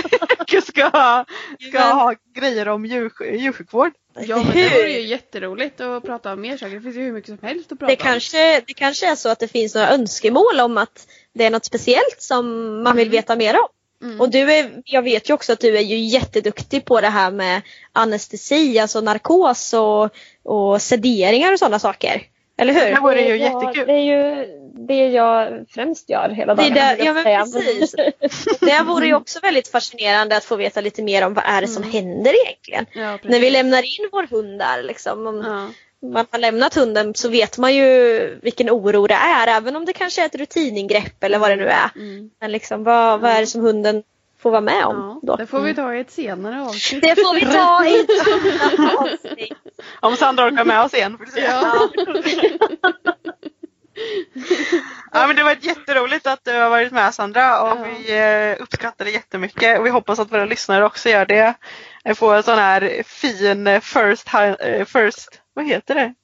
ska, 0.62 1.24
ska 1.68 1.80
ha 1.80 2.14
grejer 2.34 2.68
om 2.68 2.86
djur, 2.86 3.12
djursjukvård. 3.32 3.92
Ja 4.14 4.36
men 4.36 4.46
det 4.46 4.68
vore 4.68 4.90
ju 4.90 5.00
jätteroligt 5.00 5.80
att 5.80 6.02
prata 6.02 6.32
om 6.32 6.40
mer 6.40 6.56
saker. 6.56 6.74
Det 6.74 6.80
finns 6.80 6.96
ju 6.96 7.04
hur 7.04 7.12
mycket 7.12 7.38
som 7.40 7.48
helst 7.48 7.72
att 7.72 7.78
prata 7.78 7.90
Det 7.90 7.96
kanske, 7.96 8.60
det 8.66 8.74
kanske 8.74 9.10
är 9.10 9.14
så 9.14 9.28
att 9.28 9.38
det 9.38 9.48
finns 9.48 9.74
några 9.74 9.90
önskemål 9.90 10.60
om 10.60 10.78
att 10.78 11.06
det 11.34 11.44
är 11.44 11.50
något 11.50 11.64
speciellt 11.64 12.16
som 12.18 12.46
man 12.82 12.96
vill 12.96 13.10
veta 13.10 13.36
mer 13.36 13.54
om. 13.54 13.68
Mm. 14.02 14.20
Och 14.20 14.30
du 14.30 14.52
är, 14.52 14.70
jag 14.84 15.02
vet 15.02 15.30
ju 15.30 15.34
också 15.34 15.52
att 15.52 15.60
du 15.60 15.76
är 15.76 15.82
ju 15.82 15.96
jätteduktig 15.96 16.84
på 16.84 17.00
det 17.00 17.08
här 17.08 17.30
med 17.30 17.62
anestesi, 17.92 18.78
alltså 18.78 19.00
narkos 19.00 19.74
och, 19.74 20.10
och 20.44 20.82
sederingar 20.82 21.52
och 21.52 21.58
sådana 21.58 21.78
saker. 21.78 22.22
Eller 22.58 22.72
hur? 22.74 22.94
Det 22.94 23.00
vore 23.00 23.20
ju 23.20 23.36
Ja, 23.36 23.60
jättekul. 23.62 23.86
Det 23.86 23.92
är 23.92 23.98
ju 23.98 24.46
det 24.86 25.08
jag 25.08 25.64
främst 25.70 26.10
gör 26.10 26.28
hela 26.28 26.54
Det 26.54 26.62
dagen. 26.62 26.74
där- 26.74 26.96
jag 26.96 27.06
ja, 27.06 27.12
men 27.12 27.52
precis. 27.52 27.94
Det 28.60 28.82
vore 28.86 29.06
ju 29.06 29.14
också 29.14 29.40
väldigt 29.40 29.68
fascinerande 29.68 30.36
att 30.36 30.44
få 30.44 30.56
veta 30.56 30.80
lite 30.80 31.02
mer 31.02 31.26
om 31.26 31.34
vad 31.34 31.44
är 31.46 31.60
det 31.60 31.68
som 31.68 31.82
händer 31.82 32.34
egentligen. 32.46 32.86
Ja. 32.92 33.18
När 33.22 33.40
vi 33.40 33.50
lämnar 33.50 33.82
in 33.82 34.08
vår 34.12 34.26
hund 34.30 34.58
där 34.58 34.82
liksom. 34.82 35.26
Om 35.26 35.36
Ja. 35.46 35.68
Man 36.02 36.26
har 36.30 36.38
lämnat 36.38 36.74
hunden 36.74 37.14
så 37.14 37.28
vet 37.28 37.58
man 37.58 37.74
ju 37.74 38.38
vilken 38.42 38.70
oro 38.70 39.06
det 39.06 39.14
är. 39.14 39.46
Även 39.46 39.76
om 39.76 39.84
det 39.84 39.92
kanske 39.92 40.22
är 40.22 40.26
ett 40.26 40.34
rutiningrepp 40.34 41.24
eller 41.24 41.38
vad 41.38 41.50
det 41.50 41.56
nu 41.56 41.68
är. 41.68 41.90
Mm. 41.96 42.30
Men 42.40 42.52
liksom 42.52 42.84
vad, 42.84 43.20
vad 43.20 43.30
är 43.30 43.40
det 43.40 43.46
som 43.46 43.60
hunden 43.60 44.02
får 44.38 44.50
vara 44.50 44.60
med 44.60 44.84
om 44.84 44.96
Ja, 44.96 45.20
då? 45.22 45.36
det 45.36 45.46
får 45.46 45.60
vi 45.60 45.74
ta 45.74 45.94
i 45.94 46.00
ett 46.00 46.10
senare 46.10 46.62
avsnitt. 46.62 47.02
Det 47.02 47.14
får 47.16 47.34
vi 47.34 47.40
ta 47.40 47.84
i 47.86 48.00
ett 48.00 48.78
annat 48.78 48.94
avsnitt. 49.24 49.52
Om 50.00 50.16
Sandra 50.16 50.46
orkar 50.46 50.64
med 50.64 50.80
oss 50.84 50.94
igen. 50.94 51.18
Ja. 51.36 51.88
Ja, 55.12 55.26
men 55.26 55.36
det 55.36 55.42
var 55.42 55.56
jätteroligt 55.60 56.26
att 56.26 56.44
du 56.44 56.52
har 56.52 56.70
varit 56.70 56.92
med 56.92 57.14
Sandra 57.14 57.62
och 57.62 57.68
Ja. 57.68 57.84
vi 57.84 58.18
eh, 58.56 58.62
uppskattar 58.62 59.04
det 59.04 59.10
jättemycket 59.10 59.78
och 59.78 59.86
vi 59.86 59.90
hoppas 59.90 60.18
att 60.18 60.32
våra 60.32 60.44
lyssnare 60.44 60.84
också 60.84 61.08
gör 61.08 61.26
det. 61.26 61.54
Får 62.14 62.34
en 62.34 62.42
sån 62.42 62.58
här 62.58 63.02
fin 63.06 63.66
eh, 63.66 63.80
first, 63.80 64.28
eh, 64.60 64.84
first 64.84 65.41
vad 65.54 65.66
heter 65.66 65.94
det? 65.94 66.14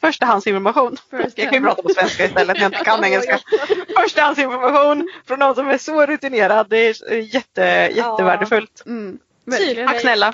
Förstahandsinformation. 0.00 0.96
First 1.10 1.38
jag 1.38 1.50
kan 1.50 1.62
ju 1.62 1.66
hand. 1.68 1.76
prata 1.76 1.82
på 1.82 1.88
svenska 1.88 2.24
istället 2.24 2.56
när 2.56 2.62
jag 2.62 2.68
inte 2.68 2.84
kan 2.84 3.04
engelska. 3.04 3.38
Förstahandsinformation 3.96 5.08
från 5.26 5.38
någon 5.38 5.54
som 5.54 5.68
är 5.68 5.78
så 5.78 6.06
rutinerad. 6.06 6.66
Det 6.70 6.76
är 6.76 7.12
eh, 7.12 7.34
jätte, 7.34 7.62
jättevärdefullt. 7.94 8.82
Mm. 8.86 9.18
Tack 9.86 10.00
snälla. 10.00 10.32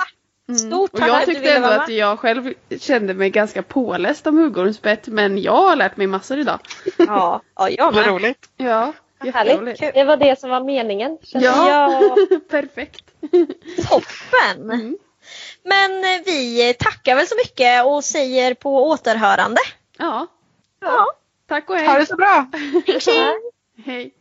Mm. 0.49 0.59
Stort 0.59 0.95
Och 0.95 1.01
jag 1.01 1.27
tyckte 1.27 1.53
ändå 1.53 1.69
att 1.69 1.89
jag 1.89 2.19
själv 2.19 2.55
kände 2.81 3.15
mig 3.15 3.31
ganska 3.31 3.63
påläst 3.63 4.27
om 4.27 4.39
huggormsbett 4.39 5.07
men 5.07 5.39
jag 5.39 5.63
har 5.63 5.77
lärt 5.77 5.97
mig 5.97 6.07
massor 6.07 6.39
idag. 6.39 6.59
Ja, 6.99 7.41
ja 7.57 7.71
jag 7.71 7.85
Vad 7.85 7.95
med. 7.95 8.07
roligt. 8.07 8.49
Ja. 8.57 8.93
Härligt. 9.19 9.95
Det 9.95 10.05
var 10.05 10.17
det 10.17 10.41
som 10.41 10.51
var 10.51 10.61
meningen. 10.61 11.19
Ja, 11.23 11.71
jag. 11.71 12.49
perfekt. 12.51 13.05
Toppen! 13.91 14.71
Mm. 14.71 14.97
Men 15.69 16.05
eh, 16.05 16.21
vi 16.27 16.75
tackar 16.79 17.17
väl 17.17 17.27
så 17.27 17.35
mycket 17.37 17.85
och 17.85 18.05
säger 18.05 18.55
på 18.55 18.89
återhörande. 18.89 19.61
Ja, 19.99 20.27
Ja. 20.81 21.07
tack 21.49 21.71
och 21.71 21.77
Ha 21.77 21.83
hej. 21.85 22.01
det 22.01 22.07
så 22.07 22.17
bra. 22.17 22.47
Tjing, 22.87 23.01
tjing. 23.01 23.35
Hej. 23.85 24.13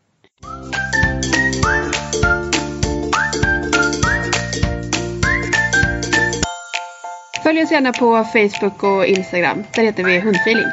Följ 7.43 7.63
oss 7.63 7.71
gärna 7.71 7.93
på 7.93 8.23
Facebook 8.23 8.83
och 8.83 9.05
Instagram. 9.05 9.63
Där 9.75 9.83
heter 9.83 10.03
vi 10.03 10.19
Hundfeeling. 10.19 10.67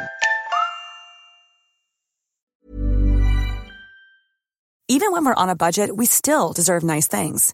Even 4.91 5.11
when 5.13 5.25
we're 5.25 5.43
on 5.43 5.49
a 5.49 5.55
budget, 5.55 5.89
we 5.99 6.05
still 6.05 6.51
deserve 6.55 6.83
nice 6.95 7.07
things. 7.07 7.53